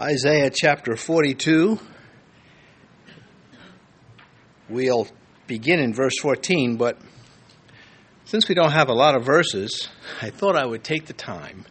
Isaiah 0.00 0.48
chapter 0.54 0.94
42. 0.94 1.76
We'll 4.68 5.08
begin 5.48 5.80
in 5.80 5.92
verse 5.92 6.16
14, 6.20 6.76
but 6.76 7.00
since 8.24 8.48
we 8.48 8.54
don't 8.54 8.70
have 8.70 8.90
a 8.90 8.94
lot 8.94 9.16
of 9.16 9.24
verses, 9.24 9.88
I 10.22 10.30
thought 10.30 10.54
I 10.54 10.64
would 10.64 10.84
take 10.84 11.06
the 11.06 11.14
time 11.14 11.64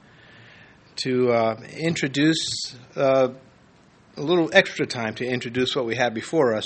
to 0.98 1.32
uh, 1.32 1.62
introduce 1.78 2.76
uh, 2.98 3.30
a 4.18 4.22
little 4.22 4.50
extra 4.52 4.86
time 4.86 5.16
to 5.16 5.26
introduce 5.26 5.74
what 5.74 5.86
we 5.86 5.96
have 5.96 6.14
before 6.14 6.54
us. 6.54 6.66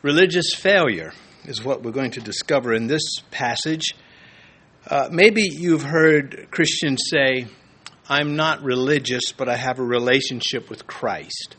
Religious 0.00 0.54
failure 0.54 1.12
is 1.44 1.62
what 1.62 1.82
we're 1.82 1.90
going 1.90 2.12
to 2.12 2.20
discover 2.20 2.72
in 2.72 2.86
this 2.86 3.02
passage. 3.30 3.94
Uh, 4.86 5.10
maybe 5.12 5.42
you've 5.42 5.82
heard 5.82 6.48
Christians 6.50 7.02
say, 7.10 7.48
I'm 8.08 8.36
not 8.36 8.62
religious, 8.62 9.32
but 9.32 9.48
I 9.48 9.56
have 9.56 9.78
a 9.78 9.84
relationship 9.84 10.68
with 10.68 10.86
Christ. 10.86 11.56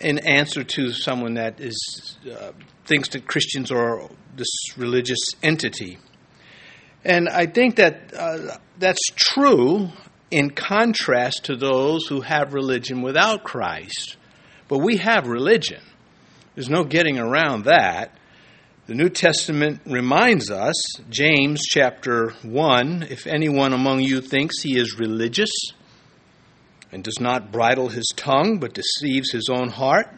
In 0.00 0.18
answer 0.18 0.64
to 0.64 0.92
someone 0.92 1.34
that 1.34 1.60
is 1.60 2.18
uh, 2.30 2.52
thinks 2.84 3.10
that 3.10 3.26
Christians 3.26 3.70
are 3.70 4.08
this 4.36 4.48
religious 4.76 5.20
entity, 5.42 5.98
and 7.04 7.28
I 7.28 7.46
think 7.46 7.76
that 7.76 8.12
uh, 8.16 8.56
that's 8.78 9.10
true 9.14 9.90
in 10.30 10.50
contrast 10.50 11.44
to 11.44 11.56
those 11.56 12.06
who 12.08 12.22
have 12.22 12.54
religion 12.54 13.02
without 13.02 13.44
Christ. 13.44 14.16
But 14.66 14.78
we 14.78 14.96
have 14.96 15.28
religion. 15.28 15.82
There's 16.54 16.70
no 16.70 16.84
getting 16.84 17.18
around 17.18 17.64
that. 17.66 18.18
The 18.84 18.96
New 18.96 19.10
Testament 19.10 19.80
reminds 19.86 20.50
us, 20.50 20.74
James 21.08 21.62
chapter 21.68 22.30
1, 22.42 23.06
if 23.10 23.28
anyone 23.28 23.72
among 23.72 24.00
you 24.00 24.20
thinks 24.20 24.60
he 24.60 24.76
is 24.76 24.98
religious 24.98 25.52
and 26.90 27.04
does 27.04 27.20
not 27.20 27.52
bridle 27.52 27.90
his 27.90 28.12
tongue 28.16 28.58
but 28.58 28.74
deceives 28.74 29.30
his 29.30 29.48
own 29.48 29.68
heart, 29.68 30.08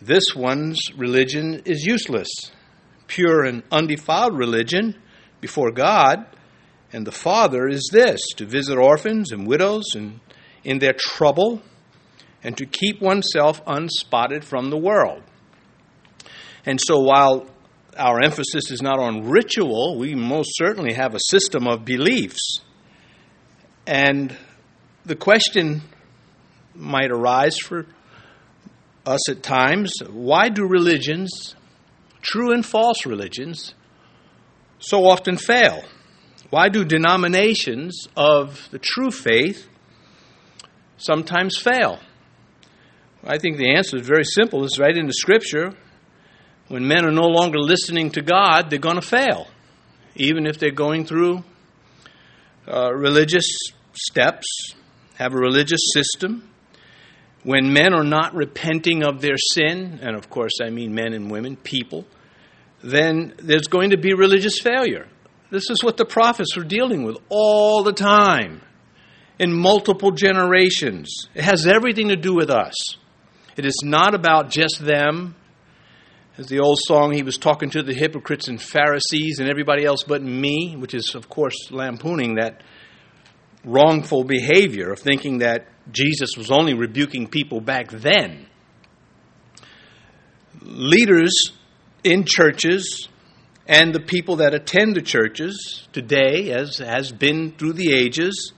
this 0.00 0.32
one's 0.32 0.78
religion 0.96 1.60
is 1.64 1.84
useless. 1.84 2.28
Pure 3.08 3.42
and 3.46 3.64
undefiled 3.72 4.38
religion 4.38 4.94
before 5.40 5.72
God 5.72 6.24
and 6.92 7.04
the 7.04 7.10
Father 7.10 7.66
is 7.66 7.90
this 7.92 8.20
to 8.36 8.46
visit 8.46 8.78
orphans 8.78 9.32
and 9.32 9.44
widows 9.44 9.86
and 9.96 10.20
in 10.62 10.78
their 10.78 10.94
trouble 10.96 11.62
and 12.44 12.56
to 12.58 12.64
keep 12.64 13.02
oneself 13.02 13.60
unspotted 13.66 14.44
from 14.44 14.70
the 14.70 14.78
world. 14.78 15.24
And 16.64 16.80
so 16.80 17.00
while 17.00 17.48
our 17.96 18.20
emphasis 18.20 18.70
is 18.70 18.82
not 18.82 18.98
on 18.98 19.28
ritual, 19.28 19.98
we 19.98 20.14
most 20.14 20.50
certainly 20.56 20.94
have 20.94 21.14
a 21.14 21.20
system 21.20 21.66
of 21.66 21.84
beliefs. 21.84 22.60
And 23.86 24.36
the 25.04 25.16
question 25.16 25.82
might 26.74 27.10
arise 27.10 27.56
for 27.58 27.86
us 29.06 29.30
at 29.30 29.42
times 29.42 29.92
why 30.10 30.48
do 30.48 30.66
religions, 30.66 31.54
true 32.20 32.52
and 32.52 32.66
false 32.66 33.06
religions, 33.06 33.74
so 34.78 35.06
often 35.06 35.36
fail? 35.36 35.82
Why 36.50 36.68
do 36.68 36.84
denominations 36.84 38.06
of 38.16 38.68
the 38.70 38.78
true 38.78 39.10
faith 39.10 39.68
sometimes 40.96 41.56
fail? 41.56 42.00
I 43.24 43.38
think 43.38 43.56
the 43.56 43.74
answer 43.74 43.96
is 43.96 44.06
very 44.06 44.24
simple. 44.24 44.64
It's 44.64 44.78
right 44.78 44.96
in 44.96 45.06
the 45.06 45.12
scripture. 45.12 45.72
When 46.68 46.86
men 46.86 47.04
are 47.04 47.12
no 47.12 47.26
longer 47.26 47.58
listening 47.58 48.10
to 48.12 48.22
God, 48.22 48.70
they're 48.70 48.78
going 48.78 49.00
to 49.00 49.06
fail, 49.06 49.46
even 50.16 50.46
if 50.46 50.58
they're 50.58 50.70
going 50.72 51.06
through 51.06 51.44
uh, 52.66 52.92
religious 52.92 53.46
steps, 53.92 54.74
have 55.14 55.32
a 55.32 55.38
religious 55.38 55.80
system. 55.92 56.50
When 57.44 57.72
men 57.72 57.94
are 57.94 58.02
not 58.02 58.34
repenting 58.34 59.04
of 59.04 59.20
their 59.20 59.36
sin, 59.36 60.00
and 60.02 60.16
of 60.16 60.28
course 60.28 60.54
I 60.60 60.70
mean 60.70 60.92
men 60.92 61.12
and 61.12 61.30
women, 61.30 61.54
people, 61.56 62.04
then 62.82 63.34
there's 63.38 63.68
going 63.68 63.90
to 63.90 63.96
be 63.96 64.14
religious 64.14 64.58
failure. 64.58 65.06
This 65.50 65.70
is 65.70 65.84
what 65.84 65.96
the 65.96 66.04
prophets 66.04 66.56
were 66.56 66.64
dealing 66.64 67.04
with 67.04 67.18
all 67.28 67.84
the 67.84 67.92
time 67.92 68.62
in 69.38 69.52
multiple 69.52 70.10
generations. 70.10 71.28
It 71.34 71.44
has 71.44 71.66
everything 71.68 72.08
to 72.08 72.16
do 72.16 72.34
with 72.34 72.50
us. 72.50 72.74
It 73.56 73.64
is 73.64 73.80
not 73.84 74.14
about 74.14 74.50
just 74.50 74.80
them 74.80 75.36
as 76.38 76.48
the 76.48 76.60
old 76.60 76.78
song, 76.86 77.12
he 77.12 77.22
was 77.22 77.38
talking 77.38 77.70
to 77.70 77.82
the 77.82 77.94
hypocrites 77.94 78.48
and 78.48 78.60
Pharisees 78.60 79.38
and 79.38 79.48
everybody 79.48 79.84
else 79.84 80.02
but 80.02 80.22
me, 80.22 80.76
which 80.76 80.92
is, 80.92 81.14
of 81.14 81.28
course, 81.28 81.70
lampooning 81.70 82.34
that 82.34 82.62
wrongful 83.64 84.22
behavior 84.22 84.92
of 84.92 84.98
thinking 84.98 85.38
that 85.38 85.66
Jesus 85.90 86.30
was 86.36 86.50
only 86.50 86.74
rebuking 86.74 87.26
people 87.26 87.60
back 87.60 87.90
then. 87.90 88.46
Leaders 90.60 91.52
in 92.04 92.24
churches 92.26 93.08
and 93.66 93.94
the 93.94 94.00
people 94.00 94.36
that 94.36 94.54
attend 94.54 94.94
the 94.94 95.02
churches 95.02 95.88
today, 95.92 96.50
as 96.50 96.78
has 96.78 97.12
been 97.12 97.52
through 97.52 97.72
the 97.72 97.94
ages, 97.94 98.52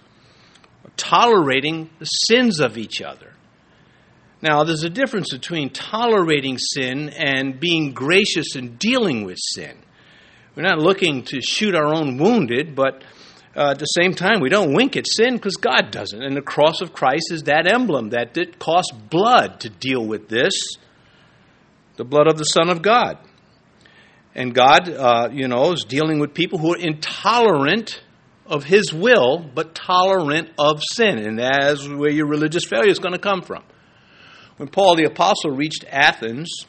are 0.84 0.90
tolerating 0.96 1.90
the 1.98 2.04
sins 2.04 2.60
of 2.60 2.76
each 2.76 3.00
other. 3.00 3.27
Now, 4.40 4.62
there's 4.62 4.84
a 4.84 4.90
difference 4.90 5.32
between 5.32 5.70
tolerating 5.70 6.58
sin 6.58 7.08
and 7.08 7.58
being 7.58 7.92
gracious 7.92 8.54
and 8.54 8.78
dealing 8.78 9.24
with 9.24 9.38
sin. 9.38 9.76
We're 10.54 10.62
not 10.62 10.78
looking 10.78 11.24
to 11.24 11.40
shoot 11.40 11.74
our 11.74 11.92
own 11.92 12.18
wounded, 12.18 12.76
but 12.76 13.02
uh, 13.56 13.70
at 13.70 13.80
the 13.80 13.86
same 13.86 14.14
time, 14.14 14.40
we 14.40 14.48
don't 14.48 14.72
wink 14.72 14.96
at 14.96 15.06
sin 15.08 15.34
because 15.34 15.56
God 15.56 15.90
doesn't. 15.90 16.22
And 16.22 16.36
the 16.36 16.42
cross 16.42 16.80
of 16.80 16.92
Christ 16.92 17.32
is 17.32 17.44
that 17.44 17.66
emblem 17.66 18.10
that 18.10 18.36
it 18.36 18.58
cost 18.60 18.92
blood 19.10 19.60
to 19.60 19.70
deal 19.70 20.06
with 20.06 20.28
this 20.28 20.52
the 21.96 22.04
blood 22.04 22.28
of 22.28 22.38
the 22.38 22.44
Son 22.44 22.70
of 22.70 22.80
God. 22.80 23.18
And 24.34 24.54
God, 24.54 24.88
uh, 24.88 25.30
you 25.32 25.48
know, 25.48 25.72
is 25.72 25.84
dealing 25.84 26.20
with 26.20 26.32
people 26.32 26.60
who 26.60 26.74
are 26.74 26.78
intolerant 26.78 28.00
of 28.46 28.62
His 28.62 28.94
will, 28.94 29.38
but 29.38 29.74
tolerant 29.74 30.50
of 30.60 30.80
sin. 30.94 31.18
And 31.18 31.40
that's 31.40 31.88
where 31.88 32.10
your 32.10 32.28
religious 32.28 32.64
failure 32.64 32.90
is 32.90 33.00
going 33.00 33.14
to 33.14 33.18
come 33.18 33.42
from. 33.42 33.64
When 34.58 34.68
Paul 34.68 34.96
the 34.96 35.04
Apostle 35.04 35.52
reached 35.52 35.84
Athens, 35.88 36.66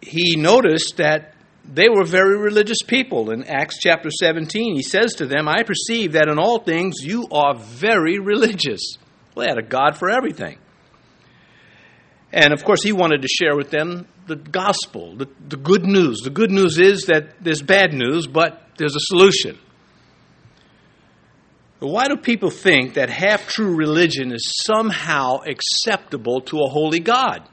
he 0.00 0.36
noticed 0.36 0.96
that 0.96 1.34
they 1.64 1.88
were 1.88 2.04
very 2.04 2.38
religious 2.38 2.78
people. 2.86 3.30
In 3.30 3.42
Acts 3.42 3.78
chapter 3.80 4.08
17, 4.10 4.76
he 4.76 4.82
says 4.82 5.14
to 5.14 5.26
them, 5.26 5.48
I 5.48 5.64
perceive 5.64 6.12
that 6.12 6.28
in 6.28 6.38
all 6.38 6.60
things 6.60 6.96
you 7.02 7.26
are 7.32 7.56
very 7.56 8.20
religious. 8.20 8.98
Well, 9.34 9.44
they 9.44 9.50
had 9.50 9.58
a 9.58 9.66
God 9.66 9.96
for 9.98 10.08
everything. 10.08 10.58
And 12.32 12.52
of 12.52 12.64
course, 12.64 12.82
he 12.82 12.92
wanted 12.92 13.22
to 13.22 13.28
share 13.28 13.56
with 13.56 13.70
them 13.70 14.06
the 14.26 14.36
gospel, 14.36 15.16
the, 15.16 15.28
the 15.48 15.56
good 15.56 15.84
news. 15.84 16.20
The 16.20 16.30
good 16.30 16.50
news 16.50 16.78
is 16.78 17.06
that 17.06 17.42
there's 17.42 17.62
bad 17.62 17.92
news, 17.92 18.26
but 18.26 18.62
there's 18.76 18.94
a 18.94 19.00
solution. 19.00 19.58
Why 21.78 22.08
do 22.08 22.16
people 22.16 22.50
think 22.50 22.94
that 22.94 23.10
half 23.10 23.48
true 23.48 23.74
religion 23.74 24.32
is 24.32 24.62
somehow 24.64 25.42
acceptable 25.42 26.40
to 26.42 26.60
a 26.60 26.68
holy 26.68 27.00
God? 27.00 27.46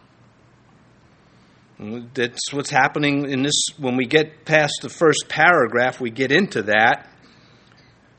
That's 1.80 2.54
what's 2.54 2.70
happening 2.70 3.30
in 3.30 3.44
this. 3.44 3.62
When 3.78 3.98
we 3.98 4.06
get 4.06 4.46
past 4.46 4.80
the 4.82 4.90
first 4.90 5.26
paragraph, 5.28 6.00
we 6.00 6.10
get 6.10 6.32
into 6.32 6.64
that. 6.64 7.10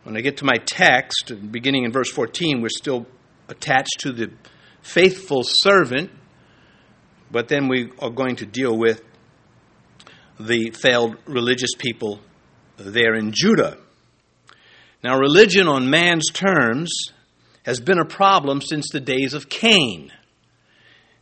When 0.03 0.17
I 0.19 0.21
get 0.21 0.39
to 0.39 0.45
my 0.45 0.59
text, 0.67 1.33
beginning 1.51 1.85
in 1.85 1.93
verse 1.93 2.11
14, 2.11 2.61
we're 2.61 2.69
still 2.69 3.07
attached 3.49 4.01
to 4.01 4.13
the 4.13 4.31
faithful 4.83 5.43
servant, 5.45 6.11
but 7.31 7.49
then 7.49 7.69
we 7.69 7.91
are 8.01 8.11
going 8.11 8.37
to 8.37 8.47
deal 8.47 8.77
with 8.77 9.03
the 10.39 10.71
failed 10.73 11.17
religious 11.27 11.75
people 11.79 12.21
there 12.77 13.15
in 13.15 13.33
Judah. 13.33 13.79
Now, 15.05 15.19
religion 15.19 15.69
on 15.69 15.91
man's 15.91 16.31
terms 16.33 16.91
has 17.67 17.79
been 17.79 17.99
a 17.99 18.07
problem 18.07 18.63
since 18.63 18.89
the 18.91 19.01
days 19.01 19.35
of 19.35 19.51
Cain. 19.51 20.11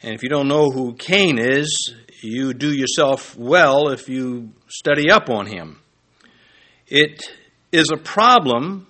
And 0.01 0.15
if 0.15 0.23
you 0.23 0.29
don't 0.29 0.47
know 0.47 0.71
who 0.71 0.95
Cain 0.95 1.37
is, 1.37 1.93
you 2.23 2.55
do 2.55 2.73
yourself 2.73 3.37
well 3.37 3.89
if 3.89 4.09
you 4.09 4.53
study 4.69 5.11
up 5.11 5.29
on 5.29 5.47
him. 5.47 5.81
It 6.87 7.25
is 7.73 7.91
a 7.91 7.97
problem, 7.97 8.87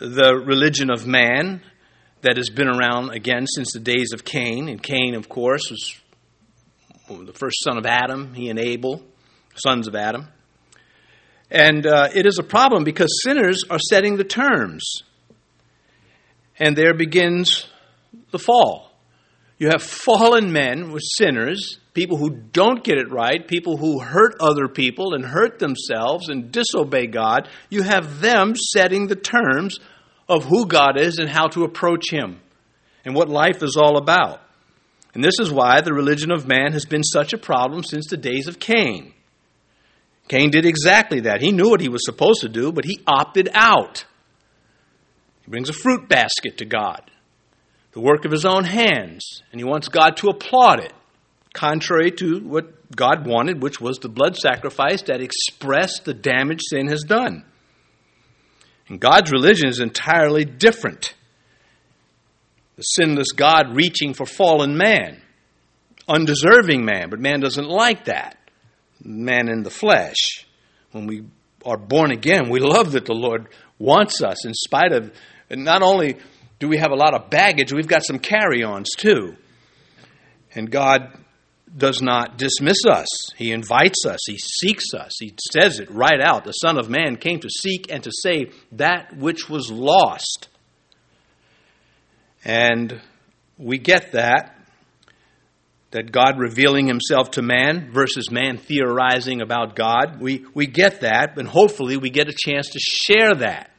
the 0.00 0.34
religion 0.34 0.90
of 0.90 1.06
man, 1.06 1.62
that 2.22 2.36
has 2.36 2.50
been 2.50 2.68
around 2.68 3.10
again 3.10 3.46
since 3.46 3.72
the 3.72 3.78
days 3.78 4.12
of 4.12 4.24
Cain. 4.24 4.68
And 4.68 4.82
Cain, 4.82 5.14
of 5.14 5.28
course, 5.28 5.70
was 5.70 5.94
the 7.08 7.32
first 7.32 7.62
son 7.62 7.78
of 7.78 7.86
Adam, 7.86 8.34
he 8.34 8.50
and 8.50 8.58
Abel, 8.58 9.04
sons 9.54 9.86
of 9.86 9.94
Adam. 9.94 10.26
And 11.50 11.86
uh, 11.86 12.08
it 12.14 12.26
is 12.26 12.38
a 12.38 12.44
problem 12.44 12.84
because 12.84 13.22
sinners 13.24 13.64
are 13.68 13.78
setting 13.78 14.16
the 14.16 14.24
terms. 14.24 15.02
And 16.58 16.76
there 16.76 16.94
begins 16.94 17.66
the 18.30 18.38
fall. 18.38 18.90
You 19.58 19.68
have 19.68 19.82
fallen 19.82 20.52
men 20.52 20.92
with 20.92 21.02
sinners, 21.04 21.78
people 21.92 22.16
who 22.16 22.30
don't 22.30 22.84
get 22.84 22.98
it 22.98 23.10
right, 23.10 23.46
people 23.46 23.76
who 23.76 24.00
hurt 24.00 24.36
other 24.40 24.68
people 24.68 25.14
and 25.14 25.24
hurt 25.24 25.58
themselves 25.58 26.28
and 26.28 26.50
disobey 26.50 27.06
God. 27.08 27.48
You 27.68 27.82
have 27.82 28.20
them 28.20 28.54
setting 28.54 29.06
the 29.06 29.16
terms 29.16 29.78
of 30.28 30.44
who 30.44 30.66
God 30.66 30.98
is 30.98 31.18
and 31.18 31.28
how 31.28 31.48
to 31.48 31.64
approach 31.64 32.10
Him. 32.10 32.40
and 33.04 33.14
what 33.14 33.28
life 33.28 33.62
is 33.62 33.76
all 33.76 33.96
about. 33.96 34.40
And 35.14 35.24
this 35.24 35.38
is 35.40 35.50
why 35.50 35.80
the 35.80 35.92
religion 35.92 36.30
of 36.30 36.46
man 36.46 36.72
has 36.72 36.84
been 36.84 37.02
such 37.02 37.32
a 37.32 37.38
problem 37.38 37.82
since 37.82 38.06
the 38.08 38.16
days 38.16 38.46
of 38.46 38.58
Cain. 38.58 39.12
Cain 40.30 40.50
did 40.50 40.64
exactly 40.64 41.22
that. 41.22 41.40
He 41.40 41.50
knew 41.50 41.70
what 41.70 41.80
he 41.80 41.88
was 41.88 42.04
supposed 42.04 42.42
to 42.42 42.48
do, 42.48 42.70
but 42.70 42.84
he 42.84 43.00
opted 43.04 43.48
out. 43.52 44.04
He 45.44 45.50
brings 45.50 45.68
a 45.68 45.72
fruit 45.72 46.08
basket 46.08 46.58
to 46.58 46.64
God, 46.64 47.10
the 47.90 48.00
work 48.00 48.24
of 48.24 48.30
his 48.30 48.44
own 48.44 48.62
hands, 48.62 49.42
and 49.50 49.60
he 49.60 49.64
wants 49.64 49.88
God 49.88 50.18
to 50.18 50.28
applaud 50.28 50.84
it, 50.84 50.92
contrary 51.52 52.12
to 52.12 52.38
what 52.44 52.94
God 52.94 53.26
wanted, 53.26 53.60
which 53.60 53.80
was 53.80 53.98
the 53.98 54.08
blood 54.08 54.36
sacrifice 54.36 55.02
that 55.02 55.20
expressed 55.20 56.04
the 56.04 56.14
damage 56.14 56.60
sin 56.62 56.86
has 56.86 57.02
done. 57.02 57.44
And 58.86 59.00
God's 59.00 59.32
religion 59.32 59.68
is 59.68 59.80
entirely 59.80 60.44
different. 60.44 61.12
The 62.76 62.82
sinless 62.82 63.32
God 63.32 63.74
reaching 63.74 64.14
for 64.14 64.26
fallen 64.26 64.76
man, 64.76 65.22
undeserving 66.06 66.84
man, 66.84 67.10
but 67.10 67.18
man 67.18 67.40
doesn't 67.40 67.68
like 67.68 68.04
that 68.04 68.36
man 69.02 69.48
in 69.48 69.62
the 69.62 69.70
flesh. 69.70 70.46
When 70.92 71.06
we 71.06 71.24
are 71.64 71.76
born 71.76 72.10
again, 72.10 72.48
we 72.50 72.60
love 72.60 72.92
that 72.92 73.06
the 73.06 73.14
Lord 73.14 73.48
wants 73.78 74.22
us 74.22 74.44
in 74.44 74.54
spite 74.54 74.92
of, 74.92 75.12
not 75.50 75.82
only 75.82 76.16
do 76.58 76.68
we 76.68 76.78
have 76.78 76.92
a 76.92 76.96
lot 76.96 77.14
of 77.14 77.30
baggage, 77.30 77.72
we've 77.72 77.88
got 77.88 78.04
some 78.04 78.18
carry 78.18 78.62
ons 78.62 78.90
too. 78.96 79.36
And 80.54 80.70
God 80.70 81.16
does 81.76 82.02
not 82.02 82.36
dismiss 82.36 82.84
us. 82.88 83.06
He 83.36 83.52
invites 83.52 84.04
us. 84.06 84.18
He 84.26 84.36
seeks 84.38 84.92
us. 84.92 85.12
He 85.20 85.34
says 85.52 85.78
it 85.78 85.90
right 85.90 86.20
out. 86.20 86.44
The 86.44 86.52
Son 86.52 86.78
of 86.78 86.90
Man 86.90 87.16
came 87.16 87.38
to 87.40 87.48
seek 87.48 87.90
and 87.90 88.02
to 88.02 88.10
save 88.12 88.54
that 88.72 89.16
which 89.16 89.48
was 89.48 89.70
lost. 89.70 90.48
And 92.44 93.00
we 93.56 93.78
get 93.78 94.12
that 94.12 94.56
that 95.90 96.12
God 96.12 96.38
revealing 96.38 96.86
himself 96.86 97.32
to 97.32 97.42
man 97.42 97.90
versus 97.92 98.30
man 98.30 98.58
theorizing 98.58 99.40
about 99.40 99.74
God. 99.74 100.20
We, 100.20 100.44
we 100.54 100.66
get 100.66 101.00
that, 101.00 101.36
and 101.36 101.48
hopefully 101.48 101.96
we 101.96 102.10
get 102.10 102.28
a 102.28 102.34
chance 102.36 102.70
to 102.70 102.78
share 102.78 103.34
that. 103.36 103.70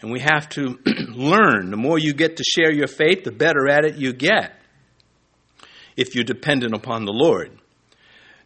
And 0.00 0.10
we 0.10 0.18
have 0.20 0.48
to 0.50 0.78
learn. 1.14 1.70
The 1.70 1.76
more 1.76 1.98
you 1.98 2.12
get 2.12 2.38
to 2.38 2.44
share 2.44 2.72
your 2.72 2.88
faith, 2.88 3.22
the 3.22 3.30
better 3.30 3.68
at 3.68 3.84
it 3.84 3.94
you 3.96 4.12
get 4.12 4.58
if 5.96 6.14
you're 6.14 6.24
dependent 6.24 6.74
upon 6.74 7.04
the 7.04 7.12
Lord. 7.12 7.58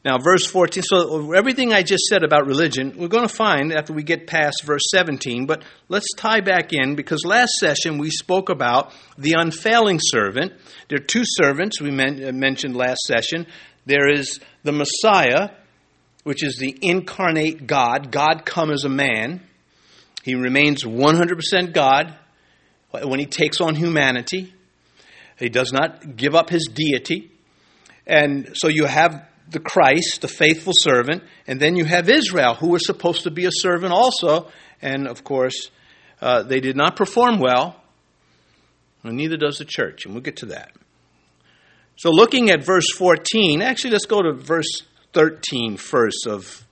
Now, 0.06 0.18
verse 0.18 0.46
14, 0.46 0.84
so 0.84 1.32
everything 1.32 1.72
I 1.72 1.82
just 1.82 2.04
said 2.04 2.22
about 2.22 2.46
religion, 2.46 2.94
we're 2.96 3.08
going 3.08 3.26
to 3.26 3.34
find 3.34 3.72
after 3.72 3.92
we 3.92 4.04
get 4.04 4.28
past 4.28 4.62
verse 4.62 4.84
17, 4.92 5.46
but 5.46 5.64
let's 5.88 6.06
tie 6.16 6.40
back 6.40 6.72
in 6.72 6.94
because 6.94 7.24
last 7.24 7.54
session 7.58 7.98
we 7.98 8.10
spoke 8.10 8.48
about 8.48 8.92
the 9.18 9.34
unfailing 9.36 9.98
servant. 10.00 10.52
There 10.88 11.00
are 11.00 11.04
two 11.04 11.24
servants 11.24 11.80
we 11.80 11.90
men- 11.90 12.22
uh, 12.24 12.30
mentioned 12.30 12.76
last 12.76 13.00
session. 13.00 13.48
There 13.84 14.08
is 14.08 14.38
the 14.62 14.70
Messiah, 14.70 15.50
which 16.22 16.44
is 16.44 16.56
the 16.60 16.78
incarnate 16.82 17.66
God, 17.66 18.12
God 18.12 18.46
come 18.46 18.70
as 18.70 18.84
a 18.84 18.88
man. 18.88 19.40
He 20.22 20.36
remains 20.36 20.84
100% 20.84 21.72
God 21.72 22.14
when 22.92 23.18
he 23.18 23.26
takes 23.26 23.60
on 23.60 23.74
humanity. 23.74 24.54
He 25.36 25.48
does 25.48 25.72
not 25.72 26.14
give 26.14 26.36
up 26.36 26.48
his 26.48 26.68
deity. 26.72 27.32
And 28.06 28.50
so 28.54 28.68
you 28.68 28.84
have 28.84 29.26
the 29.48 29.60
Christ, 29.60 30.22
the 30.22 30.28
faithful 30.28 30.72
servant, 30.76 31.22
and 31.46 31.60
then 31.60 31.76
you 31.76 31.84
have 31.84 32.08
Israel, 32.08 32.54
who 32.54 32.68
was 32.68 32.86
supposed 32.86 33.22
to 33.24 33.30
be 33.30 33.46
a 33.46 33.50
servant 33.52 33.92
also, 33.92 34.50
and 34.82 35.06
of 35.06 35.24
course, 35.24 35.70
uh, 36.20 36.42
they 36.42 36.60
did 36.60 36.76
not 36.76 36.96
perform 36.96 37.38
well, 37.38 37.80
and 39.02 39.16
neither 39.16 39.36
does 39.36 39.58
the 39.58 39.64
church, 39.64 40.04
and 40.04 40.14
we'll 40.14 40.22
get 40.22 40.36
to 40.38 40.46
that. 40.46 40.72
So, 41.96 42.10
looking 42.10 42.50
at 42.50 42.64
verse 42.64 42.90
14, 42.96 43.62
actually, 43.62 43.92
let's 43.92 44.06
go 44.06 44.20
to 44.20 44.32
verse 44.32 44.82
13 45.12 45.76
first 45.76 46.26
of 46.26 46.66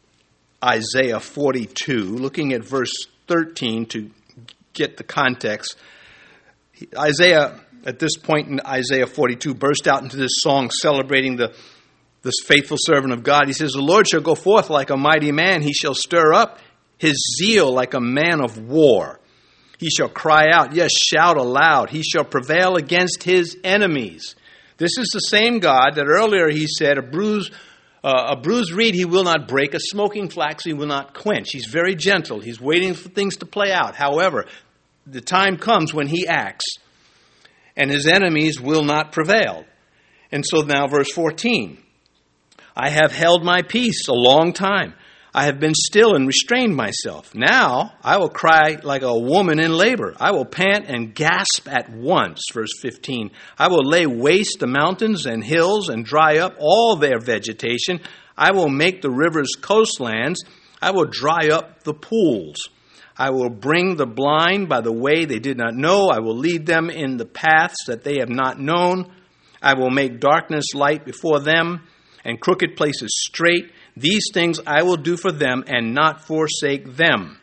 Isaiah 0.63 1.21
42, 1.21 2.03
looking 2.03 2.53
at 2.53 2.65
verse 2.65 2.93
13 3.29 3.87
to 3.87 4.11
get 4.73 4.97
the 4.97 5.05
context. 5.05 5.77
Isaiah, 6.99 7.59
at 7.87 7.99
this 7.99 8.17
point 8.17 8.49
in 8.49 8.61
Isaiah 8.67 9.07
42, 9.07 9.55
burst 9.55 9.87
out 9.87 10.03
into 10.03 10.17
this 10.17 10.33
song 10.43 10.71
celebrating 10.71 11.37
the 11.37 11.55
this 12.25 12.41
faithful 12.45 12.79
servant 12.81 13.13
of 13.13 13.23
God. 13.23 13.47
He 13.47 13.53
says, 13.53 13.73
The 13.73 13.83
Lord 13.83 14.09
shall 14.09 14.23
go 14.23 14.35
forth 14.35 14.71
like 14.71 14.91
a 14.91 14.97
mighty 14.97 15.31
man. 15.31 15.63
He 15.63 15.75
shall 15.75 15.95
stir 15.95 16.33
up 16.33 16.59
his 16.99 17.17
zeal 17.39 17.73
like 17.73 17.95
a 17.95 18.01
man 18.01 18.43
of 18.43 18.59
war. 18.59 19.21
He 19.79 19.91
shall 19.91 20.09
cry 20.09 20.47
out, 20.53 20.75
yes, 20.75 20.91
shout 20.93 21.37
aloud. 21.37 21.91
He 21.91 22.03
shall 22.03 22.25
prevail 22.25 22.77
against 22.77 23.23
his 23.23 23.59
enemies. 23.63 24.37
This 24.79 24.97
is 24.99 25.11
the 25.13 25.21
same 25.21 25.59
God 25.59 25.97
that 25.97 26.07
earlier 26.07 26.49
he 26.49 26.67
said, 26.67 26.97
A 26.97 27.03
bruised, 27.03 27.53
uh, 28.03 28.35
a 28.35 28.37
bruised 28.41 28.73
reed 28.73 28.95
he 28.95 29.05
will 29.05 29.25
not 29.25 29.47
break, 29.47 29.75
a 29.75 29.81
smoking 29.81 30.31
flax 30.31 30.65
he 30.65 30.73
will 30.73 30.87
not 30.87 31.15
quench. 31.15 31.51
He's 31.53 31.67
very 31.67 31.95
gentle. 31.95 32.41
He's 32.41 32.61
waiting 32.61 32.95
for 32.95 33.11
things 33.11 33.37
to 33.39 33.47
play 33.47 33.71
out. 33.71 33.95
However, 33.95 34.47
the 35.07 35.21
time 35.21 35.59
comes 35.59 35.93
when 35.93 36.07
he 36.07 36.27
acts, 36.27 36.65
and 37.77 37.91
his 37.91 38.07
enemies 38.07 38.61
will 38.61 38.85
not 38.85 39.13
prevail. 39.13 39.65
And 40.33 40.45
so 40.47 40.63
now, 40.63 40.87
verse 40.87 41.13
14 41.13 41.84
I 42.77 42.91
have 42.91 43.13
held 43.13 43.45
my 43.45 43.63
peace 43.63 44.09
a 44.09 44.13
long 44.13 44.53
time. 44.53 44.95
I 45.37 45.47
have 45.47 45.59
been 45.59 45.75
still 45.75 46.15
and 46.15 46.29
restrained 46.29 46.77
myself. 46.77 47.35
Now 47.35 47.95
I 48.03 48.19
will 48.19 48.29
cry 48.29 48.79
like 48.83 49.03
a 49.03 49.19
woman 49.19 49.59
in 49.59 49.73
labor. 49.73 50.15
I 50.21 50.31
will 50.31 50.45
pant 50.45 50.87
and 50.89 51.13
gasp 51.13 51.69
at 51.69 51.91
once. 51.91 52.41
Verse 52.53 52.71
15. 52.81 53.33
I 53.59 53.67
will 53.67 53.85
lay 53.85 54.07
waste 54.07 54.61
the 54.61 54.69
mountains 54.69 55.27
and 55.27 55.43
hills 55.43 55.89
and 55.89 56.05
dry 56.05 56.39
up 56.39 56.57
all 56.61 56.97
their 56.97 57.19
vegetation. 57.19 58.01
I 58.37 58.53
will 58.53 58.69
make 58.69 59.03
the 59.03 59.11
rivers 59.11 59.57
coastlands. 59.61 60.45
I 60.81 60.93
will 60.93 61.07
dry 61.11 61.49
up 61.51 61.83
the 61.83 61.95
pools. 61.95 62.57
I 63.17 63.31
will 63.31 63.51
bring 63.51 63.97
the 63.97 64.07
blind 64.07 64.69
by 64.69 64.81
the 64.81 64.93
way 64.93 65.25
they 65.25 65.41
did 65.41 65.57
not 65.57 65.75
know. 65.75 66.11
I 66.11 66.21
will 66.21 66.37
lead 66.37 66.67
them 66.67 66.91
in 66.91 67.17
the 67.17 67.27
paths 67.27 67.87
that 67.87 68.05
they 68.05 68.19
have 68.19 68.29
not 68.29 68.61
known. 68.61 69.13
I 69.61 69.75
will 69.75 69.91
make 69.91 70.21
darkness 70.21 70.75
light 70.75 71.05
before 71.05 71.41
them 71.41 71.81
and 72.25 72.41
crooked 72.41 72.77
places 72.77 73.11
straight. 73.27 73.71
These 73.97 74.25
things 74.33 74.61
I 74.67 74.83
will 74.83 74.97
do 74.97 75.17
for 75.17 75.31
them 75.31 75.65
and 75.67 75.95
not 75.95 76.27
forsake 76.27 76.97
them. 76.97 77.39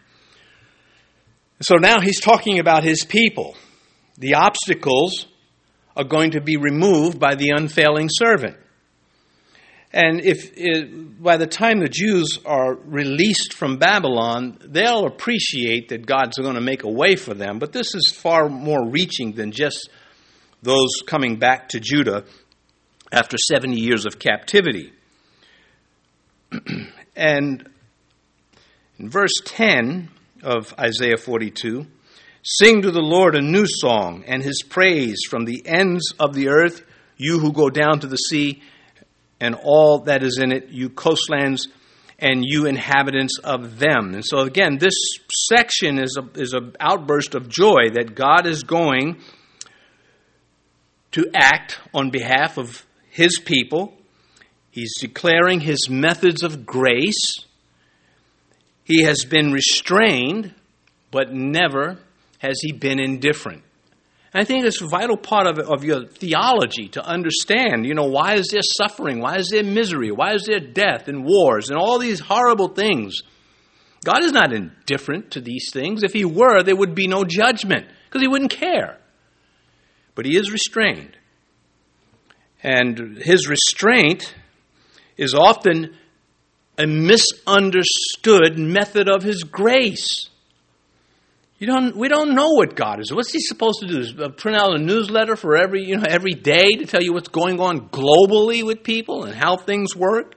So 1.61 1.75
now 1.75 1.99
he's 1.99 2.19
talking 2.19 2.59
about 2.59 2.83
his 2.83 3.05
people. 3.05 3.55
The 4.17 4.33
obstacles 4.33 5.27
are 5.95 6.03
going 6.03 6.31
to 6.31 6.41
be 6.41 6.57
removed 6.57 7.19
by 7.19 7.35
the 7.35 7.51
unfailing 7.55 8.09
servant. 8.11 8.57
And 9.93 10.21
if 10.21 10.51
it, 10.55 11.21
by 11.21 11.35
the 11.37 11.47
time 11.47 11.79
the 11.79 11.89
Jews 11.89 12.39
are 12.45 12.75
released 12.75 13.53
from 13.53 13.77
Babylon, 13.77 14.57
they'll 14.63 15.05
appreciate 15.05 15.89
that 15.89 16.05
God's 16.05 16.37
going 16.37 16.55
to 16.55 16.61
make 16.61 16.83
a 16.83 16.89
way 16.89 17.17
for 17.17 17.33
them. 17.33 17.59
But 17.59 17.73
this 17.73 17.93
is 17.93 18.11
far 18.15 18.47
more 18.47 18.89
reaching 18.89 19.33
than 19.33 19.51
just 19.51 19.89
those 20.63 20.89
coming 21.05 21.37
back 21.37 21.69
to 21.69 21.79
Judah 21.79 22.23
after 23.11 23.37
70 23.37 23.75
years 23.75 24.05
of 24.05 24.19
captivity. 24.19 24.93
and 27.15 27.69
in 28.97 29.09
verse 29.09 29.33
10 29.45 30.09
of 30.43 30.73
Isaiah 30.79 31.17
42, 31.17 31.85
sing 32.43 32.81
to 32.81 32.91
the 32.91 33.01
Lord 33.01 33.35
a 33.35 33.41
new 33.41 33.65
song 33.67 34.23
and 34.25 34.41
his 34.41 34.63
praise 34.63 35.21
from 35.29 35.45
the 35.45 35.63
ends 35.65 36.13
of 36.19 36.33
the 36.33 36.49
earth, 36.49 36.83
you 37.17 37.39
who 37.39 37.51
go 37.51 37.69
down 37.69 37.99
to 37.99 38.07
the 38.07 38.17
sea 38.17 38.61
and 39.39 39.55
all 39.55 39.99
that 40.01 40.23
is 40.23 40.37
in 40.37 40.51
it, 40.51 40.69
you 40.69 40.89
coastlands 40.89 41.67
and 42.19 42.43
you 42.45 42.67
inhabitants 42.67 43.39
of 43.43 43.79
them. 43.79 44.13
And 44.13 44.23
so 44.23 44.41
again, 44.41 44.77
this 44.77 44.93
section 45.49 45.97
is 45.97 46.17
is 46.35 46.53
an 46.53 46.75
outburst 46.79 47.33
of 47.33 47.49
joy 47.49 47.89
that 47.95 48.13
God 48.13 48.45
is 48.45 48.63
going 48.63 49.19
to 51.11 51.29
act 51.33 51.79
on 51.93 52.11
behalf 52.11 52.57
of 52.57 52.85
his 53.11 53.39
people. 53.39 53.93
He's 54.71 54.97
declaring 54.99 55.59
his 55.59 55.89
methods 55.89 56.43
of 56.43 56.65
grace. 56.65 57.45
He 58.85 59.03
has 59.03 59.25
been 59.25 59.51
restrained, 59.51 60.55
but 61.11 61.33
never 61.33 61.99
has 62.39 62.57
he 62.61 62.71
been 62.71 62.99
indifferent. 62.99 63.63
And 64.33 64.41
I 64.41 64.45
think 64.45 64.65
it's 64.65 64.81
a 64.81 64.87
vital 64.87 65.17
part 65.17 65.45
of, 65.45 65.59
of 65.59 65.83
your 65.83 66.05
theology 66.05 66.87
to 66.89 67.05
understand, 67.05 67.85
you 67.85 67.93
know, 67.93 68.05
why 68.05 68.35
is 68.35 68.47
there 68.47 68.61
suffering? 68.63 69.19
Why 69.19 69.35
is 69.35 69.49
there 69.49 69.63
misery? 69.63 70.09
Why 70.11 70.33
is 70.33 70.45
there 70.45 70.61
death 70.61 71.09
and 71.09 71.25
wars 71.25 71.69
and 71.69 71.77
all 71.77 71.99
these 71.99 72.21
horrible 72.21 72.69
things? 72.69 73.19
God 74.05 74.23
is 74.23 74.31
not 74.31 74.53
indifferent 74.53 75.31
to 75.31 75.41
these 75.41 75.69
things. 75.71 76.01
If 76.01 76.13
he 76.13 76.23
were, 76.23 76.63
there 76.63 76.77
would 76.77 76.95
be 76.95 77.07
no 77.07 77.25
judgment 77.25 77.87
because 78.05 78.21
he 78.21 78.27
wouldn't 78.27 78.51
care. 78.51 78.97
But 80.15 80.25
he 80.25 80.37
is 80.37 80.49
restrained. 80.49 81.17
And 82.63 83.17
his 83.17 83.47
restraint 83.47 84.33
is 85.17 85.33
often 85.33 85.95
a 86.77 86.85
misunderstood 86.87 88.57
method 88.57 89.09
of 89.09 89.23
his 89.23 89.43
grace. 89.43 90.29
You 91.61 91.67
don't, 91.67 91.95
we 91.95 92.07
don't 92.07 92.33
know 92.33 92.49
what 92.53 92.75
God 92.75 92.99
is. 92.99 93.13
What's 93.13 93.31
He 93.31 93.39
supposed 93.39 93.81
to 93.81 93.87
do? 93.87 94.23
Uh, 94.23 94.29
print 94.29 94.57
out 94.57 94.73
a 94.73 94.79
newsletter 94.79 95.35
for 95.35 95.55
every, 95.55 95.83
you 95.83 95.95
know, 95.95 96.07
every 96.09 96.31
day 96.31 96.67
to 96.79 96.87
tell 96.87 97.03
you 97.03 97.13
what's 97.13 97.27
going 97.27 97.59
on 97.59 97.89
globally 97.89 98.65
with 98.65 98.81
people 98.81 99.25
and 99.25 99.35
how 99.35 99.57
things 99.57 99.95
work? 99.95 100.33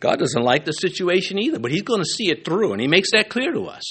God 0.00 0.18
doesn't 0.18 0.42
like 0.42 0.64
the 0.64 0.72
situation 0.72 1.38
either, 1.38 1.60
but 1.60 1.70
He's 1.70 1.82
going 1.82 2.00
to 2.00 2.04
see 2.04 2.32
it 2.32 2.44
through, 2.44 2.72
and 2.72 2.80
He 2.80 2.88
makes 2.88 3.12
that 3.12 3.28
clear 3.28 3.52
to 3.52 3.66
us. 3.66 3.84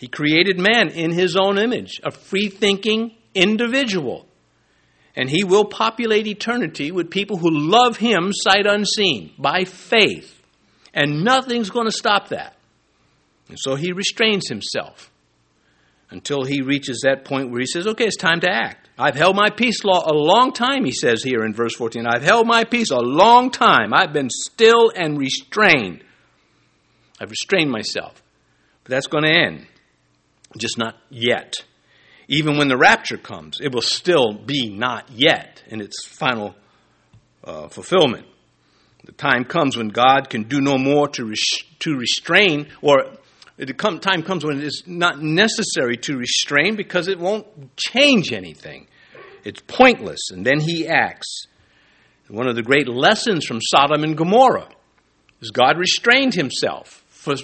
He 0.00 0.08
created 0.08 0.58
man 0.58 0.88
in 0.88 1.12
His 1.12 1.36
own 1.36 1.58
image, 1.58 2.00
a 2.02 2.10
free 2.10 2.48
thinking 2.48 3.14
individual. 3.32 4.26
And 5.16 5.28
He 5.28 5.44
will 5.44 5.64
populate 5.64 6.26
eternity 6.26 6.90
with 6.92 7.10
people 7.10 7.36
who 7.36 7.50
love 7.50 7.96
Him 7.96 8.30
sight 8.32 8.66
unseen, 8.66 9.32
by 9.38 9.64
faith. 9.64 10.40
And 10.94 11.24
nothing's 11.24 11.70
going 11.70 11.86
to 11.86 11.92
stop 11.92 12.28
that. 12.28 12.56
And 13.48 13.58
so 13.58 13.74
He 13.74 13.92
restrains 13.92 14.48
Himself 14.48 15.10
until 16.10 16.44
He 16.44 16.62
reaches 16.62 17.02
that 17.04 17.24
point 17.24 17.50
where 17.50 17.60
He 17.60 17.66
says, 17.66 17.86
okay, 17.86 18.04
it's 18.04 18.16
time 18.16 18.40
to 18.40 18.50
act. 18.50 18.88
I've 18.98 19.16
held 19.16 19.34
my 19.34 19.50
peace 19.50 19.82
law 19.84 20.04
a 20.06 20.14
long 20.14 20.52
time, 20.52 20.84
He 20.84 20.92
says 20.92 21.22
here 21.22 21.44
in 21.44 21.54
verse 21.54 21.74
14. 21.74 22.06
I've 22.06 22.22
held 22.22 22.46
my 22.46 22.64
peace 22.64 22.90
a 22.90 23.00
long 23.00 23.50
time. 23.50 23.92
I've 23.94 24.12
been 24.12 24.30
still 24.30 24.92
and 24.94 25.18
restrained. 25.18 26.04
I've 27.20 27.30
restrained 27.30 27.70
myself. 27.70 28.22
But 28.84 28.90
that's 28.90 29.06
going 29.06 29.24
to 29.24 29.30
end. 29.30 29.66
Just 30.56 30.78
not 30.78 30.96
yet 31.10 31.54
even 32.30 32.56
when 32.56 32.68
the 32.68 32.76
rapture 32.76 33.16
comes, 33.16 33.60
it 33.60 33.74
will 33.74 33.82
still 33.82 34.32
be 34.32 34.70
not 34.70 35.10
yet 35.12 35.64
in 35.66 35.80
its 35.80 36.06
final 36.06 36.54
uh, 37.42 37.66
fulfillment. 37.68 38.24
The 39.04 39.12
time 39.12 39.44
comes 39.44 39.76
when 39.76 39.88
God 39.88 40.30
can 40.30 40.44
do 40.44 40.60
no 40.60 40.78
more 40.78 41.08
to, 41.08 41.24
res- 41.24 41.64
to 41.80 41.96
restrain, 41.96 42.68
or 42.82 43.16
the 43.56 43.74
come, 43.74 43.98
time 43.98 44.22
comes 44.22 44.44
when 44.44 44.58
it 44.58 44.64
is 44.64 44.84
not 44.86 45.20
necessary 45.20 45.96
to 45.98 46.16
restrain 46.16 46.76
because 46.76 47.08
it 47.08 47.18
won't 47.18 47.76
change 47.76 48.32
anything. 48.32 48.86
It's 49.42 49.60
pointless, 49.66 50.30
and 50.30 50.46
then 50.46 50.60
he 50.60 50.86
acts. 50.86 51.46
One 52.28 52.46
of 52.46 52.54
the 52.54 52.62
great 52.62 52.86
lessons 52.86 53.44
from 53.44 53.58
Sodom 53.60 54.04
and 54.04 54.16
Gomorrah 54.16 54.68
is 55.40 55.50
God 55.50 55.78
restrained 55.78 56.34
himself 56.34 57.02
for, 57.08 57.34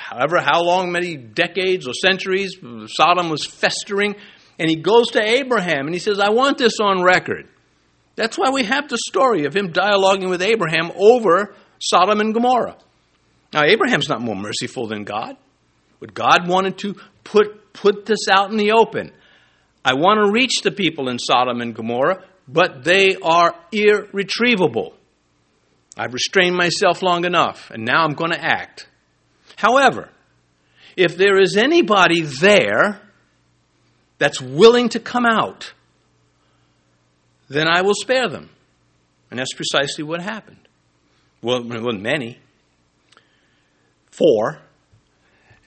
however, 0.00 0.40
how 0.40 0.62
long, 0.62 0.90
many 0.90 1.16
decades 1.16 1.86
or 1.86 1.92
centuries, 1.92 2.56
Sodom 2.86 3.28
was 3.28 3.46
festering. 3.46 4.16
And 4.58 4.68
he 4.68 4.76
goes 4.76 5.08
to 5.12 5.22
Abraham 5.22 5.86
and 5.86 5.94
he 5.94 5.98
says, 5.98 6.18
I 6.18 6.30
want 6.30 6.58
this 6.58 6.74
on 6.82 7.02
record. 7.02 7.48
That's 8.16 8.36
why 8.36 8.50
we 8.50 8.64
have 8.64 8.88
the 8.88 8.98
story 9.08 9.44
of 9.44 9.54
him 9.54 9.72
dialoguing 9.72 10.28
with 10.28 10.42
Abraham 10.42 10.90
over 10.96 11.54
Sodom 11.78 12.20
and 12.20 12.34
Gomorrah. 12.34 12.76
Now, 13.52 13.62
Abraham's 13.64 14.08
not 14.08 14.20
more 14.20 14.36
merciful 14.36 14.86
than 14.86 15.04
God, 15.04 15.36
but 15.98 16.14
God 16.14 16.46
wanted 16.46 16.78
to 16.78 16.96
put, 17.24 17.72
put 17.72 18.06
this 18.06 18.28
out 18.30 18.50
in 18.50 18.56
the 18.56 18.72
open. 18.72 19.12
I 19.84 19.94
want 19.94 20.20
to 20.20 20.30
reach 20.30 20.62
the 20.62 20.70
people 20.70 21.08
in 21.08 21.18
Sodom 21.18 21.60
and 21.60 21.74
Gomorrah, 21.74 22.22
but 22.46 22.84
they 22.84 23.16
are 23.22 23.54
irretrievable. 23.72 24.94
I've 25.96 26.12
restrained 26.12 26.56
myself 26.56 27.02
long 27.02 27.24
enough, 27.24 27.70
and 27.70 27.84
now 27.84 28.04
I'm 28.04 28.14
going 28.14 28.32
to 28.32 28.42
act. 28.42 28.88
However, 29.60 30.08
if 30.96 31.18
there 31.18 31.38
is 31.38 31.58
anybody 31.58 32.22
there 32.22 33.02
that's 34.16 34.40
willing 34.40 34.88
to 34.88 35.00
come 35.00 35.26
out, 35.26 35.74
then 37.50 37.68
I 37.68 37.82
will 37.82 37.92
spare 37.94 38.26
them. 38.30 38.48
And 39.30 39.38
that's 39.38 39.52
precisely 39.52 40.02
what 40.02 40.22
happened. 40.22 40.66
Well, 41.42 41.58
it 41.58 41.82
wasn't 41.82 42.00
many. 42.00 42.38
Four. 44.10 44.60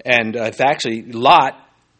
And 0.04 0.36
uh, 0.36 0.50
actually, 0.60 1.04
Lot 1.04 1.54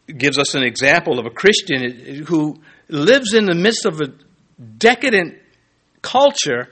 gives 0.08 0.40
us 0.40 0.56
an 0.56 0.64
example 0.64 1.20
of 1.20 1.28
a 1.28 1.30
Christian 1.30 2.26
who 2.26 2.60
lives 2.90 3.36
in 3.36 3.46
the 3.46 3.54
midst 3.54 3.86
of 3.86 4.02
a 4.02 4.08
decadent 4.80 5.36
culture 6.02 6.70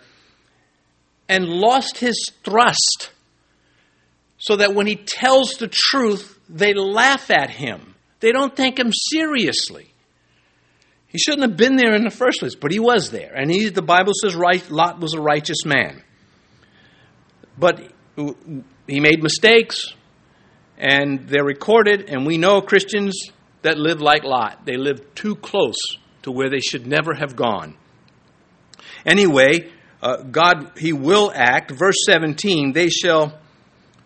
and 1.30 1.46
lost 1.46 2.00
his 2.00 2.32
thrust 2.44 3.12
so 4.42 4.56
that 4.56 4.74
when 4.74 4.88
he 4.88 4.96
tells 4.96 5.52
the 5.54 5.68
truth, 5.68 6.40
they 6.50 6.74
laugh 6.74 7.30
at 7.30 7.52
him. 7.52 7.94
They 8.22 8.32
don't 8.32 8.56
take 8.56 8.80
him 8.80 8.92
seriously. 8.92 9.94
He 11.06 11.20
shouldn't 11.20 11.44
have 11.44 11.58
been 11.58 11.76
there 11.76 11.94
in 11.94 12.04
the 12.04 12.10
first 12.10 12.40
place, 12.40 12.56
but 12.56 12.72
he 12.72 12.80
was 12.80 13.12
there. 13.12 13.34
And 13.36 13.52
he, 13.52 13.70
the 13.70 13.84
Bible 13.84 14.14
says 14.20 14.36
right, 14.36 14.68
Lot 14.72 15.00
was 15.00 15.14
a 15.14 15.22
righteous 15.22 15.64
man. 15.64 16.02
But 17.56 17.92
he 18.88 19.00
made 19.00 19.22
mistakes, 19.22 19.94
and 20.76 21.28
they're 21.28 21.44
recorded, 21.44 22.10
and 22.10 22.26
we 22.26 22.40
know 22.40 22.62
Christians 22.62 23.30
that 23.62 23.78
live 23.78 24.02
like 24.02 24.24
Lot. 24.24 24.66
They 24.66 24.78
live 24.78 25.14
too 25.14 25.36
close 25.36 25.78
to 26.24 26.32
where 26.32 26.50
they 26.50 26.62
should 26.62 26.88
never 26.88 27.14
have 27.14 27.36
gone. 27.36 27.78
Anyway, 29.06 29.70
uh, 30.02 30.24
God, 30.24 30.72
He 30.80 30.94
will 30.94 31.32
act. 31.34 31.70
Verse 31.70 31.98
17, 32.08 32.74
they 32.74 32.90
shall 32.90 33.40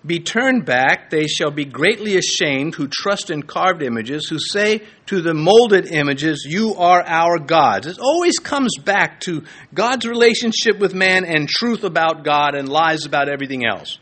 be 0.05 0.19
turned 0.19 0.65
back, 0.65 1.09
they 1.09 1.27
shall 1.27 1.51
be 1.51 1.65
greatly 1.65 2.17
ashamed 2.17 2.75
who 2.75 2.87
trust 2.87 3.29
in 3.29 3.43
carved 3.43 3.81
images, 3.81 4.27
who 4.27 4.37
say 4.39 4.83
to 5.07 5.21
the 5.21 5.33
molded 5.33 5.87
images, 5.87 6.45
You 6.47 6.75
are 6.75 7.03
our 7.05 7.39
gods. 7.39 7.87
It 7.87 7.99
always 7.99 8.37
comes 8.37 8.77
back 8.77 9.19
to 9.21 9.43
God's 9.73 10.05
relationship 10.05 10.79
with 10.79 10.93
man 10.93 11.25
and 11.25 11.49
truth 11.49 11.83
about 11.83 12.23
God 12.23 12.55
and 12.55 12.69
lies 12.69 13.05
about 13.05 13.29
everything 13.29 13.65
else. 13.65 13.97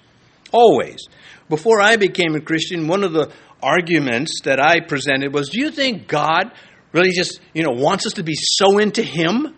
Always. 0.51 1.07
Before 1.49 1.81
I 1.81 1.95
became 1.95 2.35
a 2.35 2.41
Christian, 2.41 2.87
one 2.87 3.03
of 3.03 3.13
the 3.13 3.31
arguments 3.61 4.41
that 4.43 4.59
I 4.59 4.81
presented 4.81 5.33
was 5.33 5.49
Do 5.49 5.59
you 5.59 5.71
think 5.71 6.07
God 6.07 6.51
really 6.91 7.11
just, 7.11 7.39
you 7.53 7.63
know, 7.63 7.71
wants 7.71 8.05
us 8.05 8.13
to 8.13 8.23
be 8.23 8.35
so 8.35 8.77
into 8.77 9.03
Him? 9.03 9.55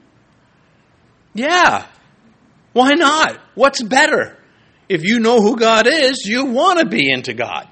Yeah. 1.33 1.87
Why 2.73 2.91
not? 2.91 3.39
What's 3.55 3.81
better? 3.81 4.37
If 4.87 5.03
you 5.03 5.19
know 5.19 5.41
who 5.41 5.57
God 5.57 5.87
is, 5.87 6.25
you 6.25 6.45
want 6.45 6.79
to 6.79 6.85
be 6.85 7.11
into 7.11 7.33
God. 7.33 7.67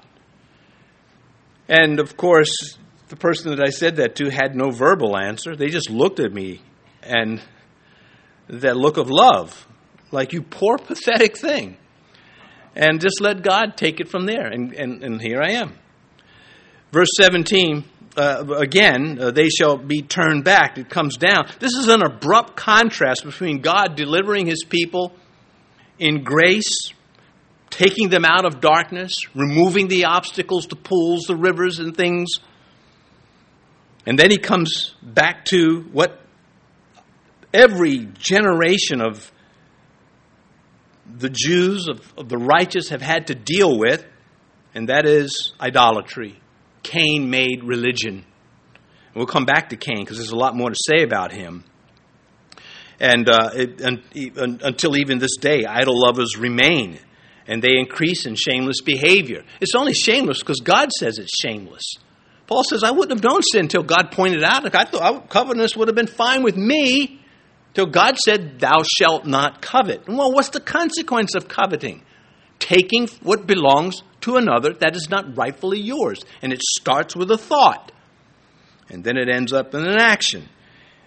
And 1.68 2.00
of 2.00 2.16
course, 2.16 2.76
the 3.08 3.16
person 3.16 3.50
that 3.50 3.60
I 3.64 3.70
said 3.70 3.96
that 3.96 4.16
to 4.16 4.30
had 4.30 4.54
no 4.54 4.70
verbal 4.70 5.16
answer. 5.16 5.54
They 5.54 5.68
just 5.68 5.90
looked 5.90 6.20
at 6.20 6.32
me 6.32 6.60
and 7.02 7.40
that 8.48 8.76
look 8.76 8.96
of 8.96 9.10
love, 9.10 9.66
like 10.10 10.32
you 10.32 10.42
poor, 10.42 10.78
pathetic 10.78 11.36
thing. 11.36 11.76
And 12.74 13.00
just 13.00 13.20
let 13.20 13.42
God 13.42 13.76
take 13.76 14.00
it 14.00 14.08
from 14.08 14.26
there. 14.26 14.46
And, 14.46 14.74
and, 14.74 15.04
and 15.04 15.20
here 15.20 15.40
I 15.40 15.52
am. 15.52 15.78
Verse 16.90 17.08
17, 17.20 17.84
uh, 18.16 18.44
again, 18.58 19.18
uh, 19.20 19.30
they 19.30 19.48
shall 19.48 19.76
be 19.76 20.02
turned 20.02 20.44
back. 20.44 20.76
It 20.76 20.88
comes 20.88 21.16
down. 21.16 21.46
This 21.60 21.72
is 21.74 21.88
an 21.88 22.02
abrupt 22.02 22.56
contrast 22.56 23.24
between 23.24 23.60
God 23.60 23.96
delivering 23.96 24.46
his 24.46 24.64
people 24.64 25.14
in 25.98 26.24
grace 26.24 26.92
taking 27.74 28.08
them 28.08 28.24
out 28.24 28.44
of 28.44 28.60
darkness, 28.60 29.12
removing 29.34 29.88
the 29.88 30.04
obstacles, 30.04 30.68
the 30.68 30.76
pools, 30.76 31.22
the 31.22 31.34
rivers, 31.34 31.80
and 31.80 31.96
things. 31.96 32.28
And 34.06 34.16
then 34.16 34.30
he 34.30 34.38
comes 34.38 34.94
back 35.02 35.44
to 35.46 35.80
what 35.90 36.20
every 37.52 38.06
generation 38.16 39.00
of 39.00 39.32
the 41.18 41.28
Jews, 41.28 41.88
of, 41.88 42.00
of, 42.16 42.28
the 42.28 42.38
righteous, 42.38 42.90
have 42.90 43.02
had 43.02 43.26
to 43.26 43.34
deal 43.34 43.76
with, 43.76 44.06
and 44.72 44.88
that 44.88 45.04
is 45.04 45.52
idolatry. 45.60 46.40
Cain 46.84 47.28
made 47.28 47.64
religion. 47.64 48.14
And 48.14 49.16
we'll 49.16 49.26
come 49.26 49.46
back 49.46 49.70
to 49.70 49.76
Cain 49.76 50.00
because 50.00 50.18
there's 50.18 50.30
a 50.30 50.36
lot 50.36 50.54
more 50.54 50.70
to 50.70 50.76
say 50.76 51.02
about 51.02 51.32
him. 51.32 51.64
And 53.00 53.28
uh, 53.28 53.50
it, 53.52 53.82
un, 53.82 54.60
until 54.62 54.96
even 54.96 55.18
this 55.18 55.36
day, 55.40 55.64
idol 55.64 56.00
lovers 56.00 56.38
remain 56.38 57.00
and 57.46 57.62
they 57.62 57.76
increase 57.78 58.26
in 58.26 58.34
shameless 58.34 58.80
behavior. 58.80 59.44
It's 59.60 59.74
only 59.74 59.94
shameless 59.94 60.40
because 60.40 60.60
God 60.60 60.90
says 60.92 61.18
it's 61.18 61.38
shameless. 61.38 61.96
Paul 62.46 62.62
says, 62.64 62.82
I 62.82 62.90
wouldn't 62.90 63.18
have 63.18 63.30
known 63.30 63.42
sin 63.42 63.62
until 63.62 63.82
God 63.82 64.10
pointed 64.10 64.42
out. 64.42 64.66
I 64.74 64.84
thought 64.84 65.28
covetousness 65.30 65.76
would 65.76 65.88
have 65.88 65.94
been 65.94 66.06
fine 66.06 66.42
with 66.42 66.56
me 66.56 67.20
till 67.72 67.86
God 67.86 68.16
said, 68.18 68.60
Thou 68.60 68.82
shalt 68.98 69.26
not 69.26 69.62
covet. 69.62 70.06
Well, 70.06 70.32
what's 70.32 70.50
the 70.50 70.60
consequence 70.60 71.34
of 71.34 71.48
coveting? 71.48 72.02
Taking 72.58 73.08
what 73.22 73.46
belongs 73.46 74.02
to 74.22 74.36
another 74.36 74.72
that 74.74 74.96
is 74.96 75.08
not 75.10 75.36
rightfully 75.36 75.80
yours. 75.80 76.22
And 76.42 76.52
it 76.52 76.62
starts 76.62 77.16
with 77.16 77.30
a 77.30 77.38
thought, 77.38 77.92
and 78.88 79.04
then 79.04 79.16
it 79.16 79.28
ends 79.28 79.52
up 79.52 79.74
in 79.74 79.86
an 79.86 79.98
action. 79.98 80.48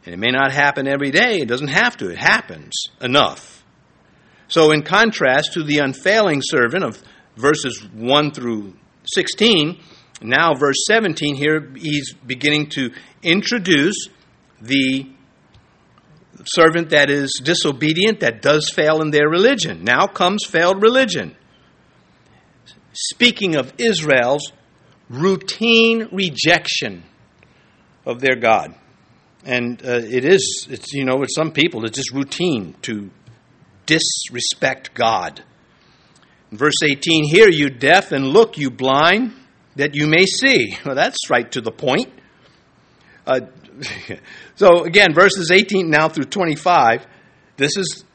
And 0.05 0.13
it 0.13 0.17
may 0.17 0.31
not 0.31 0.51
happen 0.51 0.87
every 0.87 1.11
day, 1.11 1.39
it 1.39 1.47
doesn't 1.47 1.67
have 1.67 1.97
to, 1.97 2.09
it 2.09 2.17
happens 2.17 2.73
enough. 3.01 3.56
So, 4.49 4.71
in 4.71 4.83
contrast 4.83 5.53
to 5.53 5.63
the 5.63 5.79
unfailing 5.79 6.41
servant 6.43 6.83
of 6.83 7.01
verses 7.35 7.83
1 7.93 8.31
through 8.31 8.73
16, 9.13 9.79
now 10.21 10.53
verse 10.55 10.85
17 10.87 11.35
here, 11.35 11.71
he's 11.75 12.13
beginning 12.13 12.69
to 12.69 12.91
introduce 13.21 14.07
the 14.61 15.11
servant 16.45 16.89
that 16.89 17.09
is 17.09 17.31
disobedient, 17.43 18.21
that 18.21 18.41
does 18.41 18.69
fail 18.69 19.01
in 19.01 19.11
their 19.11 19.27
religion. 19.27 19.83
Now 19.83 20.07
comes 20.07 20.45
failed 20.45 20.81
religion. 20.81 21.35
Speaking 22.93 23.55
of 23.55 23.73
Israel's 23.77 24.51
routine 25.09 26.07
rejection 26.11 27.03
of 28.05 28.21
their 28.21 28.35
God. 28.35 28.75
And 29.45 29.81
uh, 29.85 30.01
it 30.03 30.25
is, 30.25 30.67
it's, 30.69 30.93
you 30.93 31.05
know, 31.05 31.17
with 31.17 31.29
some 31.33 31.51
people, 31.51 31.85
it's 31.85 31.97
just 31.97 32.11
routine 32.11 32.75
to 32.83 33.09
disrespect 33.87 34.93
God. 34.93 35.43
In 36.51 36.57
verse 36.57 36.83
18, 36.87 37.23
Hear 37.23 37.49
you 37.49 37.71
deaf, 37.71 38.11
and 38.11 38.27
look 38.27 38.57
you 38.57 38.69
blind, 38.69 39.33
that 39.75 39.95
you 39.95 40.05
may 40.05 40.25
see. 40.25 40.77
Well, 40.85 40.95
that's 40.95 41.29
right 41.29 41.51
to 41.53 41.61
the 41.61 41.71
point. 41.71 42.09
Uh, 43.25 43.41
so, 44.55 44.83
again, 44.83 45.13
verses 45.13 45.51
18 45.51 45.89
now 45.89 46.09
through 46.09 46.25
25, 46.25 47.05
this 47.57 47.75
is 47.75 48.05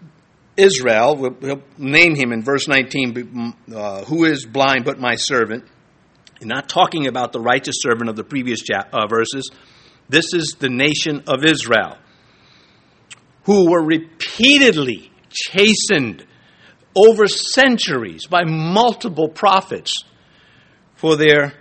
Israel. 0.57 1.17
We'll, 1.17 1.37
we'll 1.41 1.63
name 1.77 2.15
him 2.15 2.33
in 2.33 2.43
verse 2.43 2.69
19, 2.69 3.55
uh, 3.75 4.05
who 4.05 4.25
is 4.25 4.47
blind 4.47 4.85
but 4.85 4.99
my 4.99 5.17
servant. 5.17 5.65
Not 6.41 6.69
talking 6.69 7.07
about 7.07 7.33
the 7.33 7.41
righteous 7.41 7.77
servant 7.81 8.11
of 8.11 8.17
the 8.17 8.25
previous 8.25 8.61
uh, 8.71 9.07
verses. 9.07 9.51
This 10.09 10.35
is 10.35 10.57
the 10.59 10.69
nation 10.69 11.23
of 11.29 11.45
Israel, 11.45 11.97
who 13.45 13.71
were 13.71 13.83
repeatedly 13.83 15.12
chastened 15.33 16.25
over 16.95 17.27
centuries 17.27 18.27
by 18.27 18.45
multiple 18.45 19.29
prophets 19.29 20.05
for 20.95 21.17
their 21.17 21.55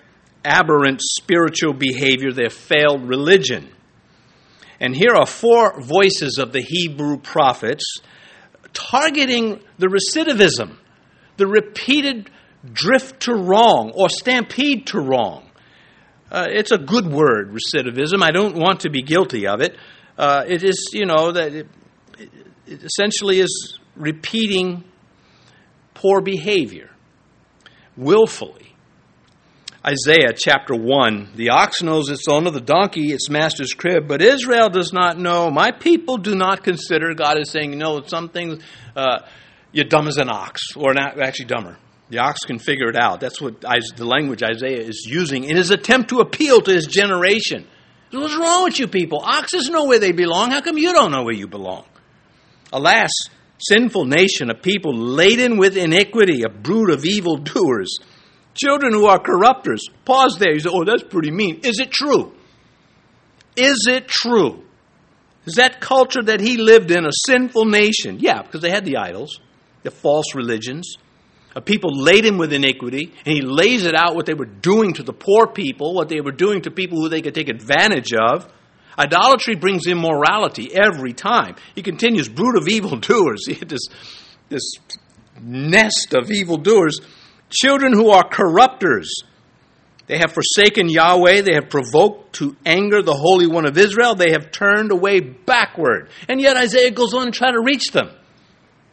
aberrant 0.43 1.01
spiritual 1.01 1.73
behavior, 1.73 2.31
their 2.31 2.49
failed 2.49 3.07
religion. 3.07 3.69
And 4.79 4.95
here 4.95 5.13
are 5.15 5.27
four 5.27 5.79
voices 5.81 6.37
of 6.39 6.51
the 6.51 6.61
Hebrew 6.61 7.17
prophets 7.17 7.99
targeting 8.73 9.61
the 9.77 9.87
recidivism, 9.87 10.75
the 11.37 11.47
repeated 11.47 12.29
drift 12.71 13.21
to 13.21 13.33
wrong 13.33 13.91
or 13.95 14.09
stampede 14.09 14.87
to 14.87 14.99
wrong. 14.99 15.49
Uh, 16.31 16.47
it's 16.49 16.71
a 16.71 16.77
good 16.77 17.07
word, 17.07 17.53
recidivism. 17.53 18.23
I 18.23 18.31
don't 18.31 18.55
want 18.55 18.81
to 18.81 18.89
be 18.89 19.01
guilty 19.01 19.47
of 19.47 19.61
it. 19.61 19.75
Uh, 20.17 20.45
it 20.47 20.63
is, 20.63 20.89
you 20.93 21.05
know, 21.05 21.31
that 21.31 21.53
it, 21.53 21.67
it 22.67 22.83
essentially 22.83 23.39
is 23.39 23.79
repeating 23.95 24.83
poor 25.93 26.21
behavior 26.21 26.89
willfully. 27.97 28.75
Isaiah 29.85 30.33
chapter 30.35 30.75
1 30.75 31.31
The 31.35 31.49
ox 31.49 31.81
knows 31.81 32.09
its 32.09 32.27
owner, 32.27 32.51
the 32.51 32.61
donkey 32.61 33.11
its 33.11 33.29
master's 33.29 33.73
crib, 33.73 34.07
but 34.07 34.21
Israel 34.21 34.69
does 34.69 34.93
not 34.93 35.17
know. 35.17 35.49
My 35.49 35.71
people 35.71 36.17
do 36.17 36.35
not 36.35 36.63
consider. 36.63 37.15
God 37.15 37.39
is 37.39 37.49
saying, 37.49 37.71
you 37.71 37.79
know, 37.79 38.01
some 38.03 38.29
things 38.29 38.63
uh, 38.95 39.19
you're 39.71 39.85
dumb 39.85 40.07
as 40.07 40.17
an 40.17 40.29
ox, 40.29 40.61
or 40.75 40.93
not, 40.93 41.19
actually 41.19 41.45
dumber. 41.45 41.77
The 42.09 42.19
ox 42.19 42.41
can 42.41 42.59
figure 42.59 42.89
it 42.89 42.95
out. 42.95 43.21
That's 43.21 43.41
what 43.41 43.61
the 43.61 44.05
language 44.05 44.43
Isaiah 44.43 44.81
is 44.81 45.07
using 45.09 45.45
in 45.45 45.55
his 45.55 45.71
attempt 45.71 46.09
to 46.09 46.19
appeal 46.19 46.61
to 46.61 46.71
his 46.71 46.85
generation. 46.85 47.65
What's 48.11 48.35
wrong 48.35 48.65
with 48.65 48.77
you 48.79 48.87
people? 48.87 49.21
Oxes 49.23 49.69
know 49.69 49.85
where 49.85 49.99
they 49.99 50.11
belong. 50.11 50.51
How 50.51 50.59
come 50.59 50.77
you 50.77 50.91
don't 50.91 51.11
know 51.11 51.23
where 51.23 51.33
you 51.33 51.47
belong? 51.47 51.85
Alas, 52.71 53.11
sinful 53.57 54.05
nation, 54.05 54.49
a 54.49 54.55
people 54.55 54.95
laden 54.95 55.57
with 55.57 55.77
iniquity, 55.77 56.43
a 56.43 56.49
brood 56.49 56.89
of 56.89 57.05
evil 57.05 57.37
doers, 57.37 57.99
children 58.53 58.93
who 58.93 59.05
are 59.05 59.19
corrupters. 59.19 59.81
Pause 60.05 60.37
there. 60.39 60.53
You 60.53 60.59
say, 60.59 60.69
oh, 60.71 60.83
that's 60.83 61.03
pretty 61.03 61.31
mean. 61.31 61.61
Is 61.63 61.79
it 61.79 61.91
true? 61.91 62.33
Is 63.55 63.87
it 63.89 64.07
true? 64.07 64.63
Is 65.45 65.55
that 65.55 65.81
culture 65.81 66.21
that 66.21 66.39
he 66.39 66.57
lived 66.57 66.91
in 66.91 67.05
a 67.05 67.11
sinful 67.25 67.65
nation? 67.65 68.17
Yeah, 68.19 68.41
because 68.43 68.61
they 68.61 68.69
had 68.69 68.85
the 68.85 68.97
idols, 68.97 69.39
the 69.83 69.91
false 69.91 70.35
religions, 70.35 70.95
a 71.55 71.61
people 71.61 71.91
laden 71.93 72.37
with 72.37 72.53
iniquity, 72.53 73.11
and 73.25 73.35
he 73.35 73.41
lays 73.41 73.85
it 73.85 73.95
out 73.95 74.15
what 74.15 74.25
they 74.25 74.33
were 74.33 74.45
doing 74.45 74.93
to 74.93 75.03
the 75.03 75.13
poor 75.13 75.47
people, 75.47 75.93
what 75.93 76.09
they 76.09 76.21
were 76.21 76.31
doing 76.31 76.61
to 76.61 76.71
people 76.71 76.99
who 76.99 77.09
they 77.09 77.21
could 77.21 77.35
take 77.35 77.49
advantage 77.49 78.13
of. 78.13 78.51
Idolatry 78.97 79.55
brings 79.55 79.87
immorality 79.87 80.69
every 80.73 81.13
time. 81.13 81.55
He 81.75 81.81
continues, 81.81 82.29
brood 82.29 82.57
of 82.57 82.67
evildoers. 82.67 83.45
this, 83.65 83.87
this 84.49 84.73
nest 85.41 86.13
of 86.13 86.29
evildoers. 86.31 86.99
Children 87.49 87.93
who 87.93 88.09
are 88.09 88.27
corrupters. 88.27 89.23
They 90.07 90.17
have 90.17 90.33
forsaken 90.33 90.89
Yahweh. 90.89 91.41
They 91.41 91.53
have 91.53 91.69
provoked 91.69 92.33
to 92.35 92.55
anger 92.65 93.01
the 93.01 93.13
Holy 93.13 93.47
One 93.47 93.65
of 93.65 93.77
Israel. 93.77 94.15
They 94.15 94.31
have 94.31 94.51
turned 94.51 94.91
away 94.91 95.19
backward. 95.19 96.09
And 96.27 96.41
yet 96.41 96.57
Isaiah 96.57 96.91
goes 96.91 97.13
on 97.13 97.27
and 97.27 97.33
try 97.33 97.51
to 97.51 97.61
reach 97.61 97.91
them. 97.91 98.09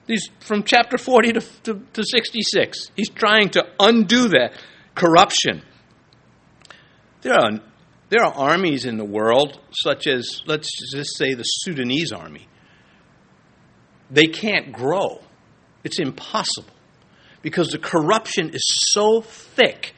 He's 0.06 0.28
from 0.40 0.62
chapter 0.62 0.96
40 0.96 1.32
to, 1.32 1.40
to, 1.64 1.82
to 1.92 2.02
66. 2.02 2.92
He's 2.96 3.10
trying 3.10 3.50
to 3.50 3.66
undo 3.78 4.28
that 4.28 4.52
corruption. 4.94 5.62
There 7.20 7.34
are 7.34 7.60
there 8.10 8.24
are 8.24 8.32
armies 8.32 8.84
in 8.84 8.96
the 8.96 9.04
world, 9.04 9.58
such 9.72 10.06
as, 10.06 10.42
let's 10.46 10.68
just 10.92 11.16
say, 11.16 11.34
the 11.34 11.42
Sudanese 11.42 12.12
army. 12.12 12.48
They 14.10 14.26
can't 14.26 14.72
grow. 14.72 15.20
It's 15.84 15.98
impossible 15.98 16.72
because 17.42 17.68
the 17.68 17.78
corruption 17.78 18.50
is 18.50 18.64
so 18.66 19.20
thick. 19.20 19.94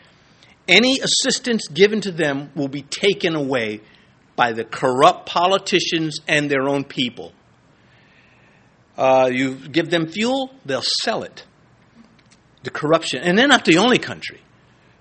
Any 0.66 1.01
assistance 1.01 1.68
given 1.68 2.01
to 2.03 2.12
them 2.12 2.51
will 2.55 2.68
be 2.68 2.83
taken 2.83 3.35
away 3.35 3.81
by 4.37 4.53
the 4.53 4.64
corrupt 4.64 5.27
politicians 5.27 6.18
and 6.27 6.51
their 6.51 6.68
own 6.68 6.85
people. 6.85 7.33
Uh, 8.96 9.31
you 9.33 9.55
give 9.55 9.90
them 9.90 10.09
fuel, 10.09 10.53
they'll 10.64 10.83
sell 11.03 11.23
it. 11.23 11.44
The 12.62 12.70
corruption. 12.70 13.23
And 13.23 13.38
they're 13.38 13.49
not 13.49 13.64
the 13.64 13.79
only 13.79 13.99
country. 13.99 14.40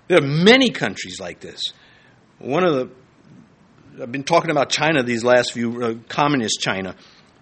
There 0.08 0.18
are 0.18 0.26
many 0.26 0.70
countries 0.70 1.20
like 1.20 1.40
this. 1.40 1.60
One 2.38 2.64
of 2.64 2.74
the 2.74 2.90
I've 4.00 4.12
been 4.12 4.24
talking 4.24 4.50
about 4.50 4.70
China 4.70 5.02
these 5.02 5.24
last 5.24 5.52
few, 5.52 5.82
uh, 5.82 5.94
communist 6.08 6.60
China, 6.60 6.94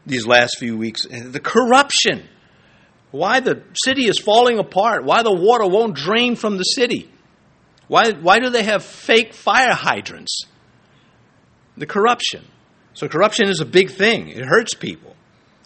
these 0.06 0.26
last 0.26 0.58
few 0.58 0.76
weeks. 0.76 1.06
The 1.06 1.40
corruption. 1.40 2.26
Why 3.10 3.40
the 3.40 3.62
city 3.84 4.06
is 4.06 4.18
falling 4.18 4.58
apart. 4.58 5.04
Why 5.04 5.22
the 5.22 5.34
water 5.34 5.66
won't 5.66 5.94
drain 5.94 6.36
from 6.36 6.56
the 6.56 6.62
city. 6.62 7.10
Why, 7.88 8.12
why 8.12 8.38
do 8.38 8.50
they 8.50 8.64
have 8.64 8.84
fake 8.84 9.32
fire 9.32 9.72
hydrants? 9.72 10.42
The 11.76 11.86
corruption. 11.86 12.44
So, 12.94 13.08
corruption 13.08 13.48
is 13.48 13.60
a 13.60 13.64
big 13.64 13.90
thing, 13.90 14.28
it 14.28 14.44
hurts 14.44 14.74
people. 14.74 15.14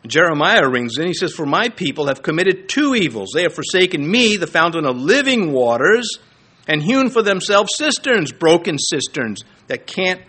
Jeremiah 0.06 0.68
rings 0.68 0.98
in. 0.98 1.06
He 1.06 1.14
says, 1.14 1.32
For 1.32 1.46
my 1.46 1.68
people 1.68 2.08
have 2.08 2.22
committed 2.22 2.68
two 2.68 2.94
evils. 2.94 3.30
They 3.34 3.42
have 3.42 3.54
forsaken 3.54 4.08
me, 4.08 4.36
the 4.36 4.48
fountain 4.48 4.84
of 4.84 4.96
living 4.96 5.52
waters, 5.52 6.18
and 6.66 6.82
hewn 6.82 7.08
for 7.08 7.22
themselves 7.22 7.70
cisterns, 7.76 8.32
broken 8.32 8.78
cisterns 8.78 9.44
that 9.68 9.86
can't 9.86 10.20